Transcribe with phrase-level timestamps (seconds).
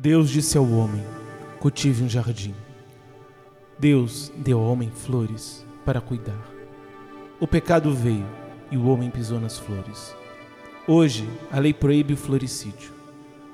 [0.00, 1.04] Deus disse ao homem:
[1.58, 2.54] cultive um jardim.
[3.76, 6.40] Deus deu ao homem flores para cuidar.
[7.40, 8.24] O pecado veio
[8.70, 10.14] e o homem pisou nas flores.
[10.86, 12.92] Hoje, a lei proíbe o floricídio.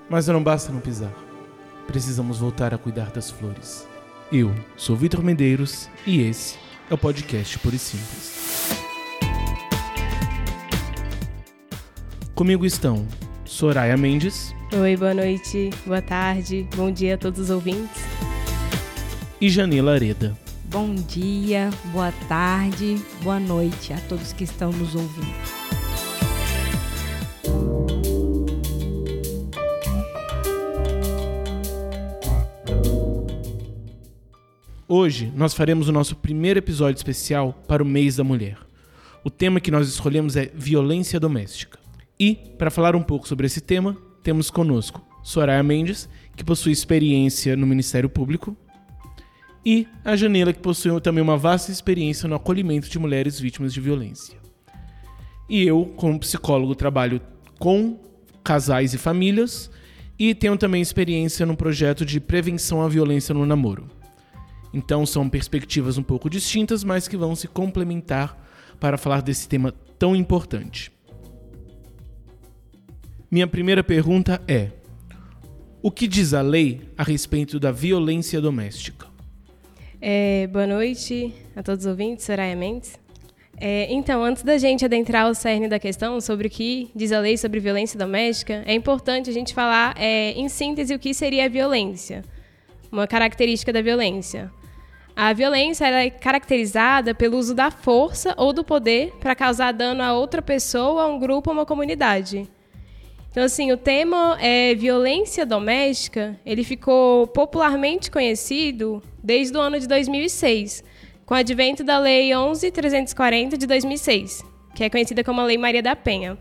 [0.06, 1.14] Mas não basta não pisar.
[1.86, 3.88] Precisamos voltar a cuidar das flores.
[4.30, 6.58] Eu sou Vitor Medeiros e esse
[6.90, 8.68] é o podcast Puro e Simples.
[12.34, 13.06] Comigo estão
[13.54, 14.52] Soraya Mendes.
[14.76, 18.02] Oi, boa noite, boa tarde, bom dia a todos os ouvintes.
[19.40, 20.36] E Janila Areda.
[20.64, 25.32] Bom dia, boa tarde, boa noite a todos que estão nos ouvindo.
[34.88, 38.58] Hoje nós faremos o nosso primeiro episódio especial para o mês da mulher.
[39.22, 41.83] O tema que nós escolhemos é violência doméstica.
[42.18, 47.56] E, para falar um pouco sobre esse tema, temos conosco Soraya Mendes, que possui experiência
[47.56, 48.56] no Ministério Público,
[49.64, 53.80] e a Janela, que possui também uma vasta experiência no acolhimento de mulheres vítimas de
[53.80, 54.36] violência.
[55.48, 57.20] E eu, como psicólogo, trabalho
[57.58, 57.98] com
[58.42, 59.70] casais e famílias
[60.18, 63.88] e tenho também experiência no projeto de prevenção à violência no namoro.
[64.72, 68.38] Então são perspectivas um pouco distintas, mas que vão se complementar
[68.78, 70.92] para falar desse tema tão importante.
[73.34, 74.68] Minha primeira pergunta é:
[75.82, 79.08] o que diz a lei a respeito da violência doméstica?
[80.00, 82.96] É, boa noite a todos os ouvintes, Soraya Mendes.
[83.56, 87.18] É, então, antes da gente adentrar o cerne da questão sobre o que diz a
[87.18, 91.46] lei sobre violência doméstica, é importante a gente falar, é, em síntese, o que seria
[91.46, 92.22] a violência,
[92.92, 94.48] uma característica da violência.
[95.16, 100.12] A violência é caracterizada pelo uso da força ou do poder para causar dano a
[100.12, 102.48] outra pessoa, a um grupo ou uma comunidade.
[103.34, 109.88] Então, assim, o tema é violência doméstica, ele ficou popularmente conhecido desde o ano de
[109.88, 110.84] 2006,
[111.26, 115.82] com o advento da Lei 11.340 de 2006, que é conhecida como a Lei Maria
[115.82, 116.38] da Penha.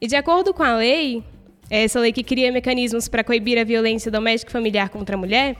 [0.00, 1.22] E de acordo com a lei,
[1.70, 5.54] essa lei que cria mecanismos para coibir a violência doméstica e familiar contra a mulher,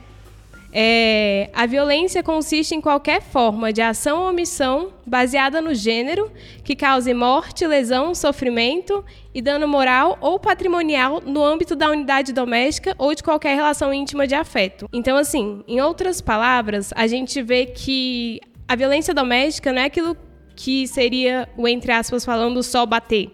[0.77, 6.29] é, a violência consiste em qualquer forma de ação ou omissão baseada no gênero
[6.65, 9.01] que cause morte, lesão, sofrimento
[9.33, 14.27] e dano moral ou patrimonial no âmbito da unidade doméstica ou de qualquer relação íntima
[14.27, 14.89] de afeto.
[14.91, 20.17] Então, assim, em outras palavras, a gente vê que a violência doméstica não é aquilo
[20.57, 23.31] que seria o entre aspas falando só bater.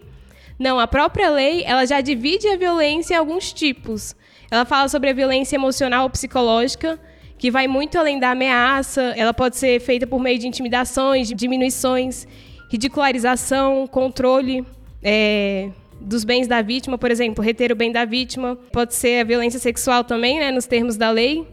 [0.60, 4.14] Não, a própria lei ela já divide a violência em alguns tipos.
[4.48, 7.00] Ela fala sobre a violência emocional ou psicológica
[7.42, 9.02] que vai muito além da ameaça.
[9.16, 12.24] Ela pode ser feita por meio de intimidações, diminuições,
[12.70, 14.64] ridicularização, controle
[15.02, 15.68] é,
[16.00, 18.56] dos bens da vítima, por exemplo, reter o bem da vítima.
[18.70, 21.44] Pode ser a violência sexual também, né, nos termos da lei,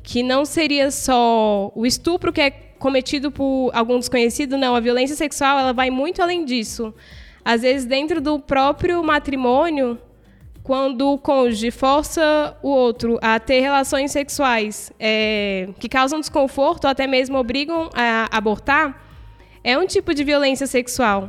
[0.00, 4.76] que não seria só o estupro que é cometido por algum desconhecido, não.
[4.76, 6.94] A violência sexual ela vai muito além disso.
[7.44, 9.98] Às vezes, dentro do próprio matrimônio,
[10.66, 16.90] quando o cônjuge força o outro a ter relações sexuais é, que causam desconforto ou
[16.90, 19.00] até mesmo obrigam a abortar,
[19.62, 21.28] é um tipo de violência sexual.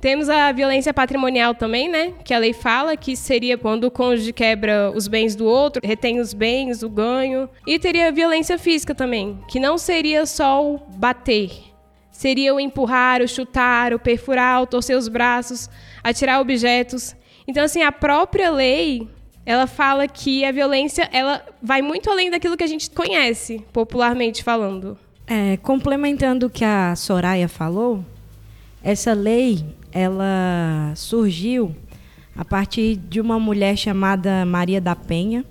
[0.00, 2.12] Temos a violência patrimonial também, né?
[2.24, 6.18] Que a lei fala que seria quando o cônjuge quebra os bens do outro, retém
[6.18, 7.48] os bens, o ganho.
[7.64, 11.52] E teria a violência física também, que não seria só o bater.
[12.10, 15.70] Seria o empurrar, o chutar, o perfurar, o torcer os braços,
[16.02, 17.14] atirar objetos.
[17.46, 19.08] Então, assim, a própria lei,
[19.44, 24.42] ela fala que a violência, ela vai muito além daquilo que a gente conhece, popularmente
[24.42, 24.96] falando.
[25.26, 28.04] É, complementando o que a Soraya falou,
[28.82, 31.74] essa lei, ela surgiu
[32.36, 35.44] a partir de uma mulher chamada Maria da Penha,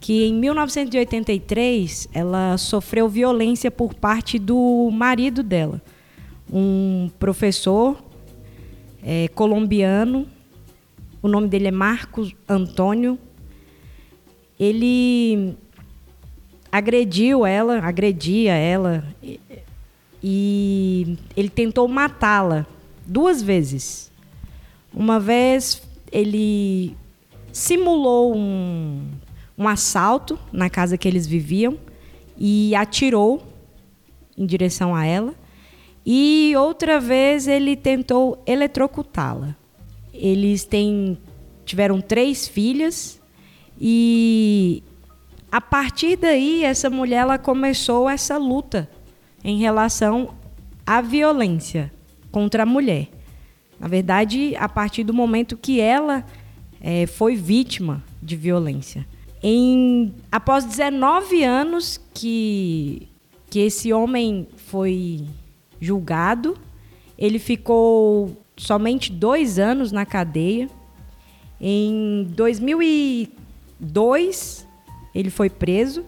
[0.00, 5.82] que em 1983 ela sofreu violência por parte do marido dela,
[6.50, 7.96] um professor
[9.02, 10.26] é, colombiano
[11.22, 13.18] o nome dele é Marcos Antônio.
[14.58, 15.54] Ele
[16.70, 19.04] agrediu ela, agredia ela
[20.22, 22.66] e ele tentou matá-la
[23.06, 24.10] duas vezes.
[24.92, 25.82] Uma vez
[26.12, 26.96] ele
[27.52, 29.08] simulou um,
[29.56, 31.78] um assalto na casa que eles viviam
[32.36, 33.42] e atirou
[34.36, 35.34] em direção a ela.
[36.06, 39.57] E outra vez ele tentou eletrocutá-la.
[40.18, 41.16] Eles têm,
[41.64, 43.20] tiveram três filhas
[43.80, 44.82] e
[45.50, 48.90] a partir daí essa mulher ela começou essa luta
[49.42, 50.34] em relação
[50.84, 51.92] à violência
[52.30, 53.08] contra a mulher.
[53.78, 56.24] Na verdade, a partir do momento que ela
[56.80, 59.06] é, foi vítima de violência.
[59.42, 63.08] Em, após 19 anos que,
[63.48, 65.24] que esse homem foi
[65.80, 66.56] julgado,
[67.16, 70.68] ele ficou somente dois anos na cadeia.
[71.60, 74.66] Em 2002,
[75.14, 76.04] ele foi preso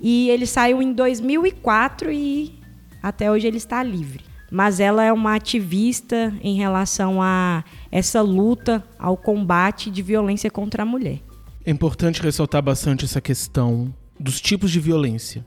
[0.00, 2.58] e ele saiu em 2004 e
[3.02, 4.24] até hoje ele está livre.
[4.50, 10.82] Mas ela é uma ativista em relação a essa luta ao combate de violência contra
[10.82, 11.20] a mulher.
[11.64, 15.44] É importante ressaltar bastante essa questão dos tipos de violência.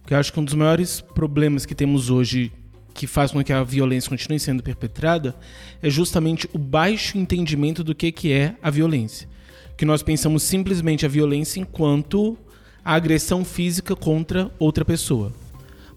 [0.00, 2.52] Porque eu acho que um dos maiores problemas que temos hoje
[2.94, 5.34] que faz com que a violência continue sendo perpetrada
[5.82, 9.28] é justamente o baixo entendimento do que, que é a violência.
[9.76, 12.36] Que nós pensamos simplesmente a violência enquanto
[12.84, 15.32] a agressão física contra outra pessoa.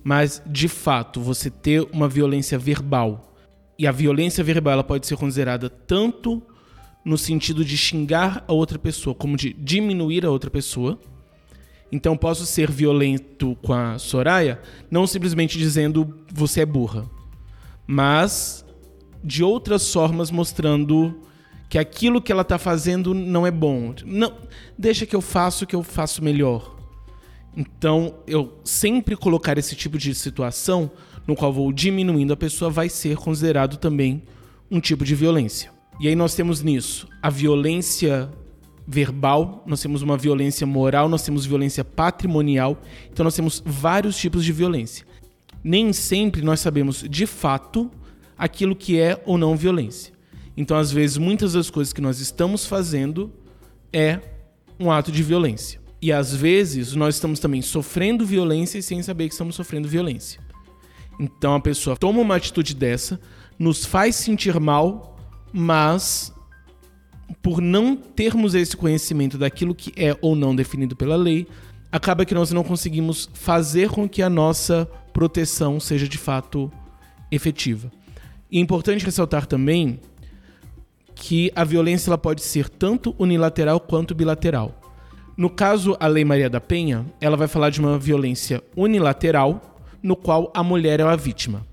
[0.03, 3.33] Mas, de fato, você ter uma violência verbal,
[3.77, 6.41] e a violência verbal ela pode ser considerada tanto
[7.03, 10.99] no sentido de xingar a outra pessoa, como de diminuir a outra pessoa.
[11.93, 14.59] Então posso ser violento com a Soraya,
[14.89, 17.07] não simplesmente dizendo você é burra,
[17.85, 18.65] mas
[19.23, 21.21] de outras formas mostrando
[21.69, 23.93] que aquilo que ela está fazendo não é bom.
[24.07, 24.33] Não,
[24.75, 26.75] deixa que eu faço o que eu faço melhor.
[27.55, 30.89] Então, eu sempre colocar esse tipo de situação
[31.27, 34.23] no qual vou diminuindo a pessoa vai ser considerado também
[34.69, 35.71] um tipo de violência.
[35.99, 38.31] E aí nós temos nisso a violência
[38.85, 42.81] verbal, nós temos uma violência moral, nós temos violência patrimonial.
[43.12, 45.06] Então nós temos vários tipos de violência.
[45.63, 47.89] Nem sempre nós sabemos de fato
[48.38, 50.13] aquilo que é ou não violência.
[50.56, 53.31] Então às vezes muitas das coisas que nós estamos fazendo
[53.91, 54.19] é
[54.80, 55.81] um ato de violência.
[56.01, 60.41] E às vezes nós estamos também sofrendo violência sem saber que estamos sofrendo violência.
[61.19, 63.19] Então a pessoa toma uma atitude dessa,
[63.57, 65.13] nos faz sentir mal
[65.53, 66.32] mas
[67.41, 71.47] por não termos esse conhecimento daquilo que é ou não definido pela lei,
[71.91, 76.71] acaba que nós não conseguimos fazer com que a nossa proteção seja de fato
[77.31, 77.91] efetiva.
[78.51, 80.00] E é importante ressaltar também
[81.15, 84.79] que a violência ela pode ser tanto unilateral quanto bilateral.
[85.36, 90.15] No caso, a Lei Maria da Penha, ela vai falar de uma violência unilateral, no
[90.15, 91.65] qual a mulher é a vítima.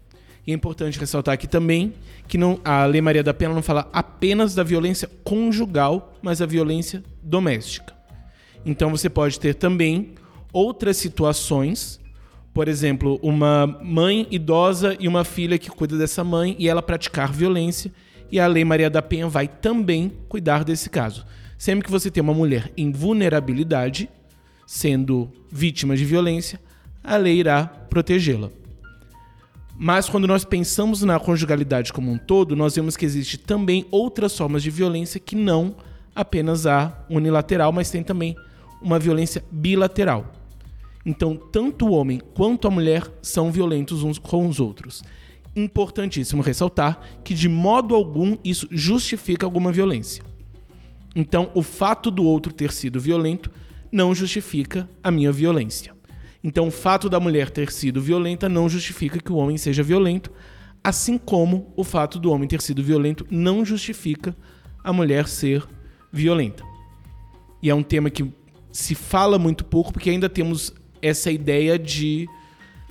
[0.50, 1.94] É importante ressaltar aqui também
[2.26, 6.46] que não, a Lei Maria da Pena não fala apenas da violência conjugal, mas da
[6.46, 7.94] violência doméstica.
[8.64, 10.14] Então você pode ter também
[10.52, 12.00] outras situações,
[12.52, 17.32] por exemplo, uma mãe idosa e uma filha que cuida dessa mãe e ela praticar
[17.32, 17.92] violência,
[18.30, 21.26] e a Lei Maria da Penha vai também cuidar desse caso.
[21.56, 24.08] Sempre que você tem uma mulher em vulnerabilidade,
[24.66, 26.60] sendo vítima de violência,
[27.02, 28.50] a lei irá protegê-la.
[29.82, 34.36] Mas quando nós pensamos na conjugalidade como um todo, nós vemos que existe também outras
[34.36, 35.74] formas de violência que não
[36.14, 38.36] apenas a unilateral, mas tem também
[38.82, 40.34] uma violência bilateral.
[41.06, 45.02] Então, tanto o homem quanto a mulher são violentos uns com os outros.
[45.56, 50.22] Importantíssimo ressaltar que, de modo algum, isso justifica alguma violência.
[51.16, 53.50] Então, o fato do outro ter sido violento
[53.90, 55.98] não justifica a minha violência.
[56.42, 60.30] Então, o fato da mulher ter sido violenta não justifica que o homem seja violento,
[60.82, 64.34] assim como o fato do homem ter sido violento não justifica
[64.82, 65.66] a mulher ser
[66.12, 66.64] violenta.
[67.62, 68.32] E é um tema que
[68.72, 70.72] se fala muito pouco, porque ainda temos
[71.02, 72.28] essa ideia de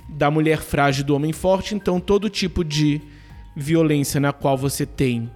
[0.08, 3.00] da mulher frágil do homem forte, então todo tipo de
[3.56, 5.30] violência na qual você tem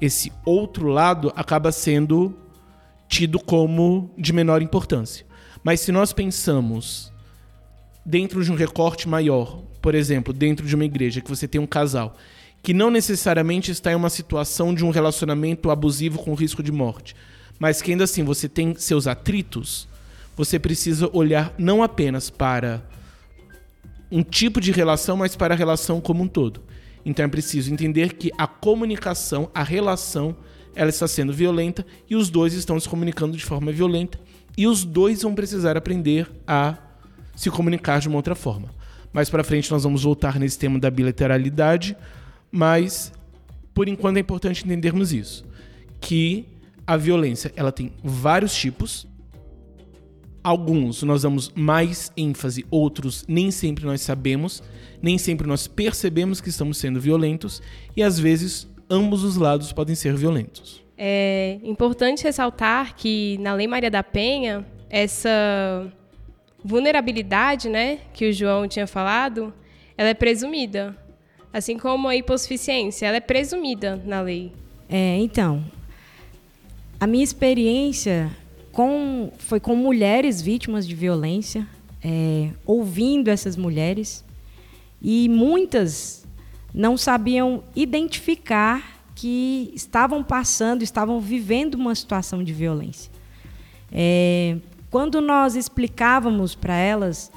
[0.00, 2.36] esse outro lado acaba sendo
[3.08, 5.26] tido como de menor importância.
[5.62, 7.12] Mas se nós pensamos
[8.04, 11.66] dentro de um recorte maior, por exemplo, dentro de uma igreja, que você tem um
[11.66, 12.16] casal
[12.64, 17.14] que não necessariamente está em uma situação de um relacionamento abusivo com risco de morte,
[17.58, 19.86] mas que ainda assim você tem seus atritos,
[20.34, 22.82] você precisa olhar não apenas para
[24.10, 26.62] um tipo de relação, mas para a relação como um todo.
[27.04, 30.34] Então é preciso entender que a comunicação, a relação,
[30.74, 34.18] ela está sendo violenta e os dois estão se comunicando de forma violenta
[34.56, 36.78] e os dois vão precisar aprender a
[37.34, 38.68] se comunicar de uma outra forma.
[39.12, 41.96] Mais para frente nós vamos voltar nesse tema da bilateralidade,
[42.50, 43.12] mas
[43.72, 45.44] por enquanto é importante entendermos isso,
[46.00, 46.46] que
[46.86, 49.06] a violência ela tem vários tipos.
[50.42, 54.62] Alguns nós damos mais ênfase, outros nem sempre nós sabemos,
[55.00, 57.62] nem sempre nós percebemos que estamos sendo violentos
[57.96, 60.82] e às vezes ambos os lados podem ser violentos.
[60.96, 65.90] É importante ressaltar que na Lei Maria da Penha essa
[66.64, 69.52] vulnerabilidade, né, que o João tinha falado,
[69.98, 70.96] ela é presumida.
[71.52, 74.50] Assim como a hipossuficiência, ela é presumida na lei.
[74.88, 75.62] É, então,
[76.98, 78.30] a minha experiência
[78.72, 81.66] com, foi com mulheres vítimas de violência,
[82.02, 84.24] é, ouvindo essas mulheres,
[85.00, 86.26] e muitas
[86.72, 93.12] não sabiam identificar que estavam passando, estavam vivendo uma situação de violência.
[93.92, 94.56] É,
[94.94, 97.28] quando nós explicávamos para elas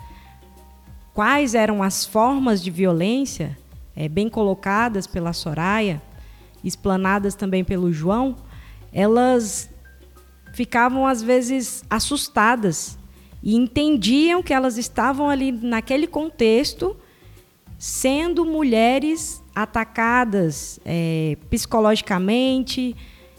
[1.11, 3.57] quais eram as formas de violência,
[3.95, 5.99] é, bem colocadas pela Soraya,
[6.63, 8.35] explanadas também pelo João,
[8.93, 9.71] elas
[10.53, 12.95] ficavam às vezes assustadas
[13.41, 16.95] e entendiam que elas estavam ali naquele contexto
[17.79, 22.95] sendo mulheres atacadas é, psicologicamente,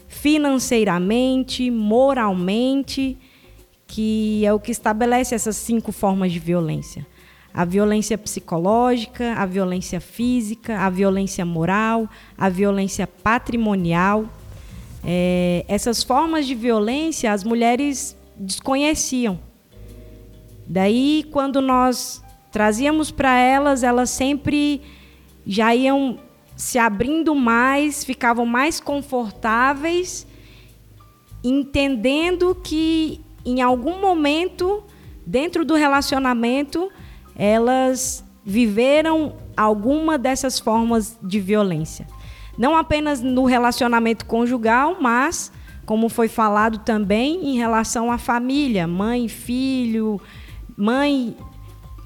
[0.09, 3.17] financeiramente, moralmente,
[3.89, 7.05] que é o que estabelece essas cinco formas de violência.
[7.51, 14.25] A violência psicológica, a violência física, a violência moral, a violência patrimonial.
[15.03, 19.39] É, essas formas de violência as mulheres desconheciam.
[20.67, 24.83] Daí, quando nós trazíamos para elas, elas sempre
[25.47, 26.19] já iam
[26.55, 30.27] se abrindo mais, ficavam mais confortáveis,
[31.43, 34.83] entendendo que em algum momento
[35.25, 36.91] dentro do relacionamento
[37.35, 42.07] elas viveram alguma dessas formas de violência.
[42.57, 45.51] Não apenas no relacionamento conjugal, mas
[45.85, 50.19] como foi falado também em relação à família, mãe filho,
[50.77, 51.35] mãe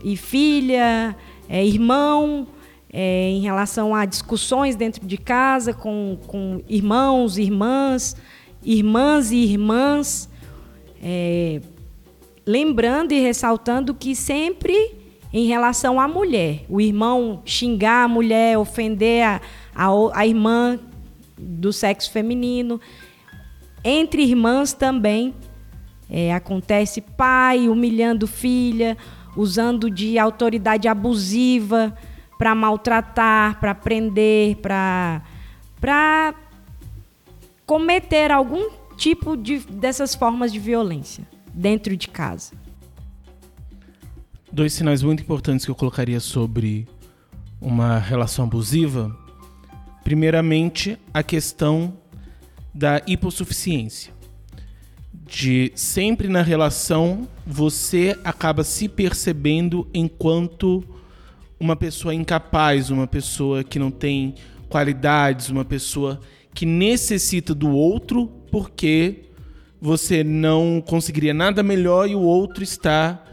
[0.03, 1.15] e filha,
[1.49, 2.47] é, irmão,
[2.91, 8.15] é, em relação a discussões dentro de casa com, com irmãos, irmãs,
[8.63, 10.29] irmãs e irmãs,
[11.03, 11.59] é,
[12.45, 14.95] lembrando e ressaltando que sempre
[15.33, 19.41] em relação à mulher, o irmão xingar a mulher, ofender a,
[19.75, 20.79] a, a irmã
[21.37, 22.79] do sexo feminino,
[23.83, 25.33] entre irmãs também
[26.09, 28.95] é, acontece pai humilhando filha,
[29.35, 31.97] usando de autoridade abusiva
[32.37, 36.35] para maltratar, para prender, para
[37.65, 42.53] cometer algum tipo de, dessas formas de violência dentro de casa.
[44.51, 46.87] Dois sinais muito importantes que eu colocaria sobre
[47.59, 49.15] uma relação abusiva.
[50.03, 51.93] Primeiramente, a questão
[52.73, 54.13] da hipossuficiência
[55.25, 60.83] de sempre na relação você acaba se percebendo enquanto
[61.59, 64.35] uma pessoa incapaz, uma pessoa que não tem
[64.69, 66.19] qualidades, uma pessoa
[66.53, 69.31] que necessita do outro porque
[69.81, 73.25] você não conseguiria nada melhor e o outro está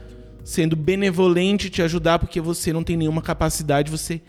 [0.43, 4.23] sendo benevolente te ajudar porque você não tem nenhuma capacidade, você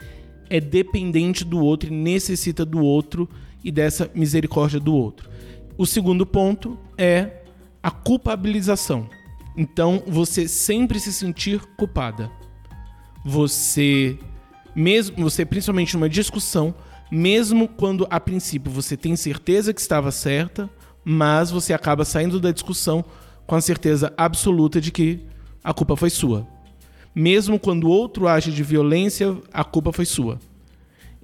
[0.49, 3.29] é dependente do outro e necessita do outro
[3.63, 5.29] e dessa misericórdia do outro.
[5.77, 7.41] O segundo ponto é
[7.81, 9.09] a culpabilização.
[9.55, 12.29] Então, você sempre se sentir culpada.
[13.23, 14.19] Você
[14.75, 16.75] mesmo você principalmente numa discussão,
[17.09, 20.69] mesmo quando a princípio você tem certeza que estava certa,
[21.03, 23.03] mas você acaba saindo da discussão
[23.45, 25.19] com a certeza absoluta de que
[25.63, 26.47] a culpa foi sua.
[27.13, 30.39] Mesmo quando o outro age de violência, a culpa foi sua.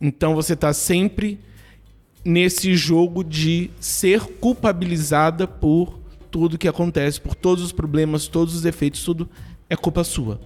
[0.02, 1.40] Então você está sempre
[2.24, 5.98] nesse jogo de ser culpabilizada por
[6.30, 9.30] tudo que acontece, por todos os problemas, todos os efeitos, tudo
[9.70, 10.40] é culpa sua.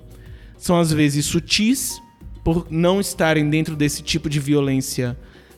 [0.58, 2.00] São às vezes sutis,
[2.44, 5.18] por não estarem dentro desse tipo de violência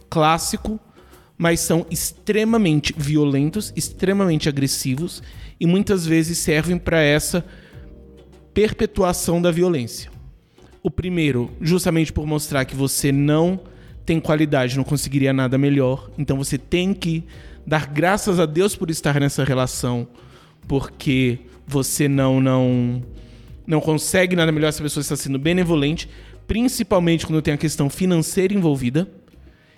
[0.09, 0.79] clássico,
[1.43, 5.21] mas são extremamente violentos, extremamente agressivos
[5.59, 7.43] e muitas vezes servem para essa
[8.53, 10.09] perpetuação da violência.
[10.81, 13.59] O primeiro, justamente por mostrar que você não
[14.05, 17.25] tem qualidade, não conseguiria nada melhor, então você tem que
[17.67, 20.07] dar graças a Deus por estar nessa relação,
[20.65, 23.03] porque você não não
[23.67, 26.09] não consegue nada melhor se a pessoa está sendo benevolente,
[26.47, 29.11] principalmente quando tem a questão financeira envolvida.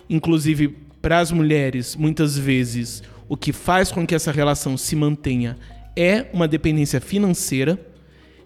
[0.07, 5.55] Inclusive, para as mulheres, muitas vezes, o que faz com que essa relação se mantenha
[5.95, 7.79] é uma dependência financeira.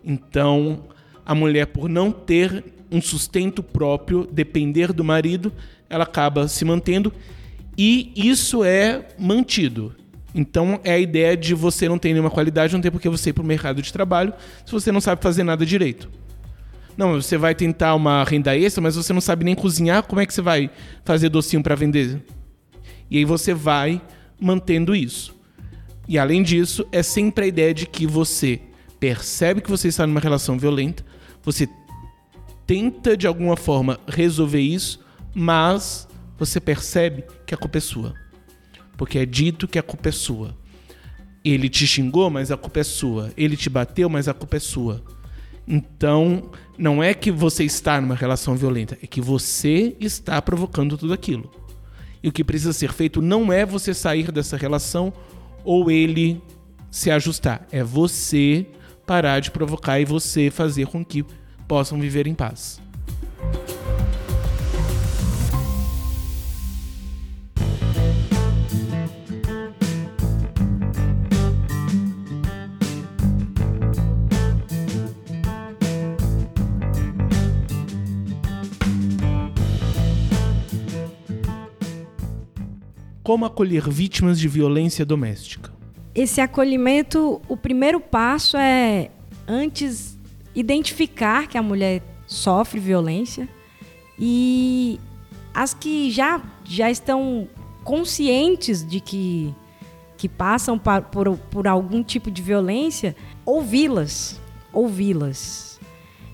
[0.03, 0.83] Então,
[1.25, 5.53] a mulher, por não ter um sustento próprio, depender do marido,
[5.89, 7.13] ela acaba se mantendo
[7.77, 9.95] e isso é mantido.
[10.35, 13.29] Então é a ideia de você não ter nenhuma qualidade, não tem por que você
[13.29, 14.33] ir para o mercado de trabalho
[14.65, 16.09] se você não sabe fazer nada direito.
[16.97, 20.25] Não, você vai tentar uma renda extra, mas você não sabe nem cozinhar, como é
[20.25, 20.69] que você vai
[21.05, 22.21] fazer docinho para vender?
[23.09, 24.01] E aí você vai
[24.39, 25.35] mantendo isso.
[26.07, 28.59] E além disso, é sempre a ideia de que você
[28.99, 31.05] percebe que você está numa relação violenta,
[31.43, 31.67] você
[32.65, 34.99] tenta de alguma forma resolver isso,
[35.33, 38.13] mas você percebe que a culpa é sua.
[38.97, 40.57] Porque é dito que a culpa é sua.
[41.43, 43.31] Ele te xingou, mas a culpa é sua.
[43.37, 45.03] Ele te bateu, mas a culpa é sua.
[45.67, 51.13] Então, não é que você está numa relação violenta, é que você está provocando tudo
[51.13, 51.49] aquilo.
[52.21, 55.13] E o que precisa ser feito não é você sair dessa relação
[55.63, 56.41] ou ele
[56.91, 58.65] se ajustar, é você
[59.05, 61.25] parar de provocar e você fazer com que
[61.67, 62.81] possam viver em paz.
[83.29, 85.71] Como acolher vítimas de violência doméstica?
[86.15, 89.11] Esse acolhimento, o primeiro passo é
[89.47, 90.17] antes
[90.55, 93.47] identificar que a mulher sofre violência
[94.17, 94.99] e
[95.53, 97.47] as que já, já estão
[97.83, 99.53] conscientes de que,
[100.17, 104.41] que passam por, por algum tipo de violência, ouvi-las.
[104.73, 105.79] Ouvi-las.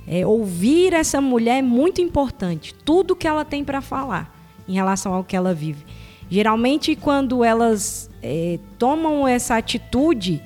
[0.08, 2.74] É, ouvir essa mulher é muito importante.
[2.74, 4.34] Tudo que ela tem para falar
[4.66, 5.84] em relação ao que ela vive.
[6.29, 10.41] Geralmente, quando elas é, tomam essa atitude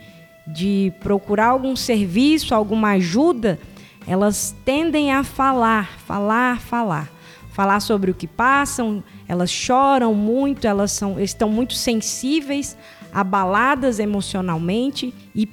[0.46, 3.60] de procurar algum serviço, alguma ajuda,
[4.06, 7.10] elas tendem a falar, falar, falar.
[7.52, 12.78] Falar sobre o que passam, elas choram muito, elas são, estão muito sensíveis,
[13.14, 15.48] abaladas emocionalmente e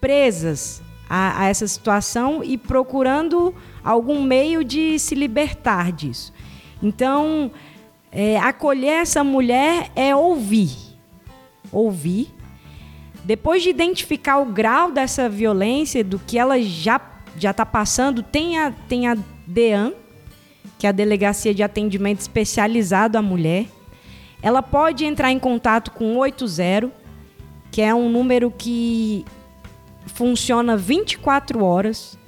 [0.00, 6.32] presas a, a essa situação e procurando algum meio de se libertar disso.
[6.82, 7.52] Então,
[8.12, 10.70] é, acolher essa mulher é ouvir.
[11.72, 12.28] Ouvir.
[13.24, 17.00] Depois de identificar o grau dessa violência, do que ela já
[17.34, 19.16] já está passando, tem a, tem a
[19.46, 19.94] DEAN,
[20.78, 23.66] que é a Delegacia de Atendimento Especializado à Mulher.
[24.42, 26.90] Ela pode entrar em contato com o 80,
[27.70, 29.24] que é um número que
[30.06, 32.18] funciona 24 horas,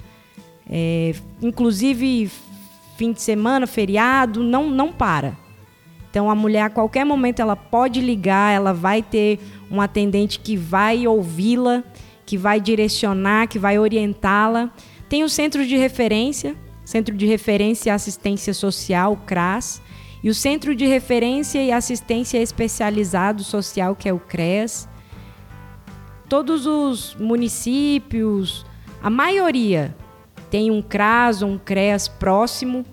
[0.67, 2.31] é, inclusive
[2.97, 5.44] fim de semana, feriado, não, não para.
[6.15, 9.37] Então a mulher a qualquer momento ela pode ligar, ela vai ter
[9.69, 11.83] um atendente que vai ouvi-la,
[12.25, 14.71] que vai direcionar, que vai orientá-la.
[15.09, 19.81] Tem o centro de referência, Centro de Referência e Assistência Social, CRAS,
[20.23, 24.87] e o Centro de Referência e Assistência Especializado Social, que é o CREAS.
[26.29, 28.65] Todos os municípios,
[29.03, 29.93] a maioria
[30.49, 32.85] tem um CRAS ou um CREAS próximo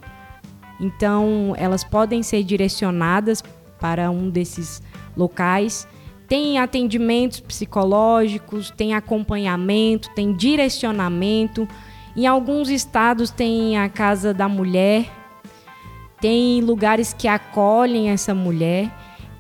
[0.83, 3.41] então, elas podem ser direcionadas
[3.79, 4.83] para um desses
[5.17, 5.87] locais.
[6.27, 11.69] Tem atendimentos psicológicos, tem acompanhamento, tem direcionamento.
[12.17, 15.09] Em alguns estados tem a Casa da Mulher,
[16.21, 18.91] tem lugares que acolhem essa mulher.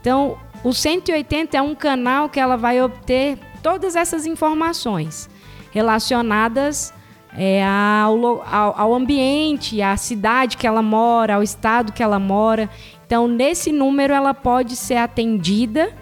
[0.00, 5.28] Então, o 180 é um canal que ela vai obter todas essas informações
[5.72, 6.94] relacionadas
[7.36, 12.68] é, ao, ao, ao ambiente, à cidade que ela mora, ao estado que ela mora.
[13.06, 15.92] Então, nesse número, ela pode ser atendida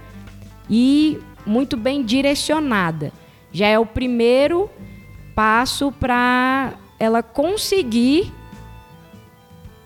[0.69, 3.13] e muito bem direcionada.
[3.53, 4.71] Já é o primeiro
[5.35, 8.33] passo para ela conseguir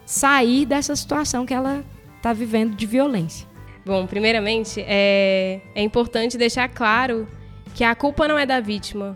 [0.04, 1.85] sair dessa situação que ela
[2.16, 3.46] está vivendo de violência.
[3.85, 7.28] Bom, primeiramente, é, é importante deixar claro
[7.74, 9.14] que a culpa não é da vítima,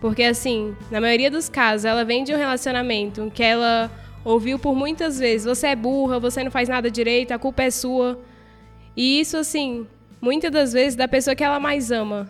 [0.00, 3.90] porque, assim, na maioria dos casos, ela vem de um relacionamento que ela
[4.24, 7.70] ouviu por muitas vezes: você é burra, você não faz nada direito, a culpa é
[7.70, 8.20] sua.
[8.96, 9.86] E isso, assim,
[10.20, 12.28] muitas das vezes da pessoa que ela mais ama.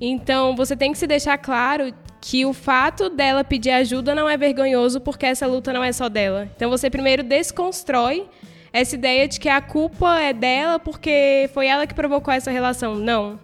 [0.00, 4.36] Então, você tem que se deixar claro que o fato dela pedir ajuda não é
[4.36, 6.48] vergonhoso porque essa luta não é só dela.
[6.54, 8.26] Então, você primeiro desconstrói
[8.72, 12.94] essa ideia de que a culpa é dela porque foi ela que provocou essa relação.
[12.94, 13.38] Não.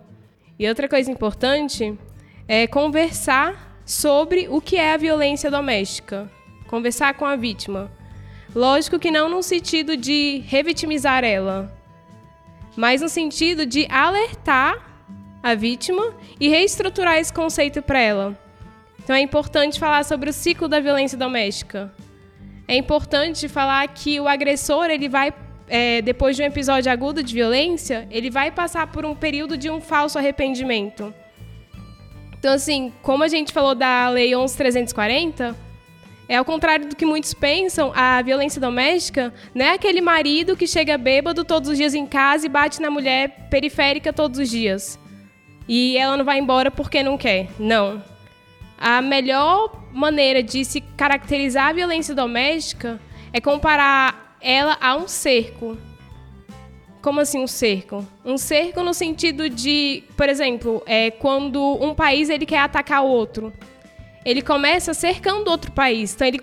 [0.59, 1.99] E outra coisa importante
[2.49, 6.31] é, conversar sobre o que é a violência doméstica.
[6.67, 7.91] Conversar com a vítima.
[8.55, 11.73] Lógico que não no sentido de revitimizar ela,
[12.77, 14.85] mas no sentido de alertar
[15.43, 18.39] a vítima e reestruturar esse conceito para ela.
[18.99, 21.93] Então é importante falar sobre o ciclo da violência doméstica.
[22.67, 25.33] É importante falar que o agressor ele vai
[25.69, 29.69] é, depois de um episódio agudo de violência, ele vai passar por um período de
[29.69, 31.13] um falso arrependimento.
[32.47, 35.53] Então, assim, como a gente falou da Lei 11.340,
[36.29, 40.65] é ao contrário do que muitos pensam, a violência doméstica não é aquele marido que
[40.65, 44.97] chega bêbado todos os dias em casa e bate na mulher periférica todos os dias.
[45.67, 47.49] E ela não vai embora porque não quer.
[47.59, 48.01] Não.
[48.79, 53.01] A melhor maneira de se caracterizar a violência doméstica
[53.33, 55.77] é comparar ela a um cerco.
[57.07, 58.05] Como assim um cerco?
[58.25, 63.07] Um cerco no sentido de, por exemplo, é quando um país ele quer atacar o
[63.07, 63.53] outro.
[64.25, 66.13] Ele começa cercando outro país.
[66.13, 66.41] Então ele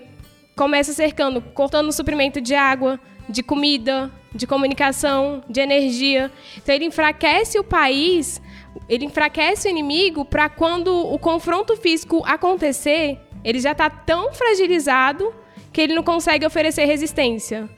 [0.56, 2.98] começa cercando, cortando o suprimento de água,
[3.28, 6.32] de comida, de comunicação, de energia.
[6.56, 8.40] Então ele enfraquece o país,
[8.88, 15.30] ele enfraquece o inimigo para quando o confronto físico acontecer, ele já está tão fragilizado
[15.70, 17.68] que ele não consegue oferecer resistência.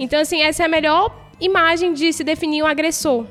[0.00, 3.26] Então assim, essa é a melhor imagem de se definir um agressor.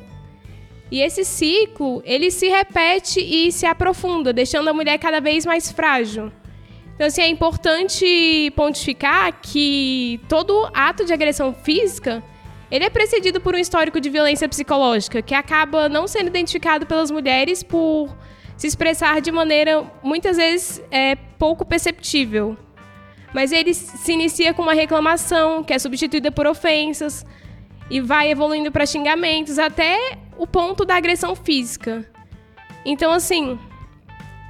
[0.90, 5.72] E esse ciclo, ele se repete e se aprofunda, deixando a mulher cada vez mais
[5.72, 6.32] frágil.
[6.96, 12.24] Então, assim, é importante pontificar que todo ato de agressão física,
[12.72, 17.12] ele é precedido por um histórico de violência psicológica, que acaba não sendo identificado pelas
[17.12, 18.10] mulheres por
[18.58, 22.58] se expressar de maneira, muitas vezes, é, pouco perceptível.
[23.34, 27.26] Mas ele se inicia com uma reclamação, que é substituída por ofensas,
[27.90, 32.06] e vai evoluindo para xingamentos, até o ponto da agressão física.
[32.86, 33.60] Então, assim,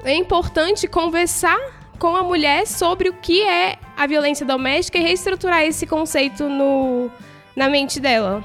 [0.03, 1.59] é importante conversar
[1.99, 7.09] com a mulher sobre o que é a violência doméstica e reestruturar esse conceito no,
[7.55, 8.43] na mente dela.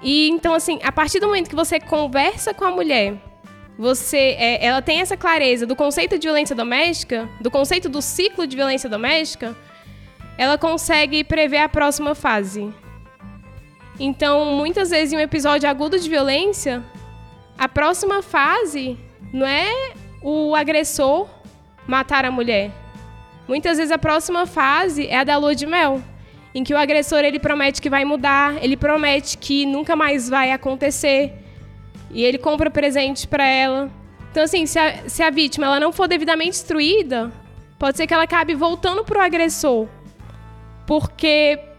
[0.00, 3.14] E então, assim, a partir do momento que você conversa com a mulher,
[3.78, 8.46] você, é, ela tem essa clareza do conceito de violência doméstica, do conceito do ciclo
[8.46, 9.56] de violência doméstica,
[10.36, 12.72] ela consegue prever a próxima fase.
[14.04, 16.82] Então, muitas vezes em um episódio agudo de violência,
[17.56, 18.98] a próxima fase
[19.32, 21.28] não é o agressor
[21.86, 22.72] matar a mulher.
[23.46, 26.02] Muitas vezes a próxima fase é a da lua de mel,
[26.52, 30.50] em que o agressor ele promete que vai mudar, ele promete que nunca mais vai
[30.50, 31.32] acontecer,
[32.10, 33.88] e ele compra presente para ela.
[34.32, 37.30] Então assim, se a, se a vítima ela não for devidamente instruída,
[37.78, 39.86] pode ser que ela acabe voltando pro agressor,
[40.88, 41.70] porque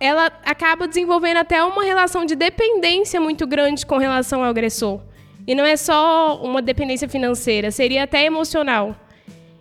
[0.00, 5.00] ela acaba desenvolvendo até uma relação de dependência muito grande com relação ao agressor.
[5.46, 8.96] E não é só uma dependência financeira, seria até emocional.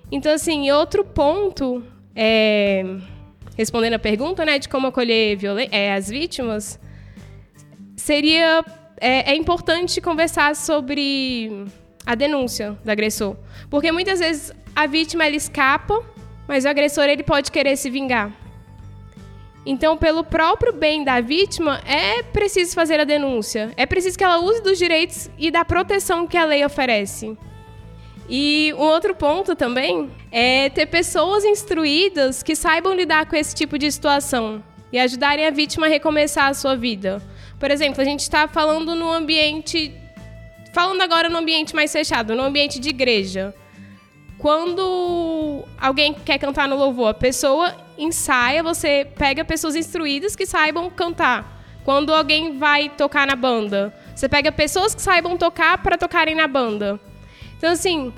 [0.10, 1.84] Então, assim, outro ponto,
[2.16, 2.84] é,
[3.58, 5.38] respondendo a pergunta né, de como acolher
[5.72, 6.80] é, as vítimas,
[7.98, 8.64] seria
[9.00, 11.66] é, é importante conversar sobre
[12.06, 13.36] a denúncia do agressor.
[13.70, 16.02] Porque muitas vezes a vítima ela escapa,
[16.48, 18.32] mas o agressor ele pode querer se vingar.
[19.66, 23.72] Então, pelo próprio bem da vítima, é preciso fazer a denúncia.
[23.76, 27.38] É preciso que ela use dos direitos e da proteção que a lei oferece.
[28.30, 33.78] E um outro ponto também é ter pessoas instruídas que saibam lidar com esse tipo
[33.78, 37.22] de situação e ajudarem a vítima a recomeçar a sua vida.
[37.60, 39.94] Por exemplo, a gente está falando no ambiente.
[40.74, 43.54] Falando agora no ambiente mais fechado, no ambiente de igreja.
[44.40, 50.90] Quando alguém quer cantar no louvor, a pessoa ensaia, você pega pessoas instruídas que saibam
[50.90, 51.62] cantar.
[51.84, 56.48] Quando alguém vai tocar na banda, você pega pessoas que saibam tocar para tocarem na
[56.48, 56.98] banda.
[57.58, 58.14] Então, assim,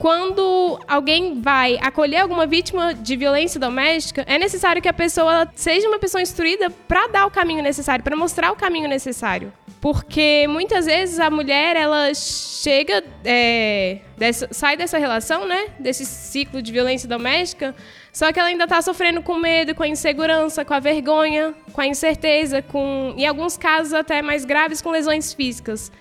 [0.00, 5.86] quando alguém vai acolher alguma vítima de violência doméstica, é necessário que a pessoa seja
[5.86, 9.52] uma pessoa instruída para dar o caminho necessário, para mostrar o caminho necessário.
[9.78, 15.66] Porque muitas vezes a mulher ela chega, é, dessa, sai dessa relação, né?
[15.78, 17.74] Desse ciclo de violência doméstica,
[18.10, 21.80] só que ela ainda está sofrendo com medo, com a insegurança, com a vergonha, com
[21.82, 25.92] a incerteza, com, em alguns casos até mais graves, com lesões físicas.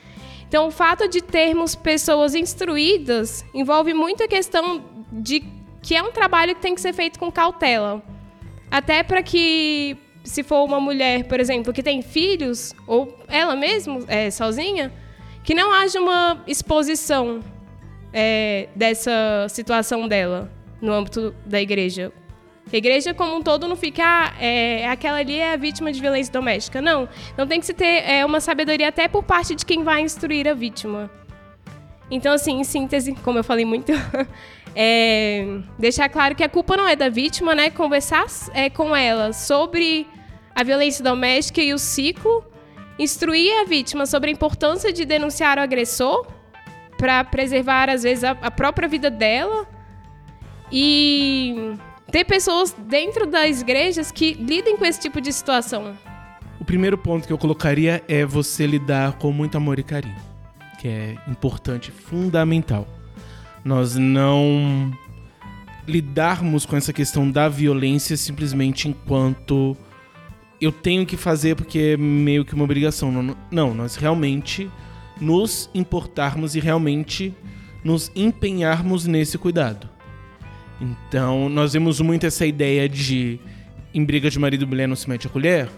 [0.50, 5.44] Então, o fato de termos pessoas instruídas envolve muito a questão de
[5.80, 8.02] que é um trabalho que tem que ser feito com cautela.
[8.72, 14.00] Até para que se for uma mulher, por exemplo, que tem filhos, ou ela mesma,
[14.08, 14.92] é, sozinha,
[15.44, 17.42] que não haja uma exposição
[18.12, 22.12] é, dessa situação dela no âmbito da igreja.
[22.72, 26.00] A igreja como um todo não fica, ah, é, aquela ali é a vítima de
[26.00, 26.82] violência doméstica.
[26.82, 27.10] Não.
[27.34, 30.48] Então tem que se ter é, uma sabedoria até por parte de quem vai instruir
[30.48, 31.10] a vítima.
[32.12, 33.92] Então, assim, em síntese, como eu falei muito,
[34.76, 37.70] é, deixar claro que a culpa não é da vítima, né?
[37.70, 40.08] Conversar é, com ela sobre
[40.56, 42.44] a violência doméstica e o ciclo,
[42.98, 46.28] instruir a vítima sobre a importância de denunciar o agressor
[46.98, 49.68] para preservar, às vezes, a, a própria vida dela
[50.72, 51.74] e
[52.12, 55.96] ter pessoas dentro das igrejas que lidem com esse tipo de situação.
[56.60, 60.16] O primeiro ponto que eu colocaria é você lidar com muito amor e carinho,
[60.80, 62.88] que é importante, fundamental.
[63.64, 64.92] Nós não
[65.88, 69.76] lidarmos com essa questão da violência simplesmente enquanto
[70.62, 73.12] eu tenho que fazer porque é meio que uma obrigação.
[73.12, 74.70] Não, não, nós realmente
[75.20, 77.34] nos importarmos e realmente
[77.84, 79.90] nos empenharmos nesse cuidado.
[80.82, 83.40] Então, nós vemos muito essa ideia de
[83.94, 85.70] em briga de marido e mulher não se mete a colher,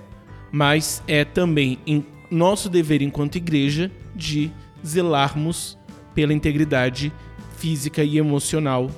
[0.51, 4.51] mas é também em nosso dever enquanto igreja de
[4.85, 5.77] zelarmos
[6.13, 7.11] pela integridade
[7.57, 8.89] física e emocional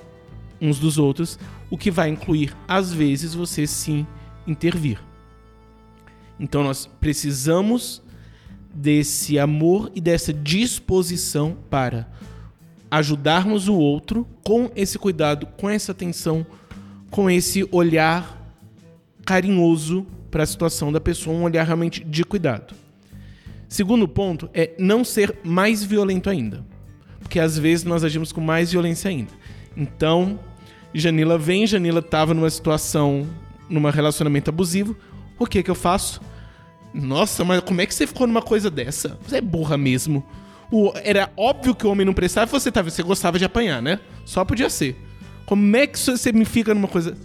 [0.60, 1.38] uns dos outros,
[1.70, 4.08] o que vai incluir, às vezes, você sim
[4.48, 5.00] intervir.
[6.40, 8.02] Então nós precisamos
[8.74, 12.10] desse amor e dessa disposição para
[12.98, 16.46] ajudarmos o outro com esse cuidado, com essa atenção,
[17.10, 18.40] com esse olhar
[19.26, 22.76] carinhoso para a situação da pessoa, um olhar realmente de cuidado.
[23.68, 26.64] Segundo ponto é não ser mais violento ainda.
[27.20, 29.32] Porque às vezes nós agimos com mais violência ainda.
[29.76, 30.40] Então,
[30.94, 33.28] Janila vem, Janila estava numa situação,
[33.68, 34.96] num relacionamento abusivo.
[35.40, 36.22] O que que eu faço?
[36.94, 39.18] Nossa, mas como é que você ficou numa coisa dessa?
[39.26, 40.24] Você é burra mesmo.
[40.76, 44.00] O, era óbvio que o homem não prestava, você tava, você gostava de apanhar, né?
[44.26, 45.00] Só podia ser.
[45.46, 47.16] Como é que você me fica numa coisa.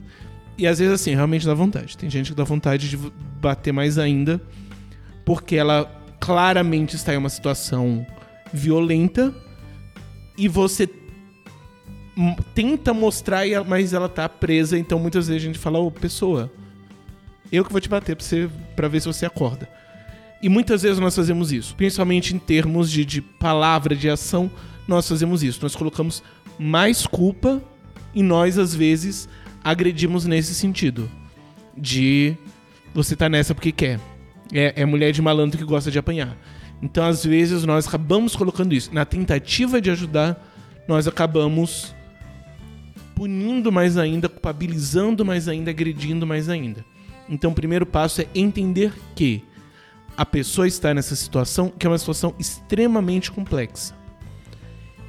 [0.58, 1.96] E às vezes, assim, realmente dá vontade.
[1.96, 2.98] Tem gente que dá vontade de
[3.40, 4.38] bater mais ainda,
[5.24, 8.06] porque ela claramente está em uma situação
[8.52, 9.34] violenta
[10.36, 10.86] e você
[12.54, 16.52] tenta mostrar, mas ela tá presa, então muitas vezes a gente fala, ô, pessoa,
[17.50, 19.70] eu que vou te bater pra, você, pra ver se você acorda.
[20.40, 24.50] E muitas vezes nós fazemos isso, principalmente em termos de, de palavra, de ação,
[24.86, 25.58] nós fazemos isso.
[25.62, 26.22] Nós colocamos
[26.58, 27.62] mais culpa
[28.14, 29.28] e nós, às vezes,
[29.62, 31.10] agredimos nesse sentido.
[31.76, 32.36] De
[32.94, 34.00] você tá nessa porque quer.
[34.52, 36.36] É, é mulher de malandro que gosta de apanhar.
[36.80, 38.92] Então, às vezes, nós acabamos colocando isso.
[38.94, 40.40] Na tentativa de ajudar,
[40.86, 41.94] nós acabamos
[43.14, 46.84] punindo mais ainda, culpabilizando mais ainda, agredindo mais ainda.
[47.28, 49.42] Então, o primeiro passo é entender que
[50.18, 53.94] a pessoa está nessa situação, que é uma situação extremamente complexa.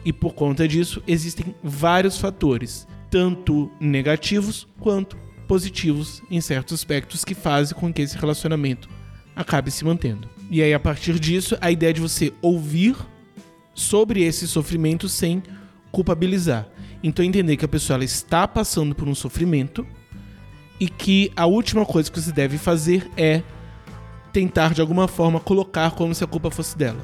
[0.06, 5.18] E por conta disso, existem vários fatores, tanto negativos quanto
[5.48, 8.88] positivos em certos aspectos, que fazem com que esse relacionamento
[9.36, 10.30] acabe se mantendo.
[10.48, 12.96] E aí, a partir disso, a ideia de você ouvir
[13.74, 15.42] sobre esse sofrimento sem
[15.92, 16.68] culpabilizar.
[17.02, 19.88] Então, entender que a pessoa ela está passando por um sofrimento
[20.80, 23.42] e que a última coisa que você deve fazer é
[24.32, 27.00] tentar de alguma forma colocar como se a culpa fosse dela.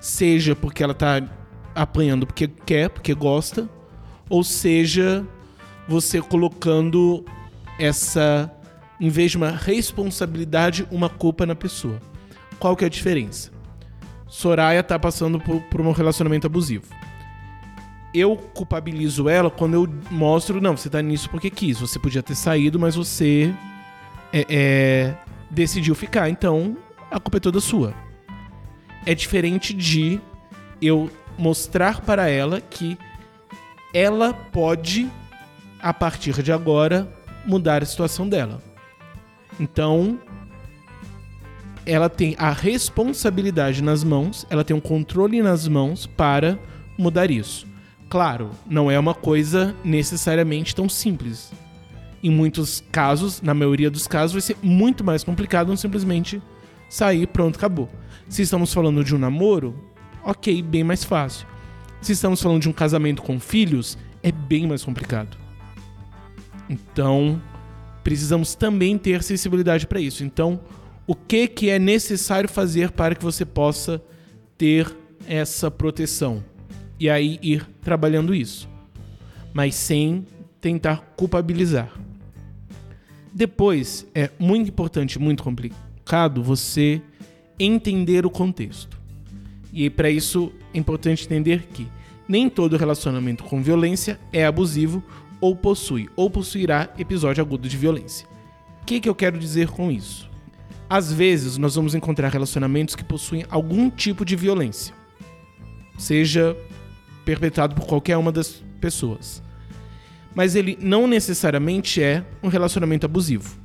[0.00, 1.22] Seja porque ela está
[1.74, 3.68] apanhando porque quer, porque gosta,
[4.28, 5.26] ou seja,
[5.88, 7.24] você colocando
[7.78, 8.50] essa
[9.00, 12.00] em vez de uma responsabilidade, uma culpa na pessoa.
[12.58, 13.50] Qual que é a diferença?
[14.28, 16.86] Soraya está passando por, por um relacionamento abusivo
[18.14, 21.80] eu culpabilizo ela quando eu mostro, não, você tá nisso porque quis.
[21.80, 23.52] Você podia ter saído, mas você
[24.32, 25.14] é, é,
[25.50, 26.28] decidiu ficar.
[26.28, 26.76] Então,
[27.10, 27.94] a culpa é toda sua.
[29.06, 30.20] É diferente de
[30.80, 32.98] eu mostrar para ela que
[33.92, 35.10] ela pode,
[35.80, 37.08] a partir de agora,
[37.46, 38.62] mudar a situação dela.
[39.60, 40.18] Então,
[41.86, 46.58] ela tem a responsabilidade nas mãos, ela tem um controle nas mãos para
[46.98, 47.66] mudar isso.
[48.08, 51.52] Claro, não é uma coisa necessariamente tão simples.
[52.24, 56.40] Em muitos casos, na maioria dos casos, vai ser muito mais complicado não simplesmente
[56.88, 57.90] sair, pronto, acabou.
[58.28, 59.78] Se estamos falando de um namoro,
[60.24, 61.46] ok, bem mais fácil.
[62.00, 65.36] Se estamos falando de um casamento com filhos, é bem mais complicado.
[66.68, 67.40] Então,
[68.02, 70.24] precisamos também ter sensibilidade para isso.
[70.24, 70.60] Então,
[71.06, 74.02] o que, que é necessário fazer para que você possa
[74.56, 74.90] ter
[75.26, 76.42] essa proteção?
[76.98, 78.68] e aí ir trabalhando isso,
[79.52, 80.26] mas sem
[80.60, 81.92] tentar culpabilizar.
[83.34, 87.02] Depois, é muito importante, muito complicado você
[87.58, 88.96] entender o contexto.
[89.72, 91.88] E para isso é importante entender que
[92.28, 95.02] nem todo relacionamento com violência é abusivo
[95.40, 98.24] ou possui ou possuirá episódio agudo de violência.
[98.80, 100.30] O que, que eu quero dizer com isso?
[100.88, 104.94] Às vezes nós vamos encontrar relacionamentos que possuem algum tipo de violência,
[105.98, 106.56] seja
[107.24, 109.42] perpetrado por qualquer uma das pessoas.
[110.34, 113.56] Mas ele não necessariamente é um relacionamento abusivo.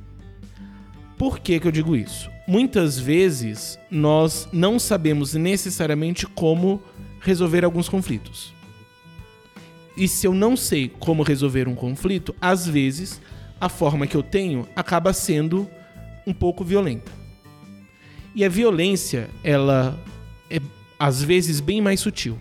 [1.18, 2.30] Por que, que eu digo isso?
[2.46, 6.82] Muitas vezes nós não sabemos necessariamente como
[7.20, 8.54] resolver alguns conflitos.
[9.96, 13.20] E se eu não sei como resolver um conflito, às vezes
[13.60, 15.68] a forma que eu tenho acaba sendo
[16.26, 17.12] um pouco violenta.
[18.34, 19.98] E a violência, ela
[20.48, 20.60] é
[20.98, 22.38] às vezes bem mais sutil.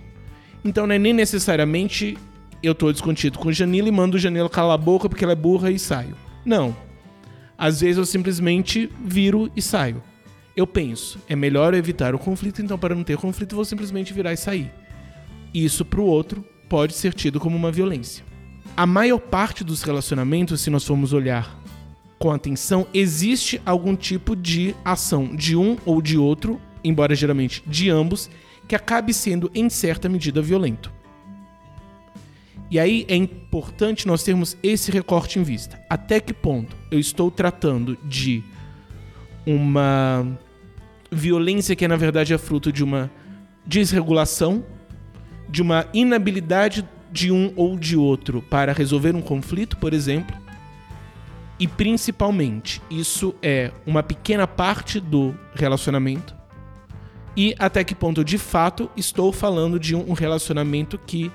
[0.63, 2.17] Então não é nem necessariamente
[2.61, 5.71] eu tô descontido com Janila e mando Janila calar a boca porque ela é burra
[5.71, 6.15] e saio.
[6.45, 6.75] Não.
[7.57, 10.01] Às vezes eu simplesmente viro e saio.
[10.55, 14.33] Eu penso, é melhor evitar o conflito, então para não ter conflito vou simplesmente virar
[14.33, 14.71] e sair.
[15.53, 18.25] Isso para o outro pode ser tido como uma violência.
[18.75, 21.57] A maior parte dos relacionamentos, se nós formos olhar
[22.17, 27.89] com atenção, existe algum tipo de ação de um ou de outro, embora geralmente de
[27.89, 28.29] ambos,
[28.67, 30.91] que acabe sendo em certa medida violento.
[32.71, 35.79] E aí é importante nós termos esse recorte em vista.
[35.89, 38.43] Até que ponto eu estou tratando de
[39.45, 40.27] uma
[41.11, 43.09] violência que na verdade é fruto de uma
[43.65, 44.63] desregulação,
[45.47, 50.37] de uma inabilidade de um ou de outro para resolver um conflito, por exemplo,
[51.59, 56.35] e principalmente isso é uma pequena parte do relacionamento,
[57.35, 61.31] e até que ponto de fato estou falando de um relacionamento que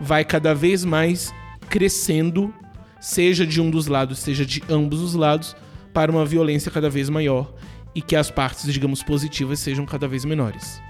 [0.00, 1.32] vai cada vez mais
[1.68, 2.52] crescendo,
[3.00, 5.56] seja de um dos lados, seja de ambos os lados,
[5.92, 7.52] para uma violência cada vez maior
[7.94, 10.80] e que as partes, digamos, positivas sejam cada vez menores.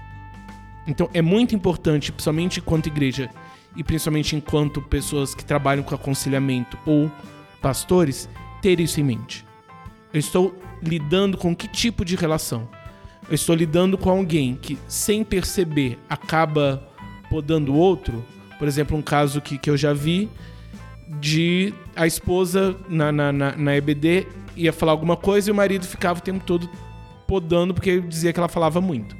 [0.85, 3.29] Então é muito importante, principalmente enquanto igreja
[3.75, 7.11] e principalmente enquanto pessoas que trabalham com aconselhamento ou
[7.61, 8.29] pastores,
[8.61, 9.45] ter isso em mente.
[10.13, 12.67] Eu estou lidando com que tipo de relação?
[13.29, 16.87] Eu estou lidando com alguém que, sem perceber, acaba
[17.29, 18.25] podando o outro.
[18.57, 20.29] Por exemplo, um caso que, que eu já vi
[21.19, 25.85] de a esposa na, na, na, na EBD ia falar alguma coisa e o marido
[25.85, 26.69] ficava o tempo todo
[27.27, 29.15] podando porque dizia que ela falava muito.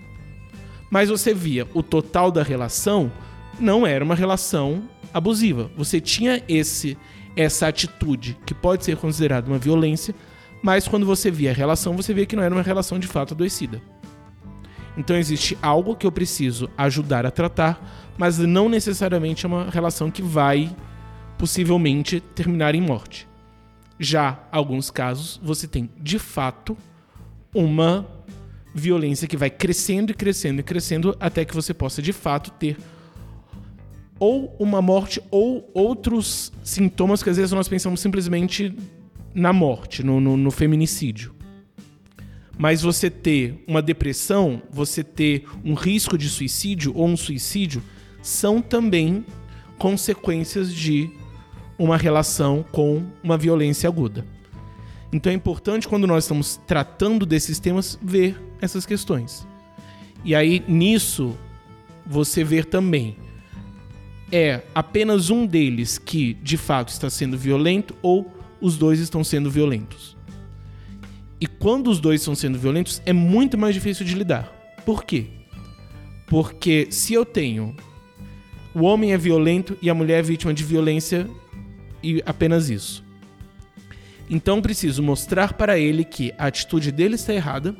[0.89, 3.11] Mas você via o total da relação
[3.59, 5.69] não era uma relação abusiva.
[5.77, 6.97] Você tinha esse
[7.35, 10.15] essa atitude que pode ser considerada uma violência,
[10.63, 13.35] mas quando você via a relação, você via que não era uma relação de fato
[13.35, 13.79] adoecida.
[14.97, 20.09] Então existe algo que eu preciso ajudar a tratar, mas não necessariamente é uma relação
[20.09, 20.75] que vai
[21.37, 23.27] possivelmente terminar em morte.
[23.99, 26.77] Já alguns casos você tem de fato
[27.53, 28.07] uma
[28.73, 32.77] violência que vai crescendo e crescendo e crescendo até que você possa de fato ter
[34.19, 38.75] ou uma morte ou outros sintomas que às vezes nós pensamos simplesmente
[39.33, 41.35] na morte, no, no, no feminicídio.
[42.57, 47.83] Mas você ter uma depressão, você ter um risco de suicídio ou um suicídio,
[48.27, 49.25] são também
[49.77, 51.09] consequências de
[51.79, 54.25] uma relação com uma violência aguda.
[55.13, 59.47] Então é importante quando nós estamos tratando desses temas ver essas questões.
[60.25, 61.37] E aí nisso
[62.05, 63.15] você ver também
[64.29, 69.49] é apenas um deles que de fato está sendo violento ou os dois estão sendo
[69.49, 70.17] violentos.
[71.39, 74.51] E quando os dois estão sendo violentos é muito mais difícil de lidar.
[74.85, 75.27] Por quê?
[76.27, 77.73] Porque se eu tenho
[78.77, 81.27] o homem é violento e a mulher é vítima de violência
[82.03, 83.03] e apenas isso.
[84.29, 87.75] Então preciso mostrar para ele que a atitude dele está errada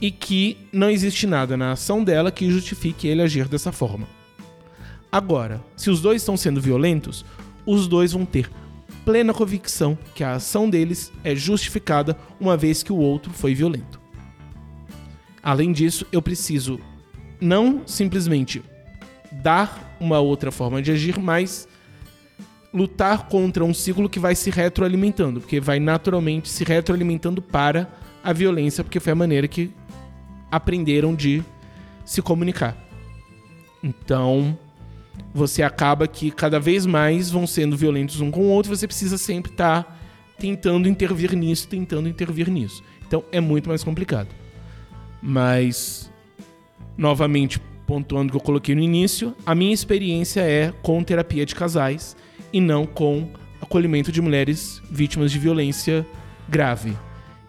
[0.00, 4.06] e que não existe nada na ação dela que justifique ele agir dessa forma.
[5.10, 7.24] Agora, se os dois estão sendo violentos,
[7.66, 8.48] os dois vão ter
[9.04, 14.00] plena convicção que a ação deles é justificada uma vez que o outro foi violento.
[15.42, 16.78] Além disso, eu preciso
[17.40, 18.62] não simplesmente
[19.32, 21.68] dar uma outra forma de agir, mas
[22.72, 27.88] lutar contra um ciclo que vai se retroalimentando, porque vai naturalmente se retroalimentando para
[28.22, 29.70] a violência, porque foi a maneira que
[30.50, 31.42] aprenderam de
[32.04, 32.76] se comunicar.
[33.82, 34.58] Então,
[35.32, 39.18] você acaba que cada vez mais vão sendo violentos um com o outro, você precisa
[39.18, 39.96] sempre estar tá
[40.38, 42.82] tentando intervir nisso, tentando intervir nisso.
[43.06, 44.28] Então é muito mais complicado.
[45.20, 46.10] Mas,
[46.96, 51.54] novamente, pontuando o que eu coloquei no início, a minha experiência é com terapia de
[51.54, 52.14] casais
[52.52, 53.30] e não com
[53.62, 56.06] acolhimento de mulheres vítimas de violência
[56.46, 56.94] grave.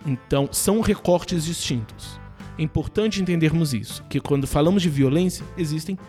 [0.05, 2.17] Então, são recortes distintos.
[2.57, 5.99] É importante entendermos isso, que quando falamos de violência, existem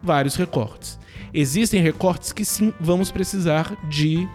[0.00, 0.96] vários recortes.
[1.34, 4.28] Existem recortes que sim vamos precisar de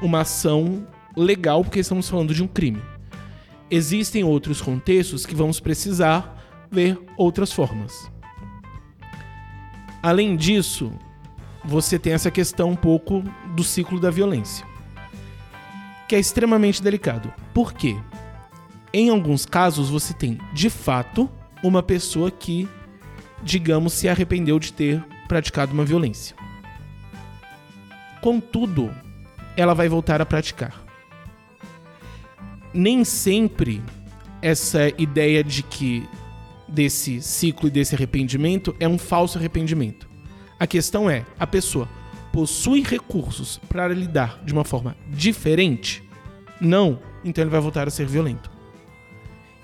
[0.00, 2.80] uma ação legal, porque estamos falando de um crime.
[3.70, 8.10] Existem outros contextos que vamos precisar ver outras formas.
[10.02, 10.92] Além disso,
[11.64, 13.22] você tem essa questão um pouco
[13.54, 14.66] do ciclo da violência,
[16.08, 17.32] que é extremamente delicado.
[17.54, 17.96] Por quê?
[18.92, 21.30] Em alguns casos, você tem de fato
[21.62, 22.68] uma pessoa que,
[23.42, 26.34] digamos, se arrependeu de ter praticado uma violência.
[28.20, 28.94] Contudo,
[29.56, 30.82] ela vai voltar a praticar.
[32.74, 33.82] Nem sempre
[34.40, 36.08] essa ideia de que
[36.72, 40.08] desse ciclo e desse arrependimento é um falso arrependimento.
[40.58, 41.88] A questão é, a pessoa
[42.32, 46.02] possui recursos para lidar de uma forma diferente?
[46.60, 48.50] Não, então ele vai voltar a ser violento.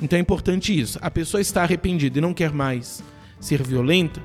[0.00, 0.98] Então é importante isso.
[1.00, 3.02] A pessoa está arrependida e não quer mais
[3.40, 4.22] ser violenta?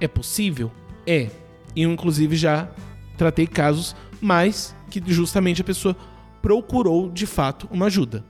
[0.00, 0.70] É possível?
[1.06, 1.30] É.
[1.74, 2.70] Eu, inclusive, já
[3.16, 5.96] tratei casos, mas que justamente a pessoa
[6.40, 8.24] procurou de fato uma ajuda.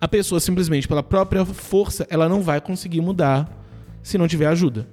[0.00, 3.48] A pessoa simplesmente pela própria força, ela não vai conseguir mudar
[4.02, 4.88] se não tiver ajuda.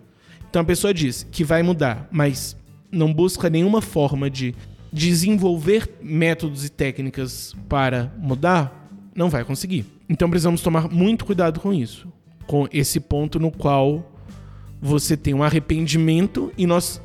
[0.49, 2.58] Então a pessoa diz que vai mudar, mas
[2.91, 4.53] não busca nenhuma forma de
[4.91, 9.86] desenvolver métodos e técnicas para mudar, não vai conseguir.
[10.10, 12.12] Então precisamos tomar muito cuidado com isso,
[12.45, 14.12] com esse ponto no qual
[14.82, 17.01] você tem um arrependimento e nós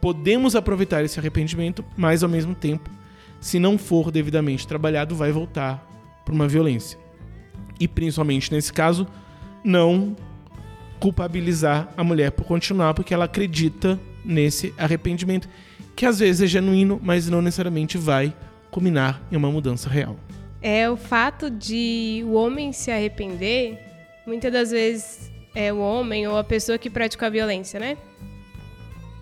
[0.00, 2.88] podemos aproveitar esse arrependimento, mas ao mesmo tempo,
[3.40, 5.87] se não for devidamente trabalhado, vai voltar
[6.28, 6.98] para uma violência.
[7.80, 9.06] E principalmente nesse caso,
[9.64, 10.14] não
[11.00, 15.48] culpabilizar a mulher por continuar porque ela acredita nesse arrependimento,
[15.96, 18.34] que às vezes é genuíno, mas não necessariamente vai
[18.70, 20.16] culminar em uma mudança real.
[20.60, 23.78] É o fato de o homem se arrepender,
[24.26, 27.96] muitas das vezes é o homem ou a pessoa que pratica a violência, né?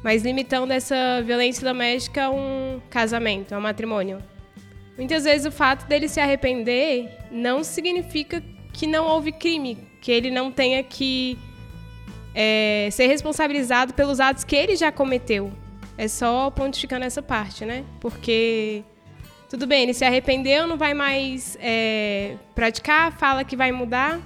[0.02, 4.18] Mas limitando essa violência doméstica a um casamento, a um matrimônio.
[4.96, 8.42] Muitas vezes o fato dele se arrepender não significa
[8.72, 11.38] que não houve crime, que ele não tenha que
[12.34, 15.52] é, ser responsabilizado pelos atos que ele já cometeu.
[15.98, 17.84] É só pontificando essa parte, né?
[18.00, 18.84] Porque
[19.48, 24.20] tudo bem, ele se arrependeu, não vai mais é, praticar, fala que vai mudar,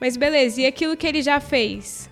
[0.00, 2.10] mas beleza, e aquilo que ele já fez?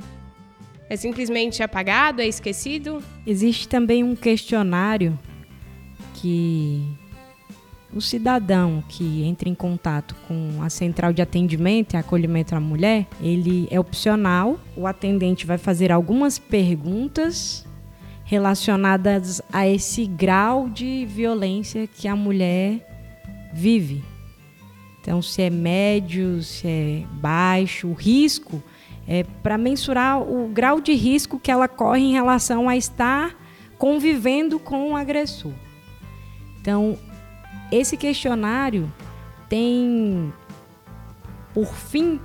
[0.88, 3.02] É simplesmente apagado, é esquecido?
[3.26, 5.18] Existe também um questionário
[6.14, 6.97] que
[7.92, 13.06] o cidadão que entra em contato com a central de atendimento e acolhimento à mulher,
[13.20, 14.58] ele é opcional.
[14.76, 17.66] O atendente vai fazer algumas perguntas
[18.24, 22.86] relacionadas a esse grau de violência que a mulher
[23.54, 24.04] vive.
[25.00, 28.62] Então, se é médio, se é baixo, o risco
[29.06, 33.34] é para mensurar o grau de risco que ela corre em relação a estar
[33.78, 35.52] convivendo com o agressor.
[36.60, 36.98] Então,
[37.70, 38.90] esse questionário
[39.48, 40.32] tem
[41.54, 42.20] por fim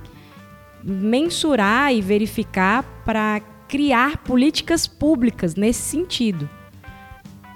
[0.82, 6.48] mensurar e verificar para criar políticas públicas nesse sentido.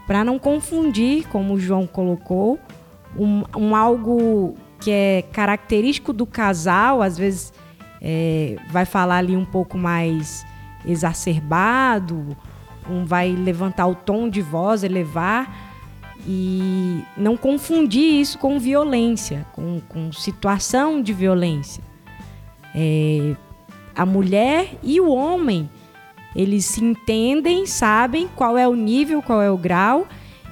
[0.07, 2.59] Para não confundir, como o João colocou,
[3.17, 7.53] um, um, algo que é característico do casal, às vezes
[8.01, 10.47] é, vai falar ali um pouco mais
[10.87, 12.37] exacerbado,
[12.89, 15.68] um vai levantar o tom de voz, elevar
[16.27, 21.83] e não confundir isso com violência, com, com situação de violência.
[22.75, 23.35] É,
[23.95, 25.69] a mulher e o homem,
[26.35, 30.07] eles se entendem, sabem qual é o nível, qual é o grau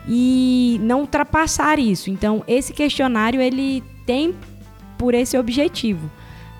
[0.09, 2.11] e não ultrapassar isso.
[2.11, 4.35] Então, esse questionário ele tem
[4.97, 6.11] por esse objetivo,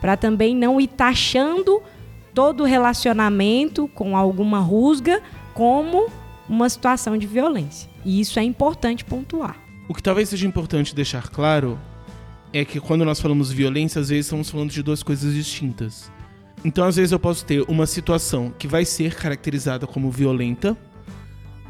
[0.01, 1.83] para também não ir taxando
[2.35, 5.23] todo relacionamento com alguma rusga
[5.55, 6.07] como
[6.49, 7.91] uma situação de violência.
[8.05, 9.57] E isso é importante pontuar.
[9.89, 11.79] O que talvez seja importante deixar claro
[12.53, 16.11] é que quando nós falamos violência, às vezes estamos falando de duas coisas distintas.
[16.65, 20.77] Então, às vezes eu posso ter uma situação que vai ser caracterizada como violenta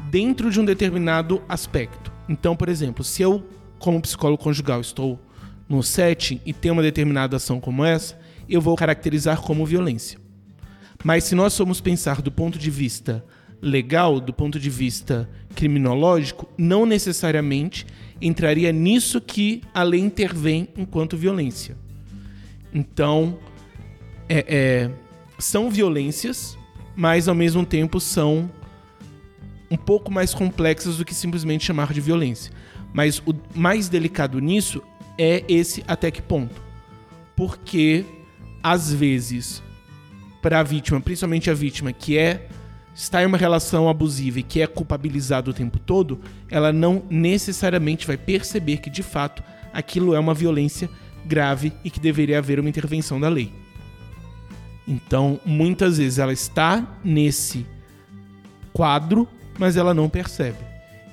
[0.09, 2.11] dentro de um determinado aspecto.
[2.29, 3.45] Então, por exemplo, se eu,
[3.77, 5.19] como psicólogo conjugal, estou
[5.67, 8.17] no setting e tem uma determinada ação como essa,
[8.47, 10.19] eu vou caracterizar como violência.
[11.03, 13.23] Mas se nós formos pensar do ponto de vista
[13.61, 17.85] legal, do ponto de vista criminológico, não necessariamente
[18.21, 21.75] entraria nisso que a lei intervém enquanto violência.
[22.73, 23.37] Então,
[24.29, 24.91] é, é,
[25.39, 26.57] são violências,
[26.95, 28.49] mas ao mesmo tempo são
[29.69, 32.51] um pouco mais complexas do que simplesmente chamar de violência.
[32.93, 34.81] Mas o mais delicado nisso
[35.17, 36.61] é esse até que ponto.
[37.35, 38.05] Porque,
[38.63, 39.61] às vezes,
[40.41, 42.47] para a vítima, principalmente a vítima que é
[42.97, 46.19] está em uma relação abusiva e que é culpabilizado o tempo todo,
[46.49, 50.89] ela não necessariamente vai perceber que de fato aquilo é uma violência
[51.23, 53.53] grave e que deveria haver uma intervenção da lei.
[54.87, 57.67] Então, muitas vezes ela está nesse
[58.73, 59.27] quadro,
[59.59, 60.57] mas ela não percebe.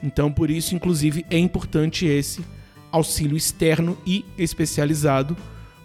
[0.02, 2.42] Então, por isso, inclusive, é importante esse
[2.90, 5.36] auxílio externo e especializado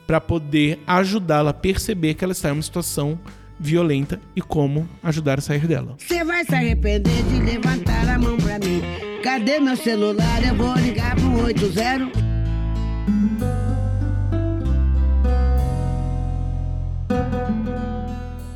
[0.07, 3.19] para poder ajudá-la a perceber que ela está em uma situação
[3.59, 5.95] violenta e como ajudar a sair dela.
[5.97, 8.81] Você vai se arrepender de levantar a mão pra mim.
[9.21, 10.43] Cadê meu celular?
[10.47, 12.29] Eu vou ligar pro 80.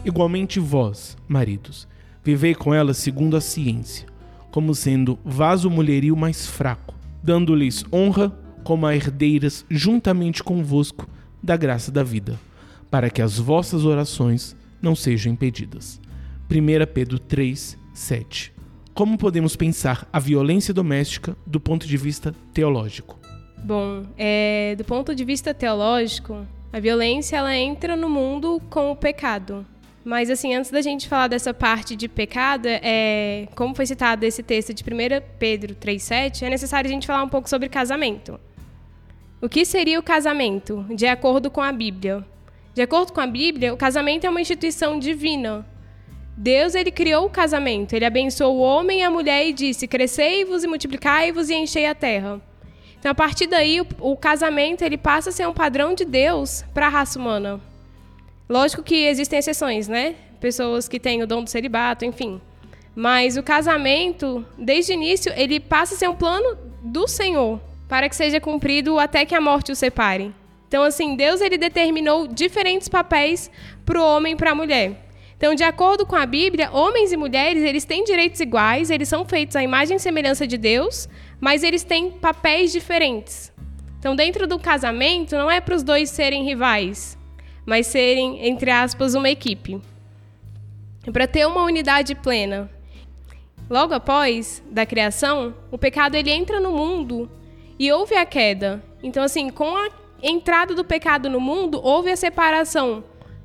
[0.06, 1.88] Igualmente vós, maridos,
[2.24, 4.06] vivei com ela segundo a ciência,
[4.52, 8.30] como sendo vaso mulherio mais fraco, dando-lhes honra
[8.64, 11.08] como a herdeiras juntamente convosco
[11.42, 12.40] da graça da vida,
[12.92, 16.00] para que as vossas orações não sejam impedidas.
[16.52, 18.54] 1 Pedro 3, 7.
[18.94, 23.18] Como podemos pensar a violência doméstica do ponto de vista teológico?
[23.64, 28.96] Bom, é, do ponto de vista teológico, a violência ela entra no mundo com o
[28.96, 29.66] pecado.
[30.04, 34.44] Mas assim, antes da gente falar dessa parte de pecado, é, como foi citado esse
[34.44, 34.88] texto de 1
[35.40, 38.38] Pedro 3,7, é necessário a gente falar um pouco sobre casamento.
[39.42, 42.26] O que seria o casamento, de acordo com a Bíblia?
[42.74, 45.66] De acordo com a Bíblia, o casamento é uma instituição divina.
[46.36, 50.64] Deus ele criou o casamento, ele abençoou o homem e a mulher e disse: Crescei-vos
[50.64, 52.42] e multiplicai-vos e enchei a terra.
[52.98, 56.64] Então, a partir daí, o, o casamento ele passa a ser um padrão de Deus
[56.74, 57.62] para a raça humana.
[58.50, 60.16] Lógico que existem exceções, né?
[60.40, 62.42] Pessoas que têm o dom do celibato, enfim.
[62.96, 68.10] Mas o casamento, desde o início, ele passa a ser um plano do Senhor para
[68.10, 70.34] que seja cumprido até que a morte o separe.
[70.74, 73.52] Então, assim, Deus ele determinou diferentes papéis
[73.86, 75.06] para o homem e para a mulher.
[75.38, 79.24] Então, de acordo com a Bíblia, homens e mulheres eles têm direitos iguais, eles são
[79.24, 81.08] feitos à imagem e semelhança de Deus,
[81.40, 83.54] mas eles têm papéis diferentes.
[84.00, 87.20] Então, dentro do casamento, não é para os dois serem rivais,
[87.68, 89.80] mas serem, entre aspas, uma equipe.
[91.06, 92.68] É para ter uma unidade plena.
[93.70, 97.30] Logo após da criação, o pecado ele entra no mundo
[97.78, 98.84] e houve a queda.
[99.04, 103.04] Então, assim, com a entrada do pecado no mundo, houve a separação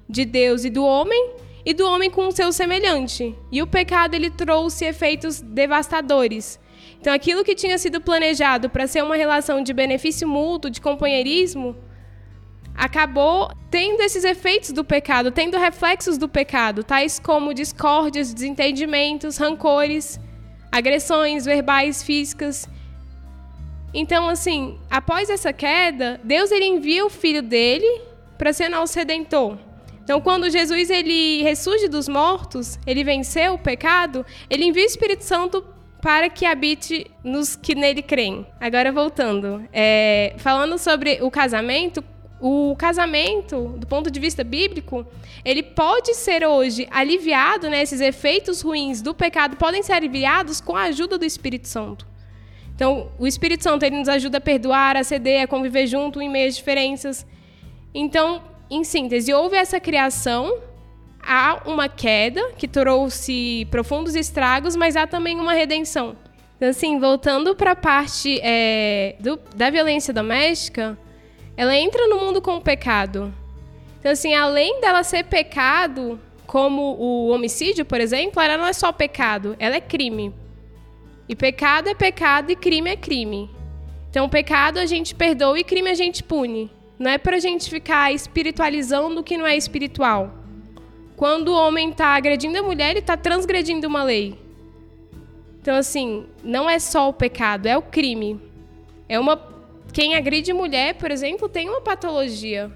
[0.08, 1.32] de Deus e do homem
[1.66, 3.36] e do homem com o seu semelhante.
[3.52, 6.58] E o pecado ele trouxe efeitos devastadores.
[7.00, 11.76] Então, aquilo que tinha sido planejado para ser uma relação de benefício mútuo, de companheirismo,
[12.74, 20.18] acabou tendo esses efeitos do pecado, tendo reflexos do pecado, tais como discórdias, desentendimentos, rancores,
[20.70, 22.68] agressões verbais, físicas.
[23.92, 28.02] Então, assim, após essa queda, Deus ele envia o filho dele
[28.36, 29.56] para ser nosso redentor.
[30.04, 35.22] Então, quando Jesus ele ressurge dos mortos, ele venceu o pecado, ele envia o Espírito
[35.24, 35.64] Santo
[36.00, 38.46] para que habite nos que nele creem.
[38.60, 42.02] Agora, voltando, é, falando sobre o casamento,
[42.40, 45.06] o casamento, do ponto de vista bíblico,
[45.44, 50.76] ele pode ser hoje aliviado, né, esses efeitos ruins do pecado podem ser aliviados com
[50.76, 52.06] a ajuda do Espírito Santo.
[52.78, 56.28] Então, o Espírito Santo ele nos ajuda a perdoar, a ceder, a conviver junto em
[56.28, 57.26] meio às diferenças.
[57.92, 60.60] Então, em síntese, houve essa criação,
[61.20, 66.14] há uma queda que trouxe profundos estragos, mas há também uma redenção.
[66.56, 70.96] Então, assim, voltando para a parte é, do, da violência doméstica,
[71.56, 73.34] ela entra no mundo com o pecado.
[73.98, 78.92] Então, assim, além dela ser pecado, como o homicídio, por exemplo, ela não é só
[78.92, 80.32] pecado, ela é crime.
[81.28, 83.50] E pecado é pecado e crime é crime.
[84.08, 86.70] Então, pecado a gente perdoa e crime a gente pune.
[86.98, 90.34] Não é para a gente ficar espiritualizando o que não é espiritual.
[91.16, 94.38] Quando o homem está agredindo a mulher, ele está transgredindo uma lei.
[95.60, 98.40] Então, assim, não é só o pecado, é o crime.
[99.08, 99.38] É uma.
[99.92, 102.72] Quem agride mulher, por exemplo, tem uma patologia.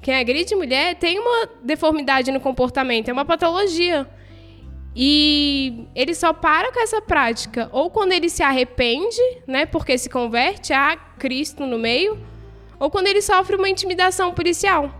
[0.00, 4.08] Quem agride mulher tem uma deformidade no comportamento, é uma patologia.
[4.94, 10.08] E ele só para com essa prática ou quando ele se arrepende, né, porque se
[10.08, 12.18] converte a Cristo no meio,
[12.78, 14.92] ou quando ele sofre uma intimidação policial.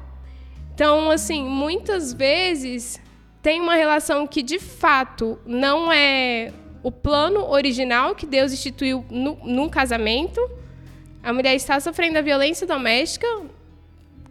[0.74, 3.00] Então, assim, muitas vezes
[3.42, 9.38] tem uma relação que de fato não é o plano original que Deus instituiu no,
[9.44, 10.40] num casamento.
[11.22, 13.26] A mulher está sofrendo a violência doméstica,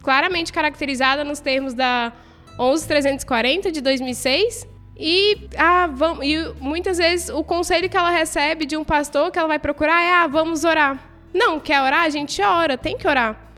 [0.02, 2.12] claramente caracterizada nos termos da
[2.58, 4.66] 11340 de 2006.
[4.96, 9.38] E, ah, vamos, e muitas vezes o conselho que ela recebe de um pastor que
[9.38, 10.98] ela vai procurar é: ah, vamos orar.
[11.32, 12.04] Não, quer orar?
[12.04, 13.48] A gente ora, tem que orar.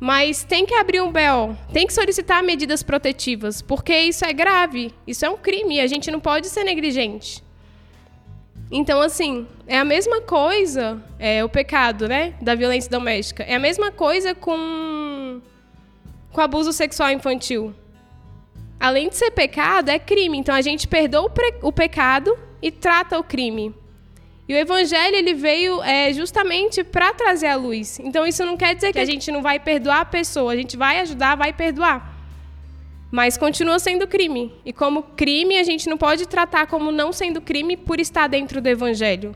[0.00, 4.92] Mas tem que abrir um BO, tem que solicitar medidas protetivas, porque isso é grave,
[5.06, 7.42] isso é um crime, a gente não pode ser negligente.
[8.70, 13.58] Então, assim, é a mesma coisa, é, o pecado, né, da violência doméstica, é a
[13.58, 15.40] mesma coisa com,
[16.32, 17.72] com abuso sexual infantil.
[18.78, 20.38] Além de ser pecado, é crime.
[20.38, 21.30] Então, a gente perdoa
[21.62, 23.74] o, o pecado e trata o crime.
[24.46, 27.98] E o evangelho ele veio é, justamente para trazer a luz.
[28.00, 30.76] Então isso não quer dizer que a gente não vai perdoar a pessoa, a gente
[30.76, 32.12] vai ajudar, vai perdoar.
[33.10, 34.52] Mas continua sendo crime.
[34.64, 38.60] E como crime, a gente não pode tratar como não sendo crime por estar dentro
[38.60, 39.34] do evangelho.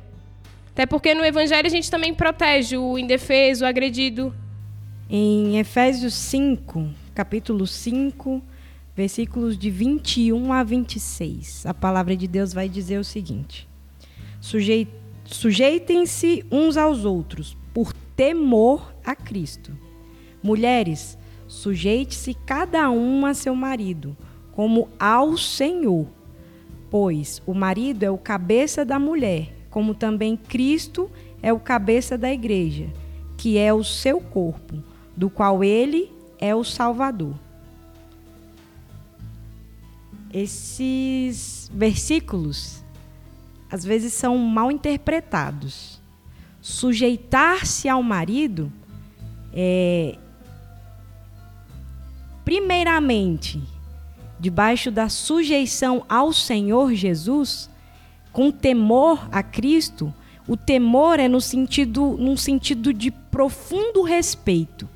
[0.72, 4.34] Até porque no evangelho a gente também protege o indefeso, o agredido.
[5.09, 8.43] Em Efésios 5, capítulo 5,
[8.99, 13.68] versículos de 21 a 26, a palavra de Deus vai dizer o seguinte:
[15.24, 19.70] Sujeitem-se uns aos outros, por temor a Cristo.
[20.42, 24.16] Mulheres, sujeite-se cada uma a seu marido,
[24.51, 26.09] como ao Senhor.
[26.90, 31.09] Pois o marido é o cabeça da mulher, como também Cristo
[31.40, 32.88] é o cabeça da igreja,
[33.36, 34.82] que é o seu corpo,
[35.16, 37.36] do qual ele é o Salvador.
[40.32, 42.84] Esses versículos
[43.70, 46.00] às vezes são mal interpretados.
[46.60, 48.72] Sujeitar-se ao marido
[49.52, 50.16] é
[52.44, 53.62] primeiramente
[54.40, 57.68] debaixo da sujeição ao Senhor Jesus,
[58.32, 60.14] com temor a Cristo,
[60.46, 64.88] o temor é no sentido, num sentido de profundo respeito,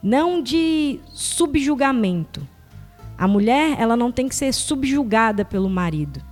[0.00, 2.46] não de subjugamento.
[3.20, 6.22] A mulher, ela não tem que ser subjugada pelo marido.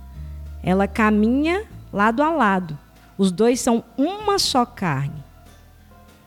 [0.63, 2.75] Ela caminha lado a lado.
[3.15, 5.23] Os dois são uma só carne.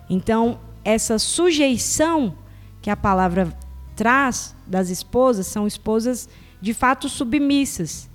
[0.08, 2.36] Então, essa sujeição
[2.80, 3.52] que a palavra
[3.96, 6.28] traz das esposas são esposas
[6.60, 8.08] de fato submissas.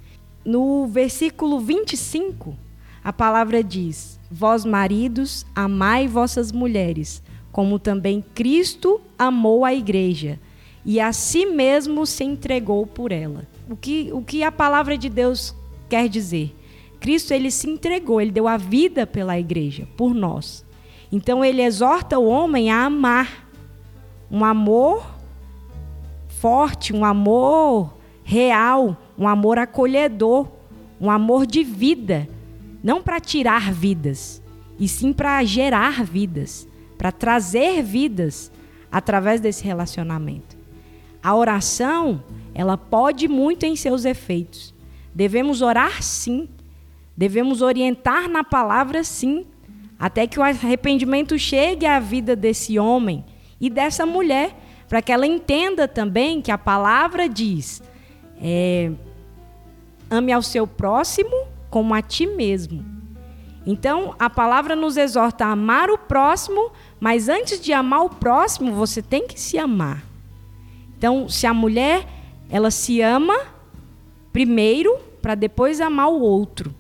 [0.45, 2.55] No versículo 25,
[3.03, 7.21] a palavra diz: Vós maridos, amai vossas mulheres,
[7.51, 10.39] como também Cristo amou a igreja
[10.87, 13.45] e a si mesmo se entregou por ela.
[13.69, 15.53] O que, o que a palavra de Deus
[15.89, 16.55] quer dizer?
[16.97, 20.65] Cristo ele se entregou, ele deu a vida pela igreja, por nós.
[21.11, 23.49] Então ele exorta o homem a amar,
[24.31, 25.05] um amor
[26.39, 30.47] forte, um amor real, um amor acolhedor,
[31.01, 32.29] um amor de vida,
[32.81, 34.41] não para tirar vidas,
[34.79, 36.65] e sim para gerar vidas,
[36.97, 38.49] para trazer vidas
[38.89, 40.56] através desse relacionamento.
[41.27, 42.23] A oração,
[42.55, 44.73] ela pode muito em seus efeitos.
[45.13, 46.47] Devemos orar sim,
[47.17, 49.45] devemos orientar na palavra sim,
[49.99, 53.25] até que o arrependimento chegue à vida desse homem
[53.59, 54.55] e dessa mulher
[54.87, 57.83] para que ela entenda também que a palavra diz:
[58.41, 58.89] é,
[60.09, 62.85] ame ao seu próximo como a ti mesmo.
[63.65, 66.71] Então, a palavra nos exorta a amar o próximo,
[67.01, 70.06] mas antes de amar o próximo, você tem que se amar.
[70.97, 72.07] Então, se a mulher,
[72.49, 73.37] ela se ama
[74.33, 76.73] primeiro para depois amar o outro.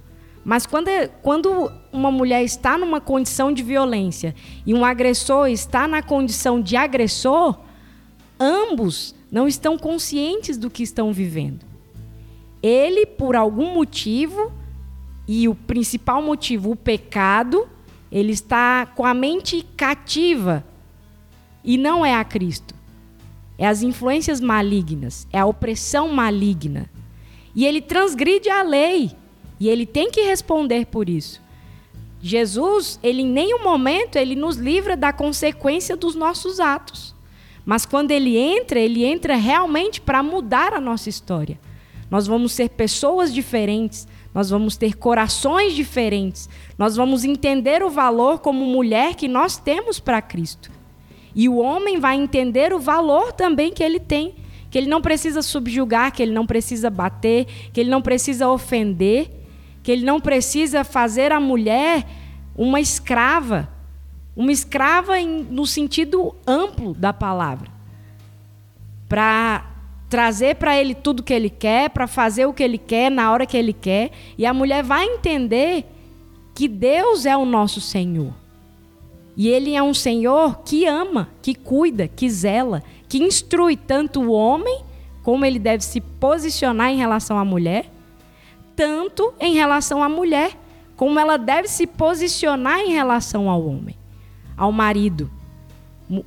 [0.43, 4.33] Mas quando, é, quando uma mulher está numa condição de violência
[4.65, 7.59] e um agressor está na condição de agressor,
[8.39, 11.65] ambos não estão conscientes do que estão vivendo.
[12.63, 14.53] Ele, por algum motivo,
[15.27, 17.67] e o principal motivo, o pecado,
[18.09, 20.63] ele está com a mente cativa
[21.63, 22.76] e não é a Cristo.
[23.57, 26.89] É as influências malignas, é a opressão maligna.
[27.55, 29.11] E ele transgride a lei
[29.59, 31.41] e ele tem que responder por isso.
[32.21, 37.15] Jesus, ele em nenhum momento ele nos livra da consequência dos nossos atos.
[37.65, 41.59] Mas quando ele entra, ele entra realmente para mudar a nossa história.
[42.09, 46.47] Nós vamos ser pessoas diferentes, nós vamos ter corações diferentes,
[46.77, 50.71] nós vamos entender o valor como mulher que nós temos para Cristo.
[51.37, 54.33] E o homem vai entender o valor também que ele tem,
[54.71, 59.29] que ele não precisa subjugar, que ele não precisa bater, que ele não precisa ofender,
[59.83, 62.07] que ele não precisa fazer a mulher
[62.57, 63.69] uma escrava,
[64.35, 67.69] uma escrava em, no sentido amplo da palavra.
[69.07, 69.63] Para
[70.09, 73.45] trazer para ele tudo que ele quer, para fazer o que ele quer na hora
[73.45, 74.09] que ele quer,
[74.39, 75.85] e a mulher vai entender
[76.55, 78.33] que Deus é o nosso Senhor.
[79.37, 84.31] E ele é um Senhor que ama, que cuida, que zela, que instrui tanto o
[84.31, 84.83] homem
[85.23, 87.91] como ele deve se posicionar em relação à mulher,
[88.75, 90.57] tanto em relação à mulher
[90.95, 93.95] como ela deve se posicionar em relação ao homem
[94.57, 95.29] ao marido.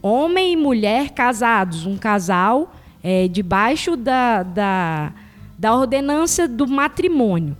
[0.00, 5.12] Homem e mulher casados, um casal é, debaixo da, da,
[5.58, 7.56] da ordenança do matrimônio.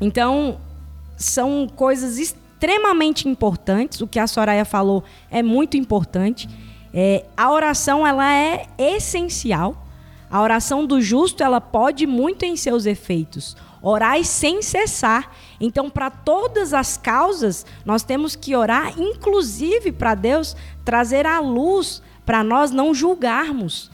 [0.00, 0.58] Então,
[1.16, 2.43] são coisas extremamente
[3.28, 4.00] importantes.
[4.00, 6.48] O que a Soraya falou é muito importante.
[6.92, 9.86] É, a oração ela é essencial.
[10.30, 13.56] A oração do justo ela pode muito em seus efeitos.
[13.82, 15.30] Orai sem cessar.
[15.60, 22.02] Então, para todas as causas, nós temos que orar, inclusive para Deus trazer a luz
[22.24, 23.90] para nós não julgarmos.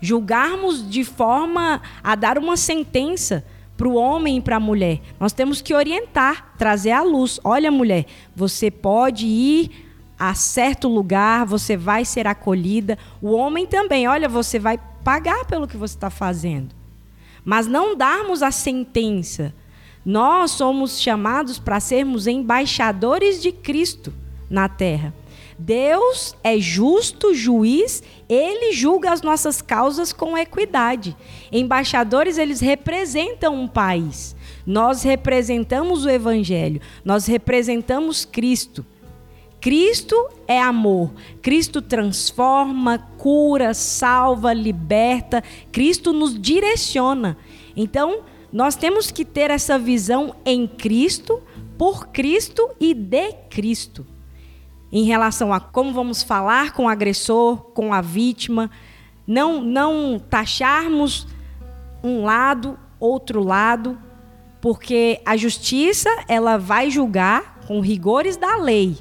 [0.00, 3.44] Julgarmos de forma a dar uma sentença
[3.78, 5.00] para o homem e para a mulher.
[5.18, 7.40] Nós temos que orientar, trazer a luz.
[7.42, 8.04] Olha, mulher,
[8.36, 9.70] você pode ir
[10.18, 12.98] a certo lugar, você vai ser acolhida.
[13.22, 16.76] O homem também, olha, você vai pagar pelo que você está fazendo
[17.48, 19.54] mas não darmos a sentença.
[20.04, 24.12] Nós somos chamados para sermos embaixadores de Cristo
[24.50, 25.14] na terra.
[25.58, 31.16] Deus é justo juiz, ele julga as nossas causas com equidade.
[31.50, 34.36] Embaixadores, eles representam um país.
[34.64, 38.86] Nós representamos o evangelho, nós representamos Cristo.
[39.60, 40.14] Cristo
[40.46, 41.12] é amor.
[41.42, 45.42] Cristo transforma, cura, salva, liberta.
[45.72, 47.36] Cristo nos direciona.
[47.76, 48.20] Então,
[48.52, 51.42] nós temos que ter essa visão em Cristo,
[51.76, 54.06] por Cristo e de Cristo.
[54.90, 58.70] Em relação a como vamos falar com o agressor, com a vítima,
[59.26, 61.26] não não taxarmos
[62.02, 63.98] um lado, outro lado,
[64.60, 68.96] porque a justiça ela vai julgar com rigores da lei.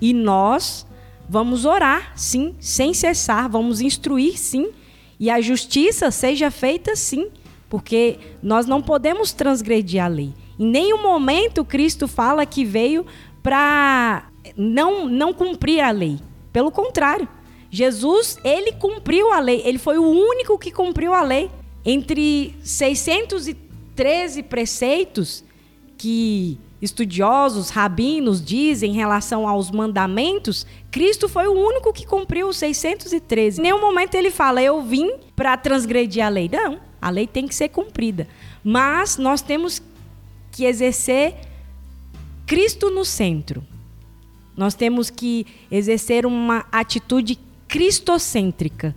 [0.00, 0.86] E nós
[1.28, 4.70] vamos orar, sim, sem cessar, vamos instruir, sim,
[5.18, 7.28] e a justiça seja feita, sim,
[7.68, 10.32] porque nós não podemos transgredir a lei.
[10.58, 13.04] Em nenhum momento Cristo fala que veio
[13.42, 14.24] para
[14.58, 16.18] não, não cumprir a lei.
[16.52, 17.28] Pelo contrário,
[17.70, 21.48] Jesus, ele cumpriu a lei, ele foi o único que cumpriu a lei.
[21.84, 25.44] Entre 613 preceitos
[25.96, 32.56] que estudiosos, rabinos dizem em relação aos mandamentos, Cristo foi o único que cumpriu os
[32.56, 33.60] 613.
[33.60, 36.50] Em nenhum momento ele fala, eu vim para transgredir a lei.
[36.52, 38.28] Não, a lei tem que ser cumprida.
[38.62, 39.80] Mas nós temos
[40.50, 41.34] que exercer
[42.46, 43.62] Cristo no centro.
[44.58, 48.94] Nós temos que exercer uma atitude cristocêntrica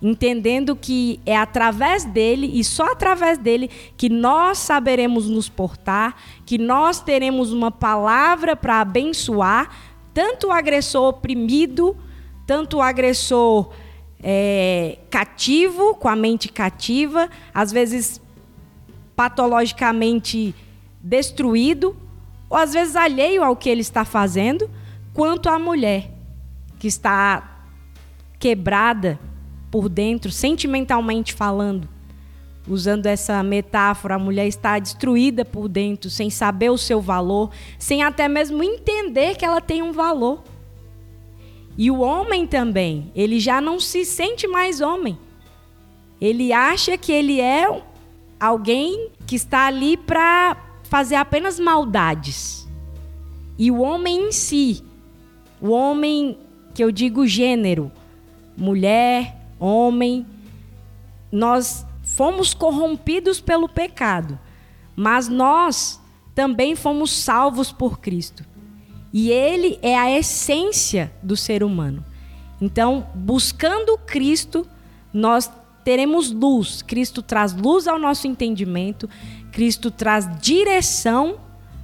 [0.00, 6.14] entendendo que é através dele e só através dele que nós saberemos nos portar,
[6.46, 9.76] que nós teremos uma palavra para abençoar
[10.14, 11.96] tanto o agressor oprimido,
[12.46, 13.70] tanto o agressor
[14.22, 18.20] é, cativo, com a mente cativa, às vezes
[19.16, 20.54] patologicamente
[21.00, 21.96] destruído,
[22.48, 24.70] ou às vezes alheio ao que ele está fazendo,
[25.12, 26.10] quanto a mulher
[26.78, 27.64] que está
[28.38, 29.18] quebrada
[29.70, 31.88] por dentro, sentimentalmente falando.
[32.66, 38.02] Usando essa metáfora, a mulher está destruída por dentro, sem saber o seu valor, sem
[38.02, 40.42] até mesmo entender que ela tem um valor.
[41.76, 45.18] E o homem também, ele já não se sente mais homem.
[46.20, 47.82] Ele acha que ele é
[48.38, 52.68] alguém que está ali para fazer apenas maldades.
[53.56, 54.82] E o homem em si,
[55.60, 56.38] o homem
[56.74, 57.90] que eu digo gênero,
[58.56, 60.26] mulher, homem,
[61.30, 64.38] nós fomos corrompidos pelo pecado,
[64.96, 66.00] mas nós
[66.34, 68.44] também fomos salvos por Cristo.
[69.12, 72.04] E ele é a essência do ser humano.
[72.60, 74.66] Então, buscando Cristo,
[75.12, 75.50] nós
[75.84, 76.82] teremos luz.
[76.82, 79.08] Cristo traz luz ao nosso entendimento,
[79.52, 81.40] Cristo traz direção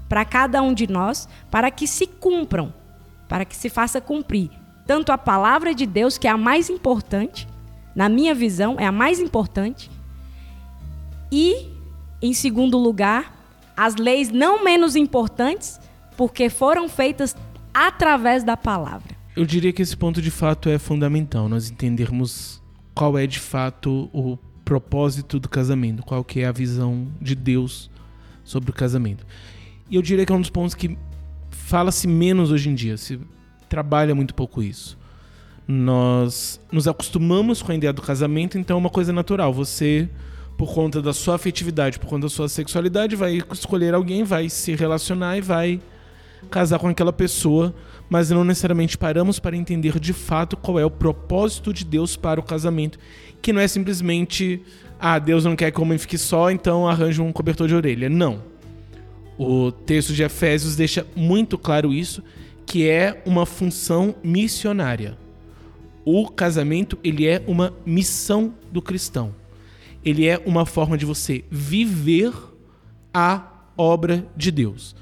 [0.08, 2.72] para cada um de nós, para que se cumpram,
[3.28, 4.50] para que se faça cumprir
[4.86, 7.48] tanto a palavra de Deus, que é a mais importante,
[7.94, 9.90] na minha visão, é a mais importante.
[11.32, 11.68] E,
[12.20, 13.34] em segundo lugar,
[13.76, 15.80] as leis não menos importantes,
[16.16, 17.36] porque foram feitas
[17.72, 19.14] através da palavra.
[19.34, 22.62] Eu diria que esse ponto de fato é fundamental, nós entendermos
[22.94, 27.90] qual é de fato o propósito do casamento, qual que é a visão de Deus
[28.44, 29.26] sobre o casamento.
[29.90, 30.96] E eu diria que é um dos pontos que
[31.66, 33.18] fala-se menos hoje em dia, se
[33.68, 34.98] trabalha muito pouco isso
[35.66, 39.52] nós nos acostumamos com a ideia do casamento, então é uma coisa natural.
[39.52, 40.08] Você,
[40.58, 44.74] por conta da sua afetividade, por conta da sua sexualidade, vai escolher alguém, vai se
[44.74, 45.80] relacionar e vai
[46.50, 47.74] casar com aquela pessoa,
[48.10, 52.38] mas não necessariamente paramos para entender de fato qual é o propósito de Deus para
[52.38, 52.98] o casamento,
[53.40, 54.60] que não é simplesmente,
[55.00, 58.10] ah, Deus não quer que o homem fique só, então arranja um cobertor de orelha.
[58.10, 58.53] Não.
[59.36, 62.22] O texto de Efésios deixa muito claro isso,
[62.66, 65.18] que é uma função missionária
[66.04, 69.34] o casamento ele é uma missão do cristão.
[70.04, 72.32] Ele é uma forma de você viver
[73.12, 74.94] a obra de Deus.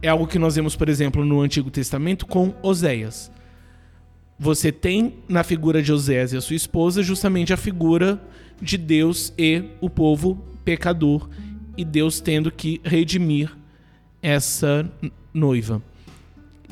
[0.00, 3.32] É algo que nós vemos, por exemplo, no Antigo Testamento com Oséias.
[4.38, 8.22] Você tem na figura de Oséias e a sua esposa justamente a figura
[8.60, 11.28] de Deus e o povo pecador
[11.76, 13.50] e Deus tendo que redimir
[14.24, 14.90] essa
[15.34, 15.82] noiva.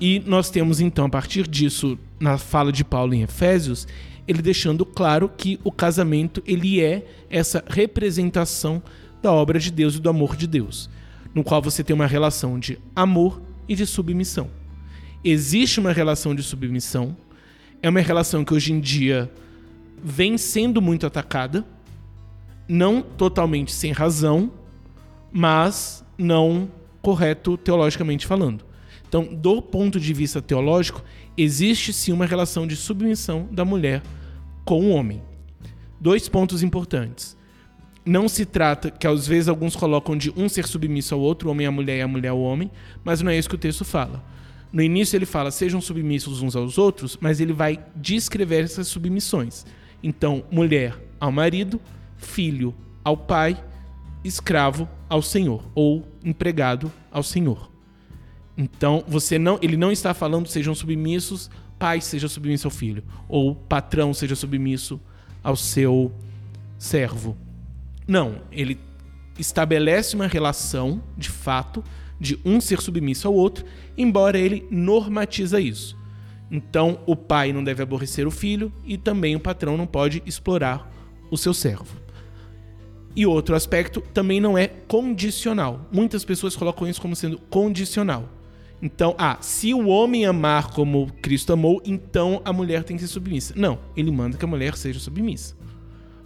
[0.00, 3.86] E nós temos então, a partir disso, na fala de Paulo em Efésios,
[4.26, 8.82] ele deixando claro que o casamento ele é essa representação
[9.20, 10.88] da obra de Deus e do amor de Deus,
[11.34, 14.48] no qual você tem uma relação de amor e de submissão.
[15.22, 17.14] Existe uma relação de submissão,
[17.82, 19.30] é uma relação que hoje em dia
[20.02, 21.66] vem sendo muito atacada,
[22.66, 24.50] não totalmente sem razão,
[25.30, 26.68] mas não
[27.02, 28.64] correto teologicamente falando.
[29.06, 31.04] Então, do ponto de vista teológico,
[31.36, 34.00] existe sim uma relação de submissão da mulher
[34.64, 35.20] com o homem.
[36.00, 37.36] Dois pontos importantes.
[38.06, 41.52] Não se trata, que às vezes alguns colocam de um ser submisso ao outro, o
[41.52, 42.70] homem à mulher e a mulher ao homem,
[43.04, 44.24] mas não é isso que o texto fala.
[44.72, 49.66] No início ele fala sejam submissos uns aos outros, mas ele vai descrever essas submissões.
[50.02, 51.80] Então, mulher ao marido,
[52.16, 52.74] filho
[53.04, 53.62] ao pai,
[54.24, 57.70] escravo ao senhor ou empregado ao senhor.
[58.56, 63.54] Então, você não, ele não está falando sejam submissos, pai seja submisso ao filho, ou
[63.54, 64.98] patrão seja submisso
[65.44, 66.10] ao seu
[66.78, 67.36] servo.
[68.08, 68.80] Não, ele
[69.38, 71.84] estabelece uma relação, de fato,
[72.18, 73.66] de um ser submisso ao outro,
[73.98, 75.94] embora ele normatiza isso.
[76.50, 80.90] Então, o pai não deve aborrecer o filho e também o patrão não pode explorar
[81.30, 82.01] o seu servo.
[83.14, 85.86] E outro aspecto também não é condicional.
[85.92, 88.28] Muitas pessoas colocam isso como sendo condicional.
[88.80, 93.08] Então, ah, se o homem amar como Cristo amou, então a mulher tem que ser
[93.08, 93.54] submissa.
[93.56, 95.54] Não, ele manda que a mulher seja submissa.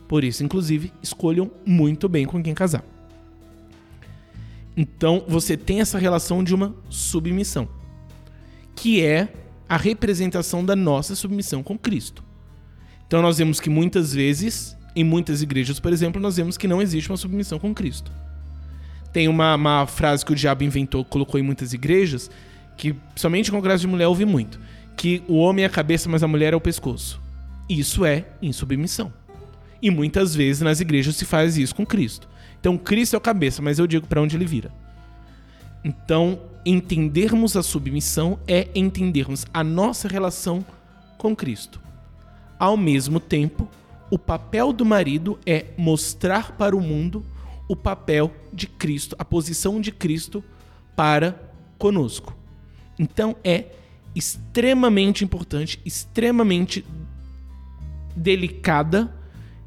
[0.09, 2.84] Por isso, inclusive, escolham muito bem com quem casar.
[4.76, 7.68] Então, você tem essa relação de uma submissão,
[8.74, 9.28] que é
[9.68, 12.22] a representação da nossa submissão com Cristo.
[13.07, 16.80] Então, nós vemos que muitas vezes, em muitas igrejas, por exemplo, nós vemos que não
[16.80, 18.11] existe uma submissão com Cristo.
[19.12, 22.30] Tem uma, uma frase que o diabo inventou, colocou em muitas igrejas,
[22.78, 24.59] que somente em congresso de mulher ouve muito,
[24.97, 27.20] que o homem é a cabeça, mas a mulher é o pescoço.
[27.68, 29.12] Isso é insubmissão.
[29.82, 32.26] E muitas vezes nas igrejas se faz isso com Cristo.
[32.59, 34.72] Então Cristo é o cabeça, mas eu digo para onde ele vira.
[35.84, 40.64] Então, entendermos a submissão é entendermos a nossa relação
[41.18, 41.80] com Cristo.
[42.59, 43.68] Ao mesmo tempo,
[44.11, 47.24] o papel do marido é mostrar para o mundo
[47.68, 50.42] o papel de Cristo, a posição de Cristo
[50.94, 52.36] para conosco.
[52.98, 53.66] Então é
[54.14, 56.84] extremamente importante, extremamente
[58.14, 59.14] delicada,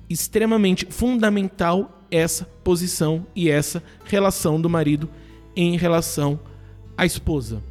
[0.09, 5.07] extremamente fundamental essa posição e essa relação do marido
[5.55, 6.39] em relação
[6.97, 7.61] à esposa.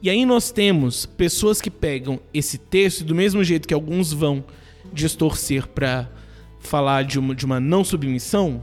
[0.00, 4.42] E aí nós temos pessoas que pegam esse texto do mesmo jeito que alguns vão
[4.92, 6.08] distorcer para
[6.58, 8.62] falar de uma, de uma não submissão,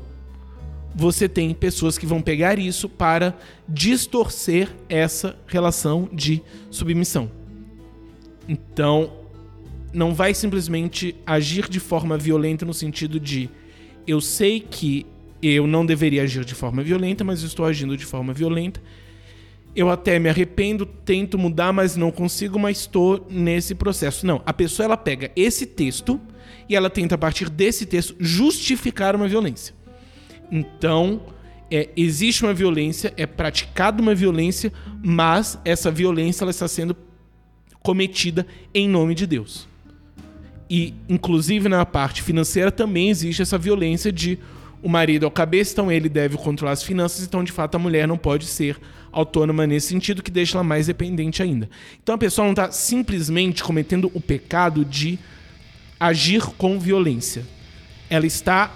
[0.95, 7.29] você tem pessoas que vão pegar isso para distorcer essa relação de submissão.
[8.47, 9.11] Então,
[9.93, 13.49] não vai simplesmente agir de forma violenta no sentido de
[14.05, 15.05] eu sei que
[15.41, 18.81] eu não deveria agir de forma violenta, mas estou agindo de forma violenta.
[19.77, 24.25] Eu até me arrependo, tento mudar, mas não consigo, mas estou nesse processo.
[24.25, 26.19] Não, a pessoa ela pega esse texto
[26.67, 29.75] e ela tenta a partir desse texto justificar uma violência.
[30.51, 31.21] Então,
[31.69, 34.73] é, existe uma violência, é praticada uma violência,
[35.03, 36.97] mas essa violência ela está sendo
[37.83, 39.67] cometida em nome de Deus.
[40.67, 44.39] E, inclusive, na parte financeira também existe essa violência de
[44.81, 47.79] o marido é o cabeça, então ele deve controlar as finanças, então, de fato, a
[47.79, 48.79] mulher não pode ser
[49.11, 51.69] autônoma nesse sentido, que deixa ela mais dependente ainda.
[52.01, 55.19] Então, a pessoa não está simplesmente cometendo o pecado de
[55.99, 57.43] agir com violência.
[58.09, 58.71] Ela está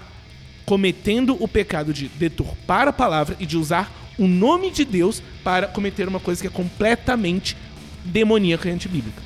[0.64, 5.66] cometendo o pecado de deturpar a palavra e de usar o nome de Deus para
[5.66, 7.56] cometer uma coisa que é completamente
[8.04, 9.22] demoníaca e antibíblica.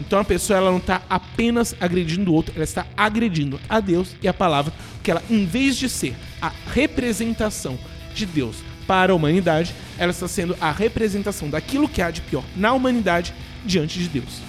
[0.00, 4.14] Então a pessoa ela não está apenas agredindo o outro, ela está agredindo a Deus
[4.20, 7.78] e a palavra, porque ela, em vez de ser a representação
[8.14, 8.56] de Deus
[8.86, 13.34] para a humanidade, ela está sendo a representação daquilo que há de pior na humanidade
[13.64, 14.40] diante de Deus.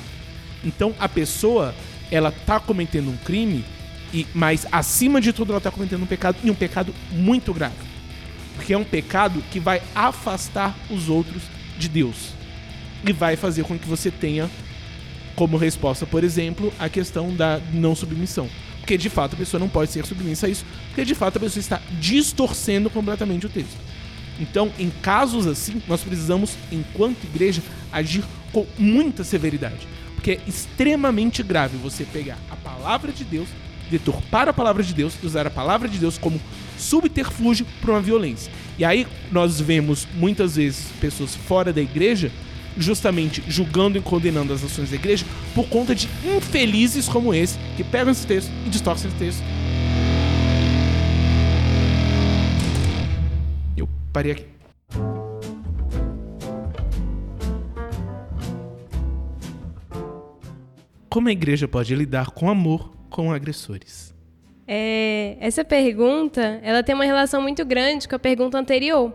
[0.64, 1.74] Então a pessoa
[2.12, 3.64] ela está cometendo um crime
[4.14, 7.76] e, mas, acima de tudo, ela está cometendo um pecado, e um pecado muito grave.
[8.56, 11.44] Porque é um pecado que vai afastar os outros
[11.78, 12.34] de Deus.
[13.06, 14.50] E vai fazer com que você tenha,
[15.36, 18.50] como resposta, por exemplo, a questão da não submissão.
[18.80, 21.42] Porque, de fato, a pessoa não pode ser submissa a isso, porque, de fato, a
[21.42, 23.78] pessoa está distorcendo completamente o texto.
[24.40, 27.62] Então, em casos assim, nós precisamos, enquanto igreja,
[27.92, 29.88] agir com muita severidade.
[30.16, 33.48] Porque é extremamente grave você pegar a palavra de Deus
[33.90, 36.40] deturpar a palavra de Deus e usar a palavra de Deus como
[36.78, 38.52] subterfúgio para uma violência.
[38.78, 42.32] E aí nós vemos muitas vezes pessoas fora da igreja
[42.78, 45.26] justamente julgando e condenando as ações da igreja
[45.56, 49.44] por conta de infelizes como esse que pegam esse texto e distorcem esse texto.
[54.18, 54.46] Parei aqui.
[61.08, 64.16] Como a igreja pode lidar com amor com agressores?
[64.68, 69.14] É, essa pergunta, ela tem uma relação muito grande com a pergunta anterior.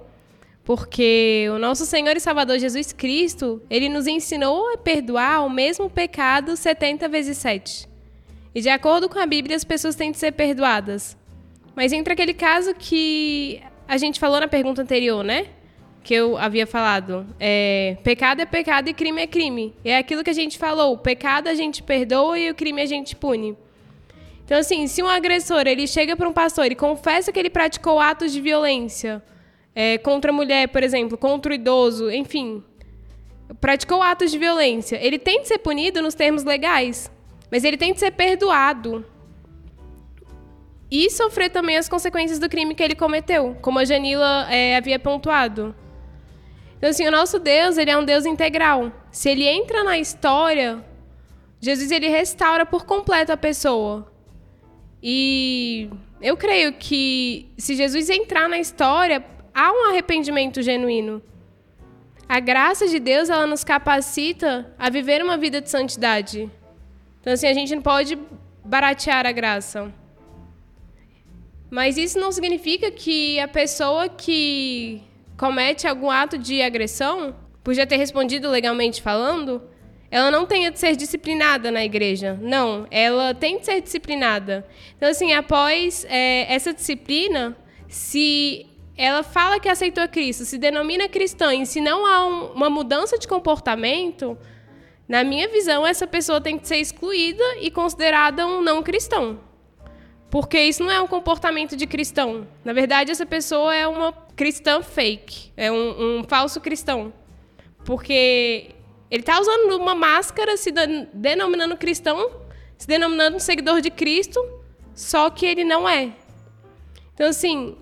[0.65, 5.91] Porque o nosso Senhor e Salvador Jesus Cristo, ele nos ensinou a perdoar o mesmo
[5.91, 7.89] pecado 70 vezes 7.
[8.55, 11.17] E de acordo com a Bíblia, as pessoas têm de ser perdoadas.
[11.75, 13.61] Mas entre aquele caso que
[13.93, 15.49] a gente falou na pergunta anterior, né?
[16.03, 17.27] que eu havia falado.
[17.39, 19.75] É, pecado é pecado e crime é crime.
[19.85, 20.95] É aquilo que a gente falou.
[20.95, 23.55] O pecado a gente perdoa e o crime a gente pune.
[24.45, 28.01] Então, assim, se um agressor ele chega para um pastor e confessa que ele praticou
[28.01, 29.23] atos de violência
[29.75, 32.65] é, contra a mulher, por exemplo, contra o idoso, enfim,
[33.61, 37.13] praticou atos de violência, ele tem de ser punido nos termos legais,
[37.51, 39.05] mas ele tem de ser perdoado
[40.95, 44.99] e sofrer também as consequências do crime que ele cometeu, como a Janila é, havia
[44.99, 45.75] pontuado.
[46.77, 48.93] Então, assim, o nosso Deus, ele é um Deus integral.
[49.11, 50.85] Se ele entra na história,
[51.59, 54.13] Jesus ele restaura por completo a pessoa.
[55.03, 55.89] E
[56.21, 59.25] eu creio que se Jesus entrar na história,
[59.55, 61.23] há um arrependimento genuíno.
[62.29, 66.51] A graça de Deus, ela nos capacita a viver uma vida de santidade.
[67.23, 68.19] Então, assim, a gente não pode
[68.63, 70.02] baratear a graça.
[71.73, 75.03] Mas isso não significa que a pessoa que
[75.39, 79.63] comete algum ato de agressão, por já ter respondido legalmente falando,
[80.11, 82.39] ela não tenha de ser disciplinada na igreja.
[82.43, 84.69] Não, ela tem de ser disciplinada.
[84.99, 87.57] Então, assim, após é, essa disciplina,
[87.89, 92.69] se ela fala que aceitou Cristo, se denomina cristã, e se não há um, uma
[92.69, 94.37] mudança de comportamento,
[95.09, 99.41] na minha visão, essa pessoa tem que ser excluída e considerada um não cristão.
[100.33, 102.49] Porque isso não é um comportamento de cristão.
[102.65, 107.13] Na verdade, essa pessoa é uma cristã fake, é um, um falso cristão.
[107.85, 108.71] Porque
[109.11, 110.73] ele está usando uma máscara, se
[111.13, 112.31] denominando cristão,
[112.79, 114.41] se denominando seguidor de Cristo,
[114.95, 116.15] só que ele não é.
[117.13, 117.77] Então, assim,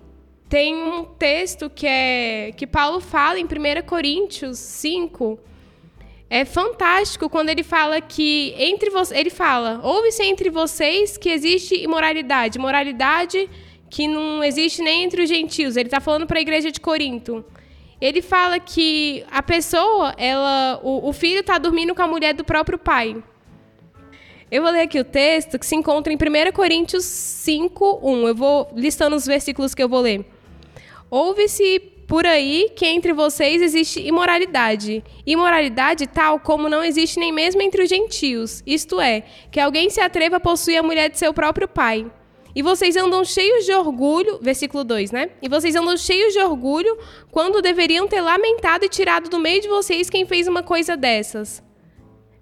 [0.48, 3.48] tem um texto que é que Paulo fala em 1
[3.86, 5.38] Coríntios 5,
[6.30, 11.74] é fantástico quando ele fala que entre vocês, ele fala, ouve-se entre vocês que existe
[11.74, 13.50] imoralidade, moralidade
[13.90, 15.76] que não existe nem entre os gentios.
[15.76, 17.44] Ele está falando para a igreja de Corinto.
[18.00, 22.44] Ele fala que a pessoa, ela, o, o filho está dormindo com a mulher do
[22.44, 23.20] próprio pai.
[24.48, 28.28] Eu vou ler aqui o texto que se encontra em 1 Coríntios 5, 1.
[28.28, 30.24] Eu vou listando os versículos que eu vou ler.
[31.10, 31.80] Ouve-se
[32.10, 35.04] por aí que entre vocês existe imoralidade.
[35.24, 38.64] Imoralidade tal como não existe nem mesmo entre os gentios.
[38.66, 42.10] Isto é, que alguém se atreva a possuir a mulher de seu próprio pai.
[42.52, 45.30] E vocês andam cheios de orgulho, versículo 2, né?
[45.40, 46.98] E vocês andam cheios de orgulho
[47.30, 51.62] quando deveriam ter lamentado e tirado do meio de vocês quem fez uma coisa dessas.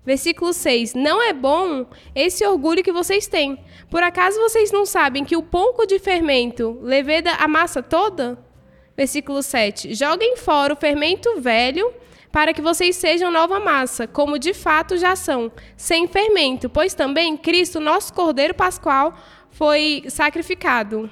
[0.02, 0.94] Versículo 6.
[0.94, 3.58] Não é bom esse orgulho que vocês têm.
[3.90, 8.47] Por acaso vocês não sabem que o pouco de fermento leveda a massa toda?
[8.98, 9.94] Versículo 7.
[9.94, 11.94] Joguem fora o fermento velho,
[12.32, 17.36] para que vocês sejam nova massa, como de fato já são, sem fermento, pois também
[17.36, 19.14] Cristo, nosso Cordeiro Pascual,
[19.52, 21.08] foi sacrificado.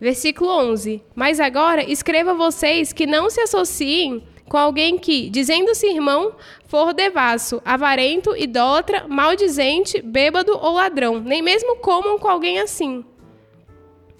[0.00, 1.02] Versículo 11.
[1.14, 6.34] Mas agora escreva vocês que não se associem com alguém que, dizendo-se irmão,
[6.64, 13.04] for devasso, avarento, idólatra, maldizente, bêbado ou ladrão, nem mesmo comam com alguém assim.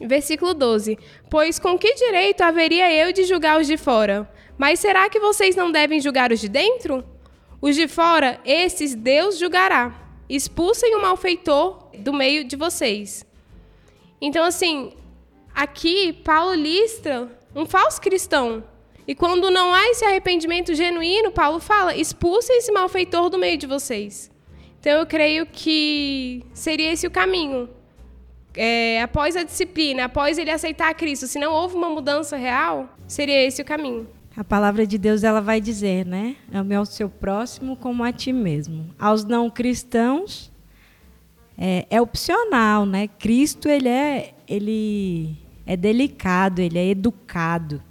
[0.01, 0.99] Versículo 12:
[1.31, 4.31] Pois com que direito haveria eu de julgar os de fora?
[4.59, 7.05] Mas será que vocês não devem julgar os de dentro?
[7.61, 9.95] Os de fora, esses Deus julgará.
[10.29, 13.25] Expulsem o malfeitor do meio de vocês.
[14.21, 14.93] Então, assim,
[15.55, 18.65] aqui Paulo listra um falso cristão.
[19.07, 23.67] E quando não há esse arrependimento genuíno, Paulo fala: expulsem esse malfeitor do meio de
[23.67, 24.31] vocês.
[24.81, 27.69] Então, eu creio que seria esse o caminho
[28.55, 33.43] é, após a disciplina, após ele aceitar Cristo, se não houve uma mudança real, seria
[33.45, 34.07] esse o caminho.
[34.37, 36.37] A palavra de Deus ela vai dizer, né?
[36.53, 38.95] Ame ao seu próximo como a ti mesmo.
[38.99, 40.51] Aos não cristãos
[41.59, 43.09] é, é opcional, né?
[43.09, 45.37] Cristo ele é ele
[45.67, 47.83] é delicado, ele é educado.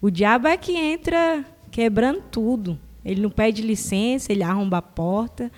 [0.00, 2.78] O diabo é que entra quebrando tudo.
[3.04, 5.50] Ele não pede licença, ele arromba a porta.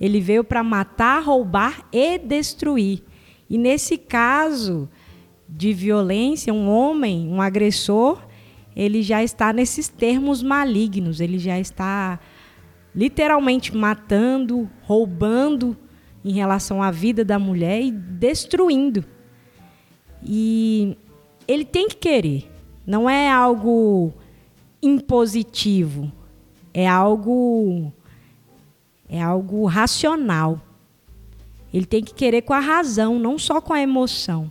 [0.00, 3.02] Ele veio para matar, roubar e destruir.
[3.48, 4.88] E nesse caso
[5.48, 8.26] de violência, um homem, um agressor,
[8.74, 12.18] ele já está nesses termos malignos, ele já está
[12.94, 15.76] literalmente matando, roubando
[16.24, 19.04] em relação à vida da mulher e destruindo.
[20.22, 20.96] E
[21.46, 22.50] ele tem que querer,
[22.86, 24.12] não é algo
[24.82, 26.10] impositivo,
[26.74, 27.92] é algo
[29.08, 30.60] é algo racional.
[31.76, 34.50] Ele tem que querer com a razão, não só com a emoção.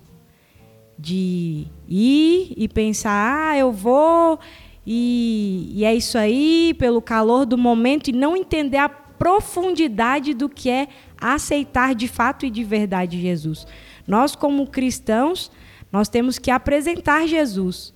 [0.95, 4.39] De ir e pensar, ah, eu vou,
[4.85, 10.47] e, e é isso aí, pelo calor do momento, e não entender a profundidade do
[10.47, 10.87] que é
[11.19, 13.65] aceitar de fato e de verdade Jesus.
[14.05, 15.51] Nós, como cristãos,
[15.91, 17.91] nós temos que apresentar Jesus.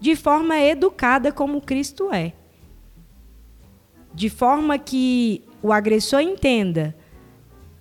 [0.00, 2.32] de forma educada como Cristo é.
[4.14, 6.96] De forma que o agressor entenda: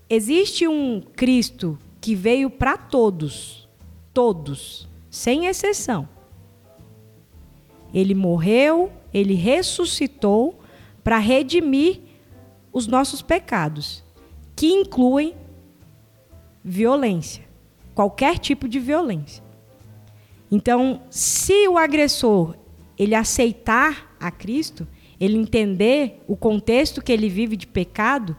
[0.09, 3.67] existe um Cristo que veio para todos,
[4.13, 6.07] todos, sem exceção.
[7.93, 10.59] Ele morreu, ele ressuscitou
[11.03, 12.01] para redimir
[12.71, 14.03] os nossos pecados,
[14.55, 15.35] que incluem
[16.63, 17.43] violência,
[17.95, 19.43] qualquer tipo de violência.
[20.51, 22.55] Então, se o agressor
[22.97, 24.87] ele aceitar a Cristo,
[25.19, 28.35] ele entender o contexto que ele vive de pecado,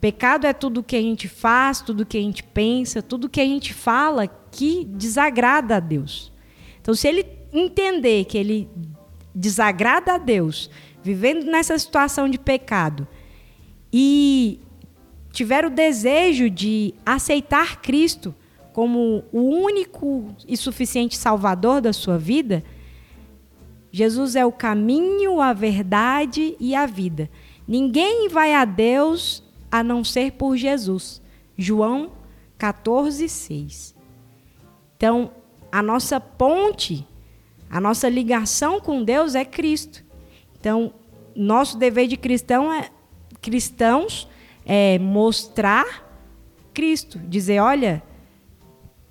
[0.00, 3.44] pecado é tudo que a gente faz, tudo que a gente pensa, tudo que a
[3.44, 6.32] gente fala que desagrada a Deus.
[6.80, 8.68] Então, se ele entender que ele
[9.34, 10.70] desagrada a Deus,
[11.02, 13.06] vivendo nessa situação de pecado,
[13.92, 14.60] e
[15.32, 18.34] tiver o desejo de aceitar Cristo
[18.72, 22.62] como o único e suficiente Salvador da sua vida,
[23.90, 27.30] Jesus é o caminho, a verdade e a vida.
[27.66, 31.20] Ninguém vai a Deus a não ser por Jesus.
[31.56, 32.12] João
[32.56, 33.94] 14, 6.
[34.96, 35.30] Então,
[35.70, 37.06] a nossa ponte,
[37.70, 40.04] a nossa ligação com Deus é Cristo.
[40.58, 40.92] Então,
[41.34, 42.90] nosso dever de cristão é,
[43.40, 44.28] cristãos
[44.66, 46.06] é mostrar
[46.74, 48.02] Cristo, dizer, olha,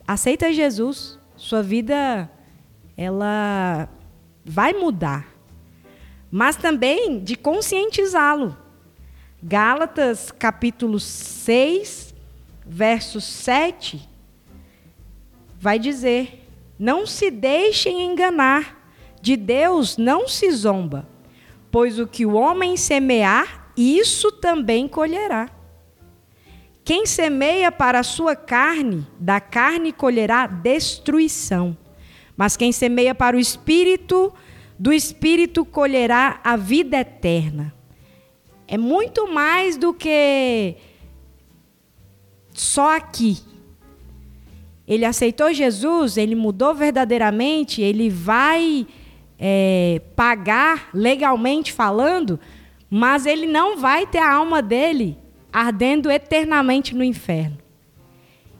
[0.08, 2.30] aceita Jesus, sua vida
[2.96, 3.90] ela
[4.44, 5.28] vai mudar.
[6.32, 8.58] Mas também de conscientizá-lo.
[9.50, 12.14] Gálatas capítulo 6,
[12.66, 14.06] verso 7
[15.58, 16.46] vai dizer:
[16.78, 18.78] Não se deixem enganar,
[19.22, 21.08] de Deus não se zomba,
[21.72, 25.50] pois o que o homem semear, isso também colherá.
[26.84, 31.78] Quem semeia para a sua carne, da carne colherá destruição.
[32.36, 34.34] Mas quem semeia para o espírito,
[34.78, 37.77] do espírito colherá a vida eterna.
[38.68, 40.76] É muito mais do que
[42.54, 43.38] só aqui.
[44.88, 48.86] Ele aceitou Jesus, ele mudou verdadeiramente, ele vai
[49.40, 52.40] é, pagar legalmente falando,
[52.90, 55.18] mas ele não vai ter a alma dele
[55.52, 57.58] ardendo eternamente no inferno.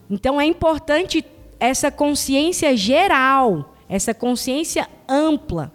[0.10, 1.24] Então é importante
[1.60, 5.72] essa consciência geral, essa consciência ampla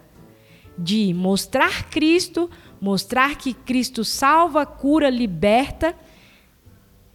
[0.77, 2.49] de mostrar Cristo,
[2.83, 5.95] mostrar que Cristo salva, cura, liberta.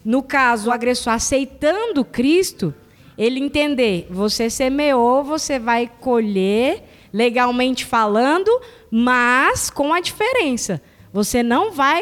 [0.03, 2.75] No caso, o agressor aceitando Cristo,
[3.19, 8.51] ele entender, você semeou, você vai colher, legalmente falando,
[8.91, 10.81] mas com a diferença,
[11.13, 12.01] você não vai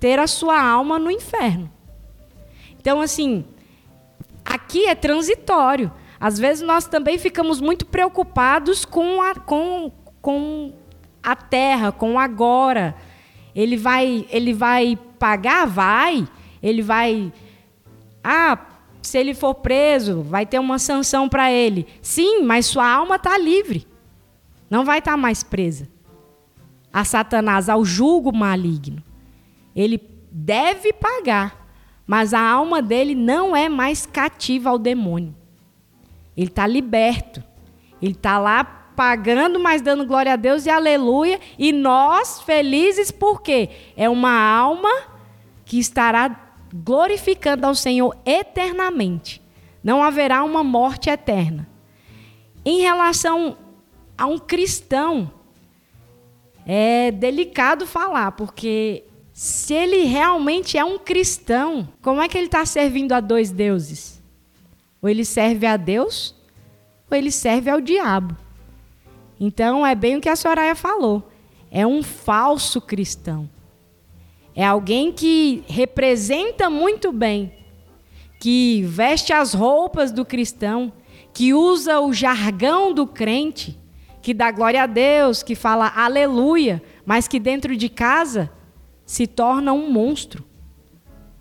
[0.00, 1.70] ter a sua alma no inferno.
[2.80, 3.44] Então, assim,
[4.42, 5.92] aqui é transitório.
[6.18, 9.92] Às vezes nós também ficamos muito preocupados com a, com,
[10.22, 10.72] com
[11.24, 12.94] a terra, com o agora.
[13.54, 15.66] Ele vai, ele vai pagar?
[15.66, 16.28] Vai.
[16.62, 17.32] Ele vai.
[18.22, 18.58] Ah,
[19.02, 21.86] se ele for preso, vai ter uma sanção para ele.
[22.02, 23.86] Sim, mas sua alma está livre.
[24.68, 25.88] Não vai estar tá mais presa
[26.94, 29.02] a Satanás, ao julgo maligno.
[29.74, 30.00] Ele
[30.30, 31.66] deve pagar,
[32.06, 35.34] mas a alma dele não é mais cativa ao demônio.
[36.36, 37.42] Ele está liberto.
[38.00, 41.40] Ele está lá pagando, mas dando glória a Deus e aleluia.
[41.58, 44.90] E nós felizes porque é uma alma
[45.64, 49.40] que estará glorificando ao Senhor eternamente.
[49.82, 51.68] Não haverá uma morte eterna.
[52.64, 53.58] Em relação
[54.16, 55.30] a um cristão,
[56.66, 62.64] é delicado falar, porque se ele realmente é um cristão, como é que ele está
[62.64, 64.22] servindo a dois deuses?
[65.02, 66.34] Ou ele serve a Deus,
[67.10, 68.43] ou ele serve ao diabo.
[69.38, 71.30] Então é bem o que a Soraya falou.
[71.70, 73.48] É um falso cristão.
[74.54, 77.52] É alguém que representa muito bem,
[78.38, 80.92] que veste as roupas do cristão,
[81.32, 83.76] que usa o jargão do crente,
[84.22, 88.50] que dá glória a Deus, que fala aleluia, mas que dentro de casa
[89.04, 90.44] se torna um monstro.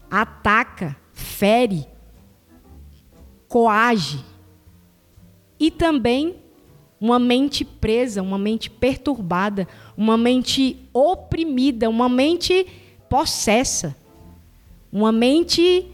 [0.09, 1.87] Ataca, fere,
[3.47, 4.25] coage.
[5.59, 6.42] E também
[7.03, 9.67] uma mente presa, uma mente perturbada,
[9.97, 12.65] uma mente oprimida, uma mente
[13.09, 13.93] possessa,
[14.89, 15.85] uma mente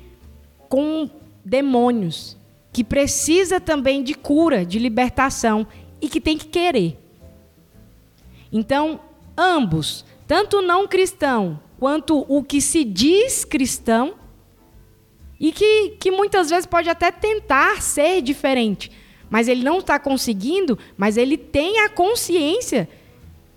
[0.70, 1.10] com
[1.44, 2.38] demônios,
[2.72, 5.66] que precisa também de cura, de libertação
[6.00, 6.96] e que tem que querer.
[8.54, 9.00] Então,
[9.36, 14.14] ambos, tanto o não cristão quanto o que se diz cristão,
[15.40, 18.92] e que, que muitas vezes pode até tentar ser diferente,
[19.30, 22.90] mas ele não está conseguindo, mas ele tem a consciência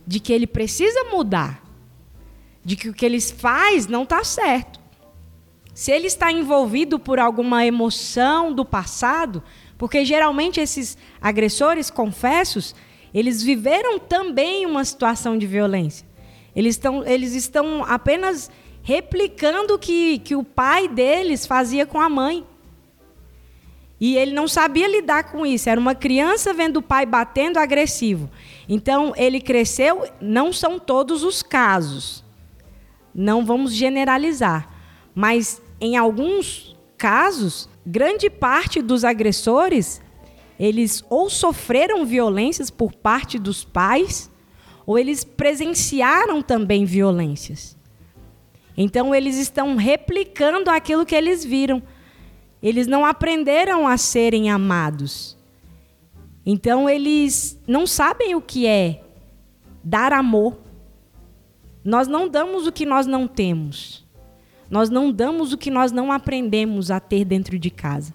[0.07, 1.63] de que ele precisa mudar,
[2.65, 4.81] de que o que ele faz não está certo.
[5.75, 9.43] Se ele está envolvido por alguma emoção do passado,
[9.79, 12.75] porque geralmente esses agressores confessos,
[13.15, 16.07] eles viveram também uma situação de violência.
[16.55, 18.51] Eles estão, eles estão apenas
[18.83, 22.45] replicando o que, que o pai deles fazia com a mãe.
[24.05, 25.71] E ele não sabia lidar com isso.
[25.71, 28.29] Era uma criança vendo o pai batendo agressivo.
[28.69, 30.05] Então, ele cresceu.
[30.21, 32.25] Não são todos os casos.
[33.15, 34.69] Não vamos generalizar.
[35.15, 40.03] Mas, em alguns casos, grande parte dos agressores,
[40.59, 44.29] eles ou sofreram violências por parte dos pais,
[44.85, 47.79] ou eles presenciaram também violências.
[48.77, 51.81] Então, eles estão replicando aquilo que eles viram.
[52.63, 55.37] Eles não aprenderam a serem amados.
[56.45, 59.03] Então eles não sabem o que é
[59.83, 60.59] dar amor.
[61.85, 64.07] Nós não damos o que nós não temos.
[64.71, 68.15] Nós não damos o que nós não aprendemos a ter dentro de casa.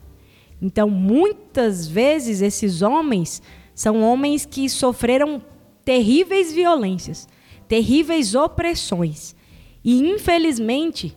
[0.62, 3.42] Então, muitas vezes esses homens
[3.76, 5.42] são homens que sofreram
[5.86, 7.28] terríveis violências,
[7.68, 9.36] terríveis opressões
[9.84, 11.16] e infelizmente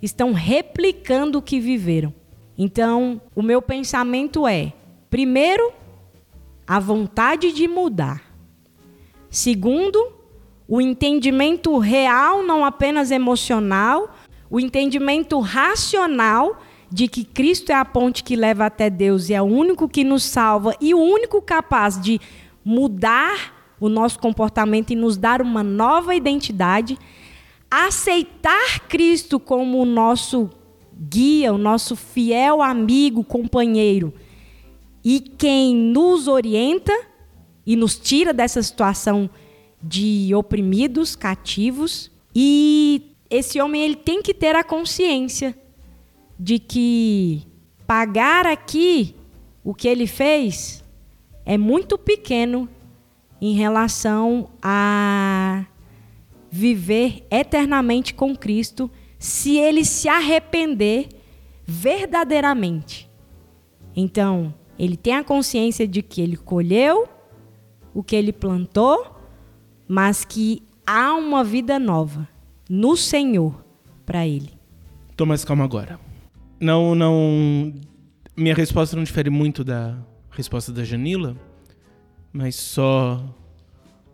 [0.00, 2.14] estão replicando o que viveram.
[2.58, 4.72] Então, o meu pensamento é:
[5.08, 5.72] primeiro,
[6.66, 8.20] a vontade de mudar.
[9.30, 10.12] Segundo,
[10.66, 14.12] o entendimento real, não apenas emocional,
[14.50, 16.60] o entendimento racional
[16.90, 20.02] de que Cristo é a ponte que leva até Deus e é o único que
[20.02, 22.20] nos salva e o único capaz de
[22.64, 26.98] mudar o nosso comportamento e nos dar uma nova identidade,
[27.70, 30.50] aceitar Cristo como o nosso
[30.98, 34.12] guia, o nosso fiel amigo, companheiro
[35.04, 36.92] e quem nos orienta
[37.64, 39.30] e nos tira dessa situação
[39.82, 42.10] de oprimidos, cativos.
[42.34, 45.56] E esse homem ele tem que ter a consciência
[46.38, 47.42] de que
[47.86, 49.14] pagar aqui
[49.64, 50.84] o que ele fez
[51.44, 52.68] é muito pequeno
[53.40, 55.64] em relação a
[56.50, 61.08] viver eternamente com Cristo se ele se arrepender
[61.66, 63.10] verdadeiramente.
[63.94, 67.08] Então, ele tem a consciência de que ele colheu
[67.92, 69.16] o que ele plantou,
[69.88, 72.28] mas que há uma vida nova
[72.70, 73.64] no Senhor
[74.06, 74.50] para ele.
[75.16, 75.98] Tô mais calma agora.
[76.60, 77.74] Não, não.
[78.36, 79.98] Minha resposta não difere muito da
[80.30, 81.36] resposta da Janila,
[82.32, 83.22] mas só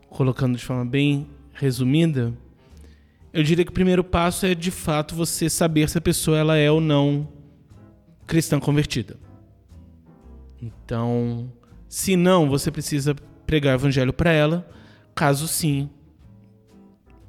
[0.08, 2.32] colocando de forma bem resumida,
[3.34, 6.56] eu diria que o primeiro passo é de fato você saber se a pessoa ela
[6.56, 7.28] é ou não
[8.28, 9.18] cristã convertida.
[10.62, 11.52] Então,
[11.88, 14.70] se não, você precisa pregar o evangelho para ela.
[15.16, 15.90] Caso sim,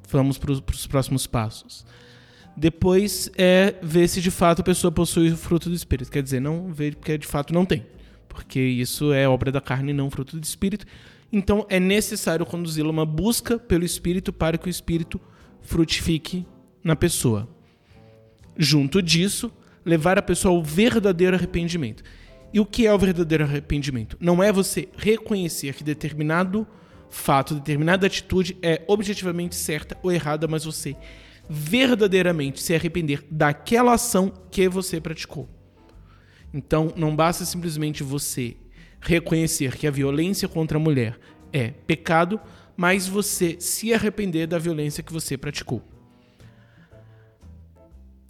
[0.07, 1.83] vamos para os próximos passos.
[2.55, 6.11] Depois é ver se de fato a pessoa possui o fruto do Espírito.
[6.11, 7.83] Quer dizer, não ver porque de fato não tem.
[8.29, 10.85] Porque isso é obra da carne e não fruto do Espírito.
[11.33, 15.19] Então é necessário conduzi-la uma busca pelo Espírito para que o Espírito
[15.65, 16.45] frutifique
[16.83, 17.49] na pessoa.
[18.57, 19.51] Junto disso,
[19.83, 22.03] levar a pessoa ao verdadeiro arrependimento.
[22.53, 24.15] E o que é o verdadeiro arrependimento?
[24.19, 26.65] Não é você reconhecer que determinado
[27.09, 30.95] fato, determinada atitude é objetivamente certa ou errada, mas você
[31.49, 35.49] verdadeiramente se arrepender daquela ação que você praticou.
[36.53, 38.55] Então, não basta simplesmente você
[39.01, 41.19] reconhecer que a violência contra a mulher
[41.51, 42.39] é pecado,
[42.75, 45.81] mas você se arrepender da violência que você praticou.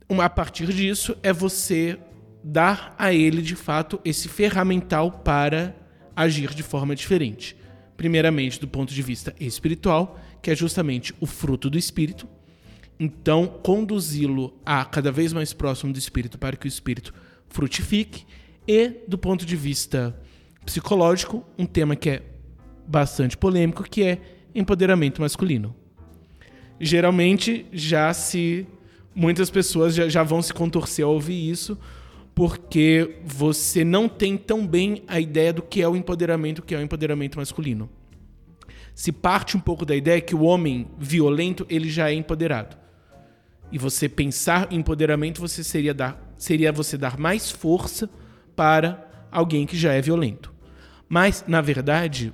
[0.10, 1.98] A partir disso, é você
[2.44, 5.76] dar a ele, de fato, esse ferramental para
[6.16, 7.56] agir de forma diferente.
[7.98, 12.28] Primeiramente, do ponto de vista espiritual, que é justamente o fruto do espírito.
[13.00, 17.14] Então, conduzi-lo a cada vez mais próximo do espírito para que o espírito
[17.50, 18.26] frutifique.
[18.68, 20.16] E, do ponto de vista
[20.64, 22.24] psicológico, um tema que é
[22.88, 25.76] bastante polêmico, que é empoderamento masculino.
[26.80, 28.66] Geralmente já se
[29.14, 31.78] muitas pessoas já, já vão se contorcer ao ouvir isso,
[32.34, 36.76] porque você não tem tão bem a ideia do que é o empoderamento, o que
[36.76, 37.90] é o empoderamento masculino.
[38.94, 42.78] Se parte um pouco da ideia que o homem violento ele já é empoderado.
[43.72, 48.10] E você pensar em empoderamento você seria dar seria você dar mais força
[48.56, 50.54] para alguém que já é violento.
[51.08, 52.34] Mas na verdade,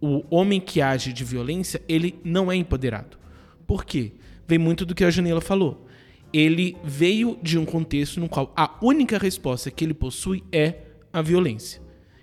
[0.00, 3.18] o homem que age de violência, ele não é empoderado.
[3.66, 4.12] Por quê?
[4.46, 5.86] Vem muito do que a Janela falou.
[6.32, 10.82] Ele veio de um contexto no qual a única resposta que ele possui é
[11.12, 11.80] a violência.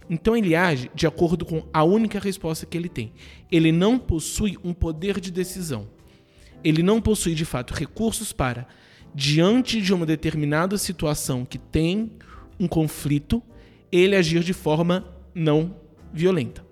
[0.09, 3.13] Então ele age de acordo com a única resposta que ele tem.
[3.51, 5.87] Ele não possui um poder de decisão.
[6.63, 8.67] Ele não possui de fato recursos para,
[9.13, 12.11] diante de uma determinada situação que tem
[12.59, 13.41] um conflito,
[13.91, 15.75] ele agir de forma não
[16.13, 16.62] violenta.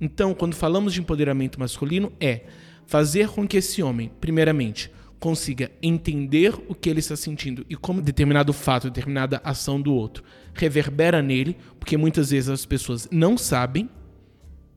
[0.00, 2.42] Então, quando falamos de empoderamento masculino, é
[2.86, 8.02] fazer com que esse homem, primeiramente, consiga entender o que ele está sentindo e como
[8.02, 10.22] determinado fato, determinada ação do outro
[10.54, 13.88] reverbera nele, porque muitas vezes as pessoas não sabem,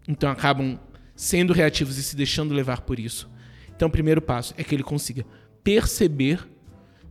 [0.07, 0.79] então acabam
[1.15, 3.29] sendo reativos e se deixando levar por isso.
[3.75, 5.25] Então, o primeiro passo é que ele consiga
[5.63, 6.47] perceber,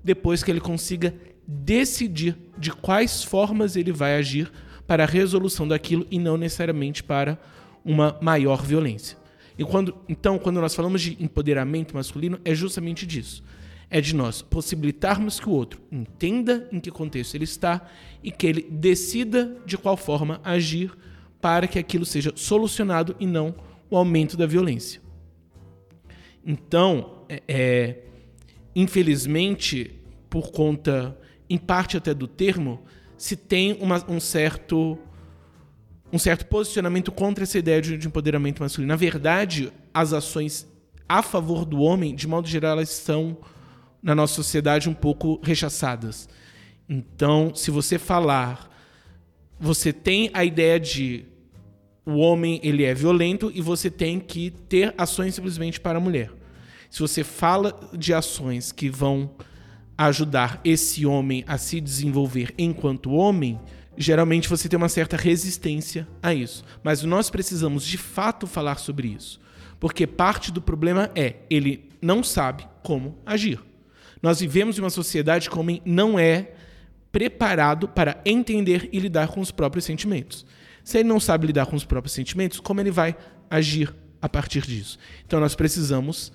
[0.03, 1.15] depois que ele consiga
[1.47, 4.51] decidir de quais formas ele vai agir
[4.87, 7.39] para a resolução daquilo e não necessariamente para
[7.85, 9.17] uma maior violência.
[9.59, 13.43] E quando, então, quando nós falamos de empoderamento masculino, é justamente disso.
[13.91, 17.89] É de nós possibilitarmos que o outro entenda em que contexto ele está
[18.23, 20.93] e que ele decida de qual forma agir
[21.41, 23.55] para que aquilo seja solucionado e não
[23.91, 25.01] o aumento da violência.
[26.45, 28.05] Então, é, é
[28.77, 29.99] infelizmente,
[30.31, 31.19] por conta,
[31.51, 32.83] em parte até do termo,
[33.17, 34.99] se tem uma, um certo
[36.13, 38.89] um certo posicionamento contra essa ideia de, empoderamento masculino.
[38.89, 40.67] Na verdade, as ações
[41.09, 43.39] a favor do homem, de modo geral, elas são,
[44.03, 46.29] na nossa sociedade, um pouco rechaçadas.
[46.89, 48.71] Então, se você falar,
[49.59, 51.25] você tem a ideia de
[52.05, 56.31] o homem ele é violento e você tem que ter ações simplesmente para a mulher.
[56.89, 59.31] Se você fala de ações que vão
[59.97, 63.61] ajudar esse homem a se desenvolver enquanto homem,
[63.99, 66.65] geralmente você tem uma certa resistência a isso.
[66.83, 69.41] Mas nós precisamos de fato falar sobre isso.
[69.81, 73.61] Porque parte do problema é ele não sabe como agir.
[74.23, 76.53] Nós vivemos em uma sociedade que o homem não é
[77.11, 80.47] preparado para entender e lidar com os próprios sentimentos.
[80.85, 83.17] Se ele não sabe lidar com os próprios sentimentos, como ele vai
[83.51, 84.99] agir a partir disso?
[85.27, 86.33] Então nós precisamos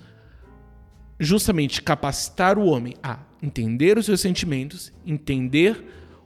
[1.18, 5.82] justamente capacitar o homem a entender os seus sentimentos, entender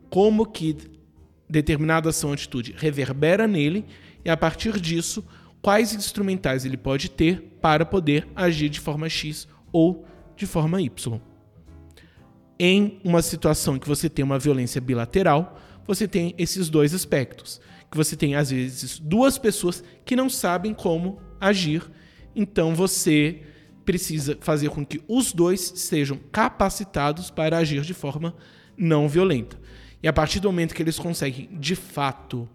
[0.09, 0.97] como que
[1.48, 3.84] determinada ação ou atitude reverbera nele
[4.24, 5.24] e a partir disso
[5.62, 10.04] quais instrumentais ele pode ter para poder agir de forma X ou
[10.36, 11.20] de forma Y.
[12.58, 17.60] Em uma situação em que você tem uma violência bilateral, você tem esses dois aspectos,
[17.90, 21.82] que você tem às vezes duas pessoas que não sabem como agir,
[22.34, 23.42] então você
[23.84, 28.34] precisa fazer com que os dois sejam capacitados para agir de forma
[28.76, 29.58] não violenta.
[30.02, 32.48] E a partir do momento que eles conseguem, de fato,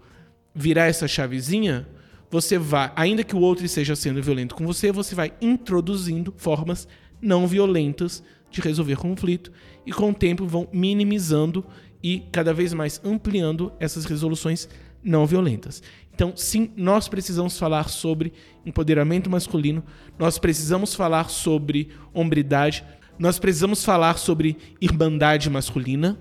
[0.55, 1.87] virar essa chavezinha,
[2.29, 6.87] você vai, ainda que o outro esteja sendo violento com você, você vai introduzindo formas
[7.21, 9.51] não violentas de resolver conflito
[9.85, 11.65] e com o tempo vão minimizando
[12.01, 14.67] e cada vez mais ampliando essas resoluções
[15.03, 15.81] não violentas.
[16.13, 18.33] Então, sim, nós precisamos falar sobre
[18.65, 19.83] empoderamento masculino,
[20.17, 22.83] nós precisamos falar sobre hombridade,
[23.17, 26.19] nós precisamos falar sobre irmandade masculina,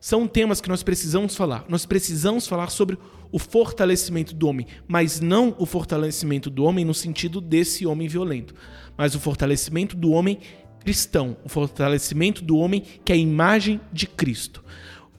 [0.00, 1.64] são temas que nós precisamos falar.
[1.68, 2.98] Nós precisamos falar sobre
[3.30, 8.54] o fortalecimento do homem, mas não o fortalecimento do homem no sentido desse homem violento,
[8.96, 10.38] mas o fortalecimento do homem
[10.84, 14.62] cristão, o fortalecimento do homem que é a imagem de Cristo,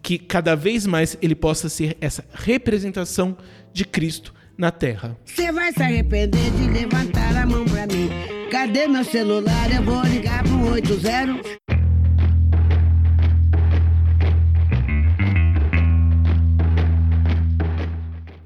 [0.02, 3.36] que cada vez mais ele possa ser essa representação
[3.74, 5.18] de Cristo na terra.
[5.26, 8.10] Você vai se arrepender de levantar a mão pra mim.
[8.52, 9.72] Cadê meu celular?
[9.76, 11.65] Eu vou ligar pro 80.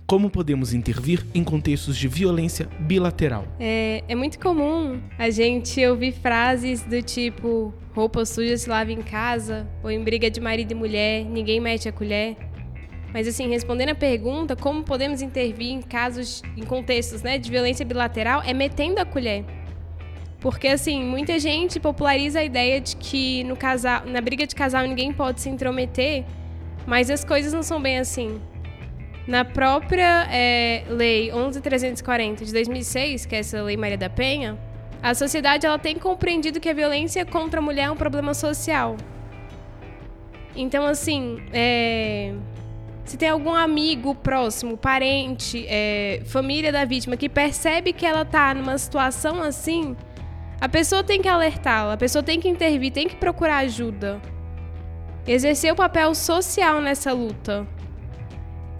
[0.09, 3.45] Como podemos intervir em contextos de violência bilateral.
[3.59, 9.03] É, é muito comum a gente ouvir frases do tipo: roupa suja se lava em
[9.03, 12.35] casa, ou em briga de marido e mulher, ninguém mete a colher.
[13.13, 17.85] Mas assim, respondendo a pergunta, como podemos intervir em casos, em contextos né, de violência
[17.85, 19.45] bilateral, é metendo a colher.
[20.39, 24.87] Porque assim, muita gente populariza a ideia de que no casal, na briga de casal
[24.87, 26.25] ninguém pode se intrometer,
[26.87, 28.41] mas as coisas não são bem assim.
[29.29, 34.57] Na própria é, lei 11.340 de 2006, que é essa lei Maria da Penha,
[35.03, 38.97] a sociedade ela tem compreendido que a violência contra a mulher é um problema social.
[40.55, 42.33] Então, assim, é,
[43.05, 48.51] se tem algum amigo próximo, parente, é, família da vítima que percebe que ela está
[48.55, 49.95] numa situação assim,
[50.59, 54.19] a pessoa tem que alertá-la, a pessoa tem que intervir, tem que procurar ajuda.
[55.27, 57.67] Exercer o papel social nessa luta.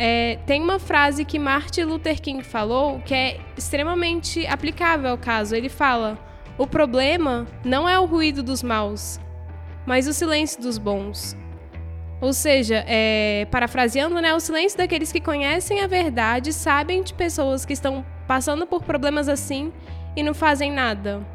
[0.02, 5.54] É, tem uma frase que Martin Luther King falou que é extremamente aplicável ao caso.
[5.54, 6.18] Ele fala:
[6.58, 9.20] o problema não é o ruído dos maus,
[9.86, 11.36] mas o silêncio dos bons.
[12.22, 17.66] Ou seja, é, parafraseando, né, o silêncio daqueles que conhecem a verdade, sabem de pessoas
[17.66, 19.72] que estão passando por problemas assim
[20.16, 21.26] e não fazem nada.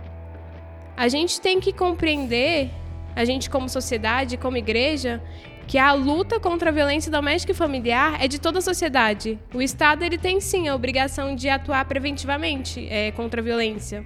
[0.96, 2.70] A gente tem que compreender,
[3.16, 5.22] a gente como sociedade, como igreja,
[5.66, 9.38] que a luta contra a violência doméstica e familiar é de toda a sociedade.
[9.52, 14.04] O Estado ele tem sim a obrigação de atuar preventivamente é, contra a violência.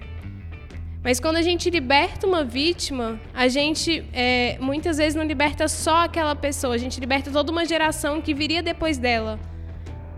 [1.02, 6.04] Mas quando a gente liberta uma vítima, a gente é, muitas vezes não liberta só
[6.04, 9.38] aquela pessoa, a gente liberta toda uma geração que viria depois dela.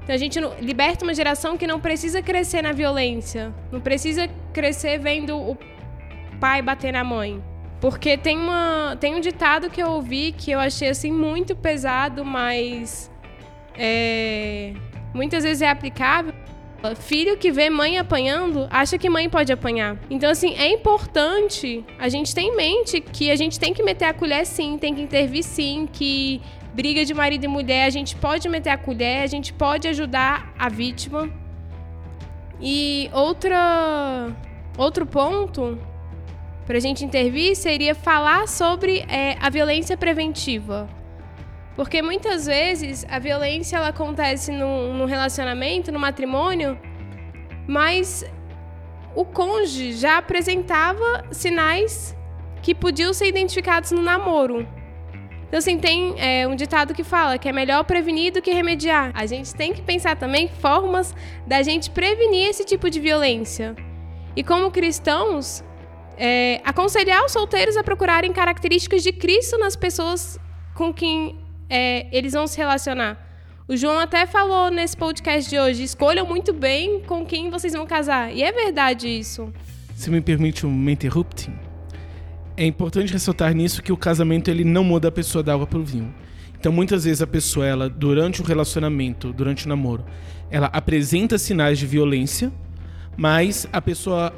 [0.02, 4.98] Então a gente liberta uma geração que não precisa crescer na violência, não precisa crescer
[4.98, 5.56] vendo o
[6.40, 7.42] pai bater na mãe.
[7.80, 12.24] Porque tem, uma, tem um ditado que eu ouvi que eu achei assim muito pesado,
[12.24, 13.10] mas
[13.74, 14.74] é,
[15.14, 16.34] muitas vezes é aplicável.
[16.96, 19.98] Filho que vê mãe apanhando, acha que mãe pode apanhar.
[20.08, 24.06] Então, assim, é importante a gente ter em mente que a gente tem que meter
[24.06, 26.40] a colher sim, tem que intervir sim, que
[26.72, 30.54] briga de marido e mulher, a gente pode meter a colher, a gente pode ajudar
[30.58, 31.30] a vítima.
[32.58, 34.34] E outra,
[34.78, 35.78] outro ponto
[36.66, 40.88] para a gente intervir seria falar sobre é, a violência preventiva.
[41.76, 46.78] Porque muitas vezes a violência ela acontece no, relacionamento, no matrimônio,
[47.66, 48.24] mas
[49.14, 52.16] o cônjuge já apresentava sinais
[52.62, 54.68] que podiam ser identificados no namoro.
[55.48, 59.10] Então, assim, tem é, um ditado que fala que é melhor prevenir do que remediar.
[59.14, 61.12] A gente tem que pensar também formas
[61.44, 63.74] da gente prevenir esse tipo de violência.
[64.36, 65.64] E como cristãos,
[66.20, 70.38] é, aconselhar os solteiros a procurarem características de Cristo nas pessoas
[70.74, 71.38] com quem
[71.68, 73.18] é, eles vão se relacionar.
[73.66, 77.86] O João até falou nesse podcast de hoje: escolham muito bem com quem vocês vão
[77.86, 78.36] casar.
[78.36, 79.50] E é verdade isso.
[79.94, 81.54] Se me permite um interrupting,
[82.54, 85.78] é importante ressaltar nisso que o casamento ele não muda a pessoa da água para
[85.78, 86.14] o vinho.
[86.58, 90.04] Então, muitas vezes a pessoa, ela durante o relacionamento, durante o namoro,
[90.50, 92.52] ela apresenta sinais de violência,
[93.16, 94.34] mas a pessoa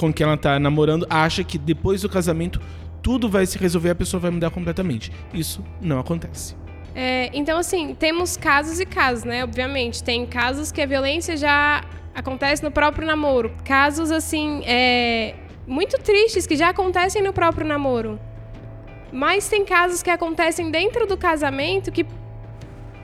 [0.00, 2.58] com quem ela tá namorando acha que depois do casamento
[3.02, 5.12] tudo vai se resolver, a pessoa vai mudar completamente.
[5.32, 6.56] Isso não acontece.
[6.94, 9.44] É, então, assim, temos casos e casos, né?
[9.44, 10.02] Obviamente.
[10.02, 13.54] Tem casos que a violência já acontece no próprio namoro.
[13.62, 15.34] Casos, assim, é,
[15.66, 18.18] muito tristes que já acontecem no próprio namoro.
[19.12, 22.06] Mas tem casos que acontecem dentro do casamento que,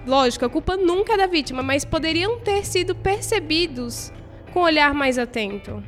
[0.06, 4.12] lógico, a culpa nunca é da vítima, mas poderiam ter sido percebidos
[4.52, 5.82] com um olhar mais atento.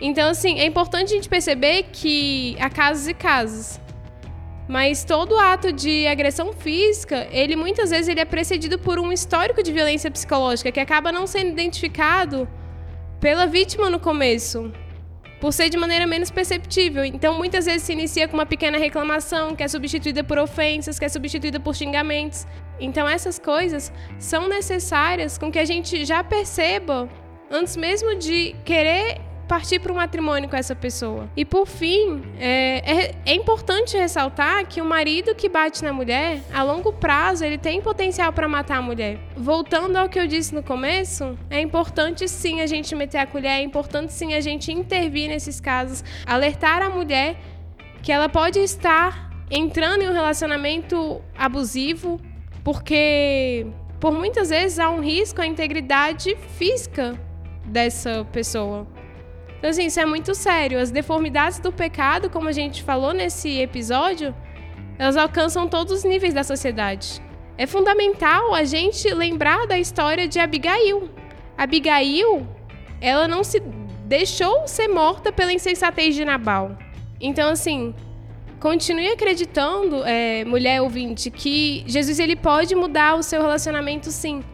[0.00, 3.80] Então, assim, é importante a gente perceber que há casos e casos.
[4.66, 9.62] Mas todo ato de agressão física, ele muitas vezes ele é precedido por um histórico
[9.62, 12.48] de violência psicológica que acaba não sendo identificado
[13.20, 14.72] pela vítima no começo,
[15.38, 17.04] por ser de maneira menos perceptível.
[17.04, 21.04] Então, muitas vezes se inicia com uma pequena reclamação, que é substituída por ofensas, que
[21.04, 22.46] é substituída por xingamentos.
[22.80, 27.06] Então, essas coisas são necessárias com que a gente já perceba
[27.50, 31.28] antes mesmo de querer partir para um matrimônio com essa pessoa.
[31.36, 36.42] E por fim, é, é, é, importante ressaltar que o marido que bate na mulher,
[36.52, 39.18] a longo prazo, ele tem potencial para matar a mulher.
[39.36, 43.60] Voltando ao que eu disse no começo, é importante sim a gente meter a colher,
[43.60, 47.36] é importante sim a gente intervir nesses casos, alertar a mulher
[48.02, 52.20] que ela pode estar entrando em um relacionamento abusivo,
[52.62, 53.66] porque
[54.00, 57.18] por muitas vezes há um risco à integridade física
[57.64, 58.86] dessa pessoa.
[59.64, 60.78] Então, assim, isso é muito sério.
[60.78, 64.34] As deformidades do pecado, como a gente falou nesse episódio,
[64.98, 67.18] elas alcançam todos os níveis da sociedade.
[67.56, 71.08] É fundamental a gente lembrar da história de Abigail.
[71.56, 72.46] Abigail,
[73.00, 73.58] ela não se
[74.04, 76.76] deixou ser morta pela insensatez de Nabal.
[77.18, 77.94] Então, assim,
[78.60, 84.44] continue acreditando, é, mulher ouvinte, que Jesus ele pode mudar o seu relacionamento, sim.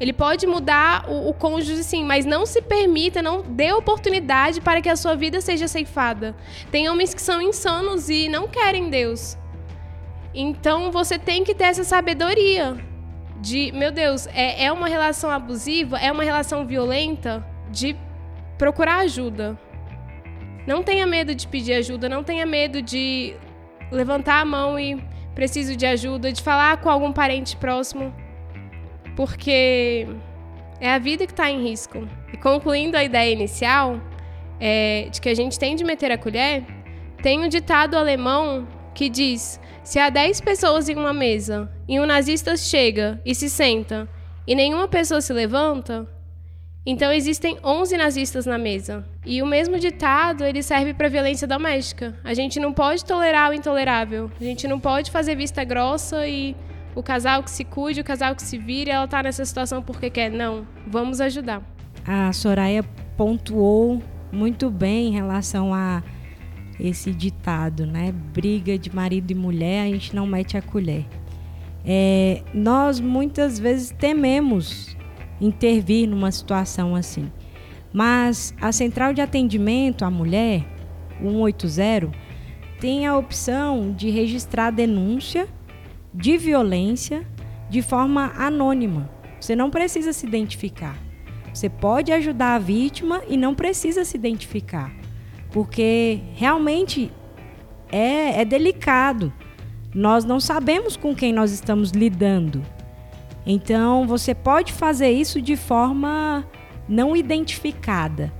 [0.00, 4.80] Ele pode mudar o, o cônjuge, sim, mas não se permita, não dê oportunidade para
[4.80, 6.34] que a sua vida seja ceifada.
[6.70, 9.36] Tem homens que são insanos e não querem Deus.
[10.34, 12.78] Então você tem que ter essa sabedoria
[13.42, 17.94] de, meu Deus, é, é uma relação abusiva, é uma relação violenta, de
[18.56, 19.58] procurar ajuda.
[20.66, 23.34] Não tenha medo de pedir ajuda, não tenha medo de
[23.92, 25.02] levantar a mão e
[25.34, 28.14] preciso de ajuda, de falar com algum parente próximo
[29.20, 30.06] porque
[30.80, 32.08] é a vida que está em risco.
[32.32, 34.00] E concluindo a ideia inicial
[34.58, 36.64] é, de que a gente tem de meter a colher,
[37.22, 42.06] tem um ditado alemão que diz: se há 10 pessoas em uma mesa e um
[42.06, 44.08] nazista chega e se senta
[44.46, 46.08] e nenhuma pessoa se levanta,
[46.86, 49.04] então existem 11 nazistas na mesa.
[49.26, 52.18] E o mesmo ditado, ele serve para violência doméstica.
[52.24, 54.30] A gente não pode tolerar o intolerável.
[54.40, 56.56] A gente não pode fazer vista grossa e
[56.94, 60.10] o casal que se cuide, o casal que se vire, ela tá nessa situação porque
[60.10, 60.30] quer.
[60.30, 61.62] Não, vamos ajudar.
[62.06, 62.82] A Soraya
[63.16, 64.02] pontuou
[64.32, 66.02] muito bem em relação a
[66.78, 68.12] esse ditado, né?
[68.12, 71.04] Briga de marido e mulher, a gente não mete a colher.
[71.84, 74.96] É, nós muitas vezes tememos
[75.40, 77.30] intervir numa situação assim.
[77.92, 80.64] Mas a central de atendimento à mulher,
[81.20, 82.10] 180,
[82.78, 85.48] tem a opção de registrar a denúncia
[86.12, 87.26] de violência
[87.68, 89.10] de forma anônima.
[89.40, 90.96] Você não precisa se identificar.
[91.52, 94.92] Você pode ajudar a vítima e não precisa se identificar,
[95.50, 97.10] porque realmente
[97.90, 99.32] é, é delicado.
[99.94, 102.62] Nós não sabemos com quem nós estamos lidando.
[103.44, 106.46] Então, você pode fazer isso de forma
[106.88, 108.32] não identificada,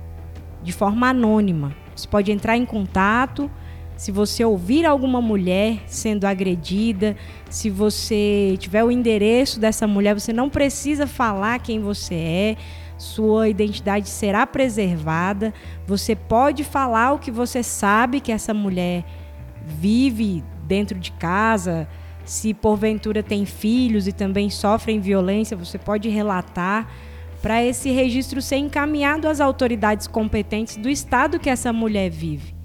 [0.63, 1.75] de forma anônima.
[1.95, 3.51] Você pode entrar em contato.
[4.01, 7.15] Se você ouvir alguma mulher sendo agredida,
[7.51, 12.57] se você tiver o endereço dessa mulher, você não precisa falar quem você é,
[12.97, 15.53] sua identidade será preservada.
[15.85, 19.05] Você pode falar o que você sabe que essa mulher
[19.67, 21.87] vive dentro de casa,
[22.25, 26.89] se porventura tem filhos e também sofrem violência, você pode relatar
[27.39, 32.60] para esse registro ser encaminhado às autoridades competentes do estado que essa mulher vive.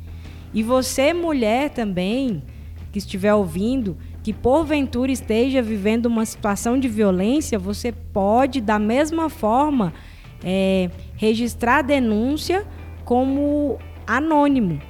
[0.57, 2.43] E você, mulher também,
[2.91, 9.29] que estiver ouvindo, que porventura esteja vivendo uma situação de violência, você pode, da mesma
[9.29, 9.93] forma,
[10.43, 12.67] é, registrar a denúncia
[13.05, 14.81] como anônimo.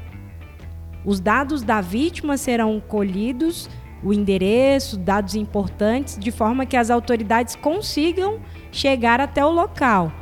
[1.05, 3.69] Os dados da vítima serão colhidos,
[4.05, 8.39] o endereço, dados importantes, de forma que as autoridades consigam
[8.71, 10.13] chegar até o local.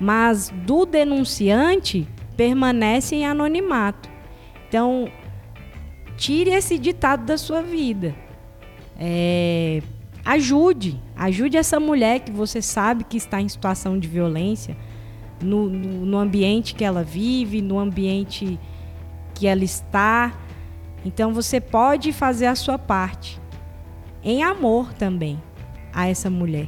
[0.00, 2.08] Mas do denunciante
[2.38, 4.13] permanece em anonimato.
[4.74, 5.08] Então,
[6.16, 8.12] tire esse ditado da sua vida.
[8.98, 9.80] É,
[10.24, 14.76] ajude, ajude essa mulher que você sabe que está em situação de violência,
[15.40, 18.58] no, no, no ambiente que ela vive, no ambiente
[19.32, 20.36] que ela está.
[21.04, 23.40] Então você pode fazer a sua parte
[24.24, 25.40] em amor também
[25.92, 26.66] a essa mulher.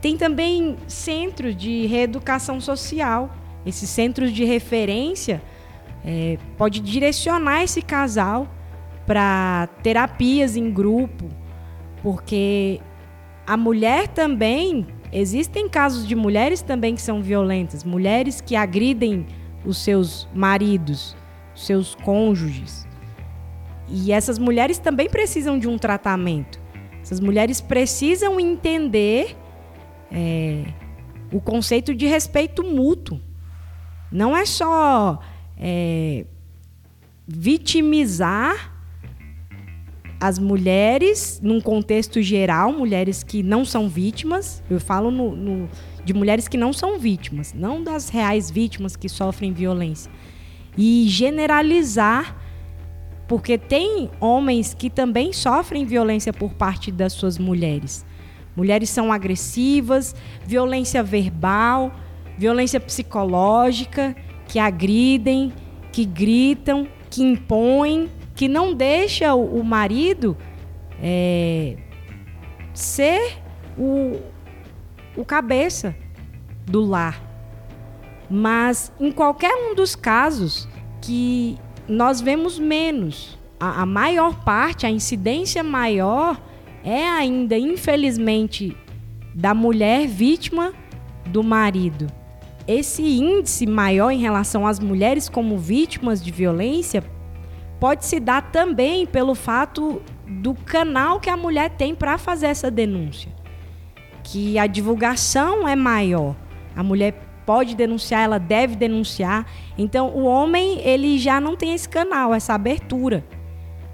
[0.00, 3.32] Tem também centros de reeducação social.
[3.64, 5.40] Esses centros de referência
[6.04, 8.48] é, pode direcionar esse casal
[9.06, 11.28] para terapias em grupo,
[12.02, 12.80] porque
[13.46, 19.26] a mulher também existem casos de mulheres também que são violentas, mulheres que agridem
[19.64, 21.16] os seus maridos,
[21.54, 22.86] os seus cônjuges.
[23.88, 26.60] E essas mulheres também precisam de um tratamento.
[27.02, 29.36] Essas mulheres precisam entender
[30.12, 30.64] é,
[31.32, 33.20] o conceito de respeito mútuo.
[34.12, 35.18] Não é só
[35.60, 36.24] é,
[37.28, 38.72] vitimizar
[40.18, 45.68] as mulheres, num contexto geral, mulheres que não são vítimas, eu falo no, no,
[46.04, 50.10] de mulheres que não são vítimas, não das reais vítimas que sofrem violência.
[50.76, 52.36] E generalizar,
[53.26, 58.04] porque tem homens que também sofrem violência por parte das suas mulheres.
[58.54, 60.14] Mulheres são agressivas,
[60.44, 61.94] violência verbal,
[62.36, 64.14] violência psicológica,
[64.50, 65.52] que agridem,
[65.92, 70.36] que gritam, que impõem que não deixa o, o marido
[71.00, 71.76] é,
[72.74, 73.38] ser
[73.78, 74.18] o,
[75.16, 75.94] o cabeça
[76.66, 77.22] do lar.
[78.28, 80.66] Mas em qualquer um dos casos
[81.00, 86.40] que nós vemos menos, a, a maior parte, a incidência maior
[86.82, 88.76] é ainda, infelizmente,
[89.34, 90.72] da mulher vítima
[91.26, 92.19] do marido.
[92.66, 97.02] Esse índice maior em relação às mulheres como vítimas de violência
[97.78, 102.70] pode se dar também pelo fato do canal que a mulher tem para fazer essa
[102.70, 103.32] denúncia.
[104.22, 106.36] Que a divulgação é maior.
[106.76, 107.14] A mulher
[107.46, 109.46] pode denunciar, ela deve denunciar.
[109.76, 113.24] Então, o homem, ele já não tem esse canal, essa abertura.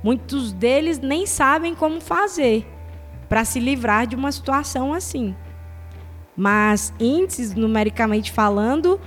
[0.03, 2.67] Muitos deles nem sabem como fazer
[3.29, 5.35] para se livrar de uma situação assim.
[6.37, 9.01] Mas índices numericamente falando,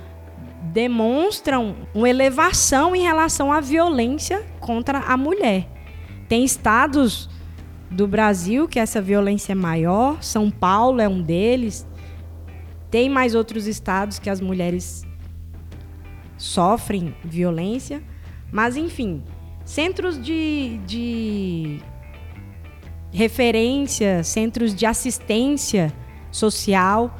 [0.72, 5.68] demonstram uma elevação em relação à violência contra a mulher.
[6.28, 7.28] Tem estados
[7.90, 11.86] do Brasil que essa violência é maior, São Paulo é um deles.
[12.90, 15.04] Tem mais outros estados que as mulheres
[16.36, 18.02] sofrem violência,
[18.50, 19.22] mas enfim,
[19.64, 21.80] centros de, de
[23.12, 25.92] referência, centros de assistência
[26.30, 27.14] social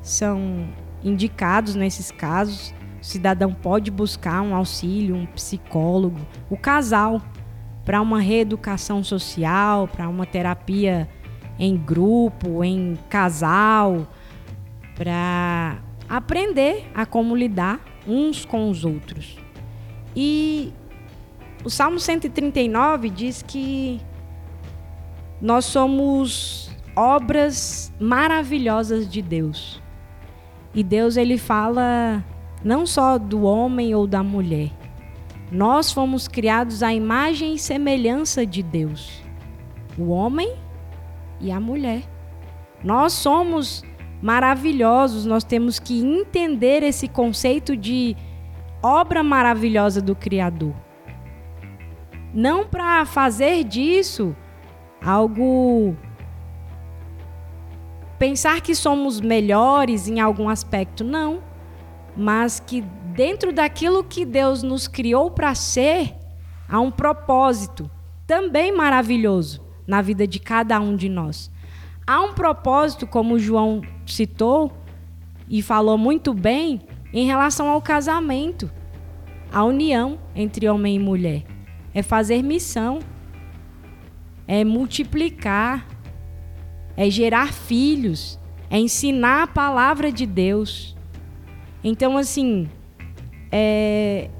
[0.00, 0.68] são
[1.02, 7.20] indicados nesses casos o cidadão pode buscar um auxílio, um psicólogo, o casal,
[7.84, 11.08] para uma reeducação social, para uma terapia
[11.58, 14.06] em grupo, em casal,
[14.94, 15.78] para
[16.08, 19.36] aprender a como lidar uns com os outros.
[20.14, 20.72] E
[21.64, 24.00] o Salmo 139 diz que
[25.40, 29.82] nós somos obras maravilhosas de Deus.
[30.74, 32.24] E Deus ele fala
[32.64, 34.70] não só do homem ou da mulher.
[35.50, 39.22] Nós fomos criados à imagem e semelhança de Deus.
[39.98, 40.56] O homem
[41.40, 42.02] e a mulher.
[42.82, 43.84] Nós somos
[44.22, 48.16] maravilhosos, nós temos que entender esse conceito de
[48.82, 50.74] obra maravilhosa do Criador.
[52.32, 54.34] Não para fazer disso
[55.04, 55.96] algo.
[58.22, 61.42] Pensar que somos melhores em algum aspecto, não.
[62.16, 62.80] Mas que
[63.16, 66.14] dentro daquilo que Deus nos criou para ser,
[66.68, 67.90] há um propósito
[68.24, 71.50] também maravilhoso na vida de cada um de nós.
[72.06, 74.70] Há um propósito, como João citou
[75.48, 76.80] e falou muito bem,
[77.12, 78.70] em relação ao casamento,
[79.52, 81.42] a união entre homem e mulher.
[81.92, 83.00] É fazer missão,
[84.46, 85.84] é multiplicar,
[86.96, 88.38] é gerar filhos,
[88.70, 90.96] é ensinar a palavra de Deus.
[91.84, 92.68] Então, assim,
[93.50, 94.30] é,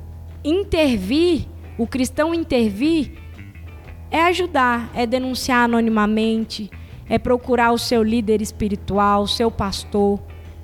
[0.45, 1.47] intervir,
[1.77, 3.12] o cristão intervir,
[4.11, 6.70] é ajudar, é denunciar anonimamente,
[7.09, 10.20] é procurar o seu líder espiritual, o seu pastor,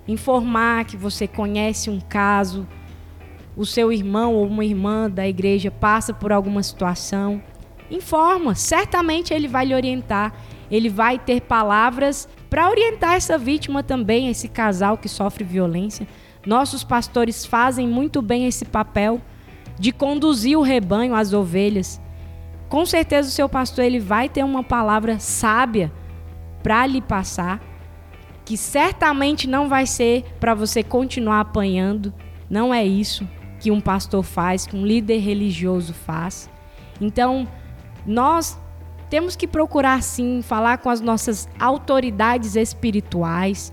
[0.07, 2.67] informar que você conhece um caso,
[3.57, 7.43] o seu irmão ou uma irmã da igreja passa por alguma situação.
[7.91, 10.33] Informa, certamente ele vai lhe orientar,
[10.71, 16.07] ele vai ter palavras para orientar essa vítima também, esse casal que sofre violência.
[16.47, 19.21] Nossos pastores fazem muito bem esse papel
[19.79, 22.01] de conduzir o rebanho, as ovelhas.
[22.69, 25.93] Com certeza o seu pastor ele vai ter uma palavra sábia
[26.63, 27.61] para lhe passar,
[28.45, 32.13] que certamente não vai ser para você continuar apanhando.
[32.49, 33.27] Não é isso
[33.61, 36.49] que um pastor faz, que um líder religioso faz.
[37.01, 37.47] Então,
[38.07, 38.59] nós
[39.09, 43.73] temos que procurar sim falar com as nossas autoridades espirituais,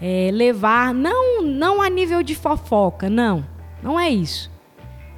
[0.00, 3.46] é, levar não não a nível de fofoca, não,
[3.82, 4.50] não é isso.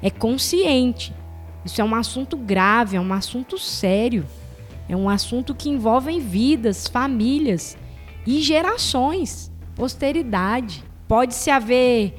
[0.01, 1.13] É consciente.
[1.63, 4.25] Isso é um assunto grave, é um assunto sério.
[4.87, 7.75] É um assunto que envolve vidas, famílias
[8.25, 10.83] e gerações, posteridade.
[11.07, 12.13] Pode-se haver.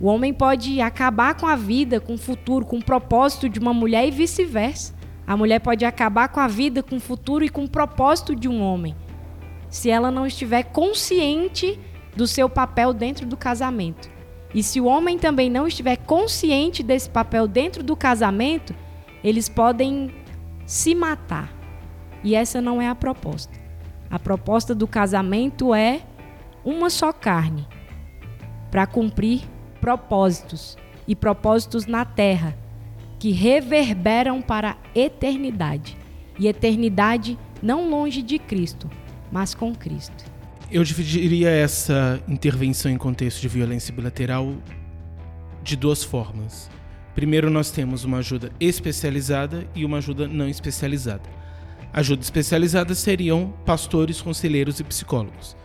[0.00, 3.72] O homem pode acabar com a vida, com o futuro, com o propósito de uma
[3.72, 4.92] mulher e vice-versa.
[5.26, 8.48] A mulher pode acabar com a vida, com o futuro e com o propósito de
[8.48, 8.94] um homem,
[9.70, 11.78] se ela não estiver consciente
[12.14, 14.08] do seu papel dentro do casamento.
[14.54, 18.74] E se o homem também não estiver consciente desse papel dentro do casamento,
[19.22, 20.14] eles podem
[20.66, 21.52] se matar.
[22.22, 23.58] E essa não é a proposta.
[24.10, 26.02] A proposta do casamento é
[26.64, 27.66] uma só carne
[28.70, 29.42] para cumprir
[29.80, 30.76] propósitos
[31.06, 32.56] e propósitos na terra
[33.24, 35.96] que reverberam para a eternidade.
[36.38, 38.90] E eternidade não longe de Cristo,
[39.32, 40.30] mas com Cristo.
[40.70, 44.54] Eu dividiria essa intervenção em contexto de violência bilateral
[45.62, 46.70] de duas formas.
[47.14, 51.24] Primeiro, nós temos uma ajuda especializada e uma ajuda não especializada.
[51.94, 55.56] Ajuda especializada seriam pastores, conselheiros e psicólogos.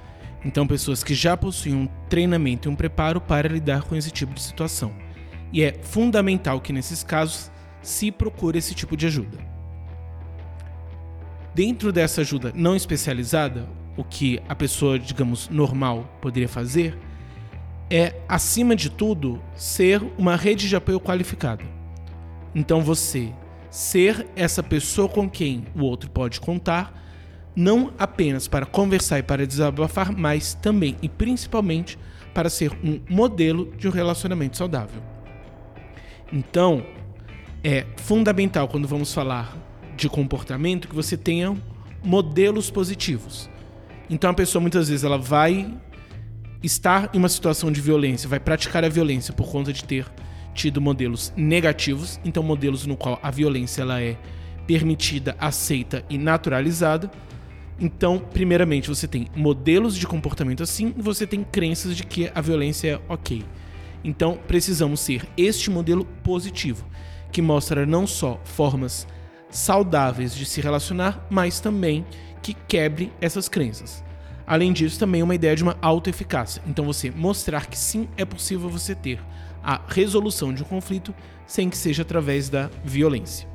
[0.45, 4.33] Então, pessoas que já possuem um treinamento e um preparo para lidar com esse tipo
[4.33, 5.08] de situação.
[5.51, 7.51] E é fundamental que, nesses casos,
[7.81, 9.37] se procure esse tipo de ajuda.
[11.53, 13.67] Dentro dessa ajuda não especializada,
[13.97, 16.97] o que a pessoa, digamos, normal poderia fazer
[17.89, 21.65] é, acima de tudo, ser uma rede de apoio qualificada.
[22.53, 23.33] Então, você
[23.69, 26.93] ser essa pessoa com quem o outro pode contar,
[27.55, 31.97] não apenas para conversar e para desabafar, mas também e principalmente
[32.33, 35.01] para ser um modelo de um relacionamento saudável.
[36.31, 36.85] Então,
[37.63, 39.55] é fundamental quando vamos falar
[39.95, 41.55] de comportamento que você tenha
[42.03, 43.49] modelos positivos.
[44.09, 45.73] Então a pessoa muitas vezes ela vai
[46.63, 50.05] estar em uma situação de violência, vai praticar a violência por conta de ter
[50.53, 54.17] tido modelos negativos, então modelos no qual a violência ela é
[54.65, 57.09] permitida, aceita e naturalizada.
[57.79, 62.41] Então, primeiramente, você tem modelos de comportamento assim e você tem crenças de que a
[62.41, 63.43] violência é ok.
[64.03, 66.85] Então, precisamos ser este modelo positivo,
[67.31, 69.07] que mostra não só formas
[69.49, 72.05] saudáveis de se relacionar, mas também
[72.41, 74.03] que quebre essas crenças.
[74.47, 76.61] Além disso, também uma ideia de uma autoeficácia.
[76.65, 79.19] Então, você mostrar que sim é possível você ter
[79.63, 81.13] a resolução de um conflito
[81.45, 83.47] sem que seja através da violência.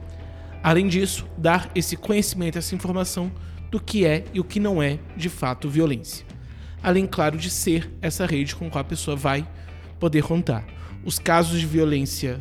[0.63, 3.33] Além disso, dar esse conhecimento, essa informação
[3.71, 6.25] do que é e o que não é de fato violência.
[6.83, 9.47] Além, claro, de ser essa rede com qual a pessoa vai
[10.05, 10.67] poder contar.
[11.03, 12.37] Os casos de violência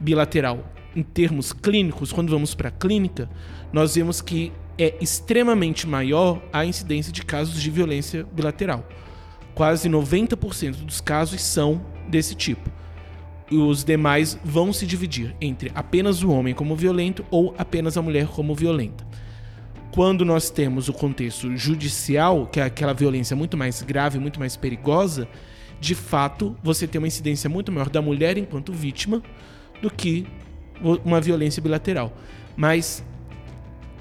[0.00, 3.30] bilateral, em termos clínicos, quando vamos para a clínica,
[3.72, 8.84] nós vemos que é extremamente maior a incidência de casos de violência bilateral.
[9.54, 12.68] Quase 90% dos casos são desse tipo.
[13.48, 18.02] E os demais vão se dividir entre apenas o homem como violento ou apenas a
[18.02, 19.06] mulher como violenta.
[19.92, 24.56] Quando nós temos o contexto judicial, que é aquela violência muito mais grave, muito mais
[24.56, 25.28] perigosa,
[25.80, 29.22] de fato você tem uma incidência muito maior da mulher enquanto vítima
[29.80, 30.26] do que
[31.04, 32.12] uma violência bilateral.
[32.56, 33.04] Mas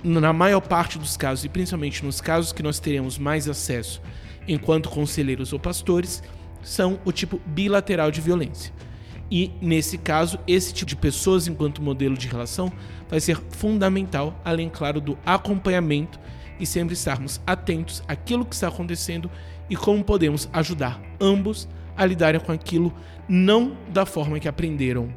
[0.03, 4.01] na maior parte dos casos, e principalmente nos casos que nós teremos mais acesso
[4.47, 6.21] enquanto conselheiros ou pastores,
[6.61, 8.71] são o tipo bilateral de violência.
[9.29, 12.71] E nesse caso, esse tipo de pessoas enquanto modelo de relação
[13.09, 16.19] vai ser fundamental, além, claro, do acompanhamento
[16.59, 19.29] e sempre estarmos atentos àquilo que está acontecendo
[19.69, 22.93] e como podemos ajudar ambos a lidarem com aquilo
[23.27, 25.13] não da forma que aprenderam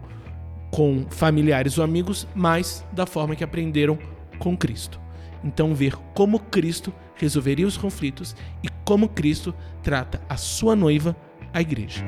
[0.71, 3.99] com familiares ou amigos, mas da forma que aprenderam
[4.39, 5.01] com Cristo.
[5.43, 11.17] Então, ver como Cristo resolveria os conflitos e como Cristo trata a sua noiva,
[11.53, 12.05] a igreja.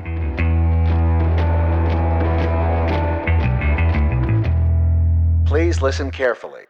[5.46, 6.69] Please listen carefully.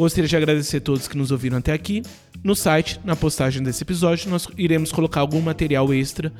[0.00, 2.02] Gostaria de agradecer a todos que nos ouviram até aqui.
[2.42, 6.32] No site, na postagem desse episódio, nós iremos colocar algum material extra,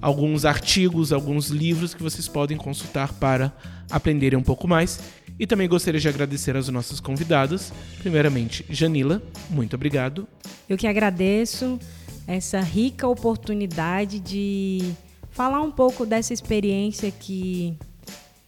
[0.00, 3.52] alguns artigos, alguns livros que vocês podem consultar para
[3.90, 4.98] aprenderem um pouco mais.
[5.38, 7.70] E também gostaria de agradecer às nossas convidadas.
[7.98, 10.26] Primeiramente, Janila, muito obrigado.
[10.66, 11.78] Eu que agradeço
[12.26, 14.90] essa rica oportunidade de
[15.32, 17.76] falar um pouco dessa experiência que,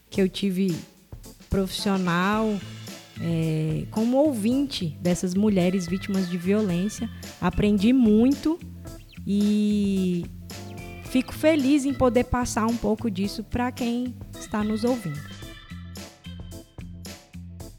[0.09, 0.75] que eu tive
[1.51, 2.59] profissional
[3.21, 7.09] é, como ouvinte dessas mulheres vítimas de violência.
[7.41, 8.59] Aprendi muito
[9.27, 10.25] e
[11.05, 15.21] fico feliz em poder passar um pouco disso para quem está nos ouvindo.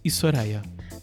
[0.04, 0.62] E Soraya?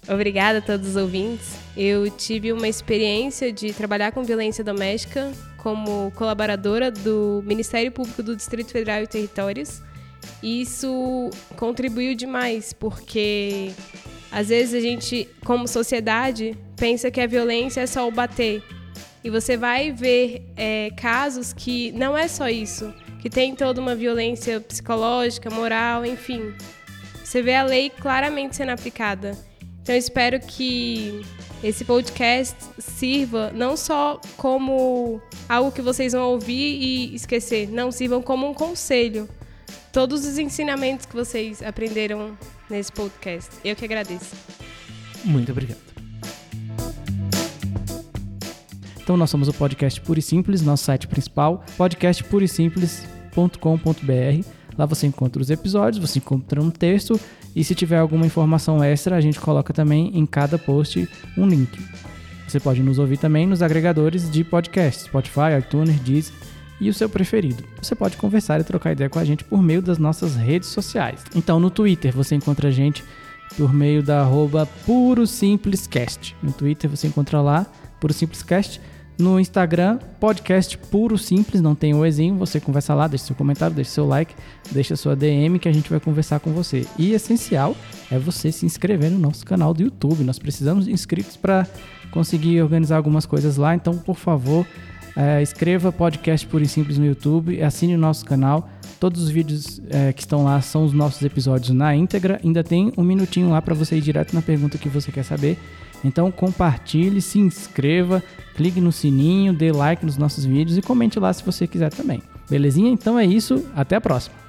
[0.09, 1.57] Obrigada a todos os ouvintes.
[1.77, 8.35] Eu tive uma experiência de trabalhar com violência doméstica como colaboradora do Ministério Público do
[8.35, 9.81] Distrito Federal e Territórios.
[10.43, 13.73] E isso contribuiu demais, porque
[14.33, 18.63] às vezes a gente, como sociedade, pensa que a violência é só o bater.
[19.23, 23.95] E você vai ver é, casos que não é só isso, que tem toda uma
[23.95, 26.55] violência psicológica, moral, enfim.
[27.23, 29.37] Você vê a lei claramente sendo aplicada.
[29.83, 31.21] Então eu espero que
[31.63, 38.23] esse podcast sirva não só como algo que vocês vão ouvir e esquecer, não sirvam
[38.23, 39.29] como um conselho.
[39.93, 42.37] Todos os ensinamentos que vocês aprenderam
[42.69, 43.51] nesse podcast.
[43.65, 44.35] Eu que agradeço.
[45.25, 45.93] Muito obrigado.
[49.03, 54.47] Então nós somos o podcast Puro e Simples, nosso site principal, podcastpurisimples.com.br.
[54.79, 57.21] Lá você encontra os episódios, você encontra um texto
[57.55, 61.07] e se tiver alguma informação extra, a gente coloca também em cada post
[61.37, 61.79] um link.
[62.49, 66.35] Você pode nos ouvir também nos agregadores de podcasts, Spotify, iTunes, Deezer
[66.83, 67.63] e o seu preferido.
[67.81, 71.25] Você pode conversar e trocar ideia com a gente por meio das nossas redes sociais.
[71.33, 73.05] Então, no Twitter você encontra a gente
[73.57, 76.35] por meio da arroba Puro Simplescast.
[76.43, 77.67] No Twitter você encontra lá,
[78.01, 78.81] Puro Simplescast.
[79.17, 83.77] No Instagram, podcast Puro Simples, não tem o Ezinho, você conversa lá, deixa seu comentário,
[83.77, 84.35] deixa seu like,
[84.73, 86.87] deixa sua DM que a gente vai conversar com você.
[86.99, 87.77] E essencial
[88.11, 90.25] é você se inscrever no nosso canal do YouTube.
[90.25, 91.67] Nós precisamos de inscritos para
[92.11, 94.67] conseguir organizar algumas coisas lá, então por favor,
[95.17, 98.69] é, escreva podcast Puro e Simples no YouTube, assine o nosso canal.
[98.99, 102.41] Todos os vídeos é, que estão lá são os nossos episódios na íntegra.
[102.43, 105.59] Ainda tem um minutinho lá para você ir direto na pergunta que você quer saber.
[106.05, 108.23] Então compartilhe, se inscreva,
[108.57, 112.23] clique no sininho, dê like nos nossos vídeos e comente lá se você quiser também.
[112.49, 112.91] Belezinha?
[112.91, 114.42] Então é isso, até a próxima.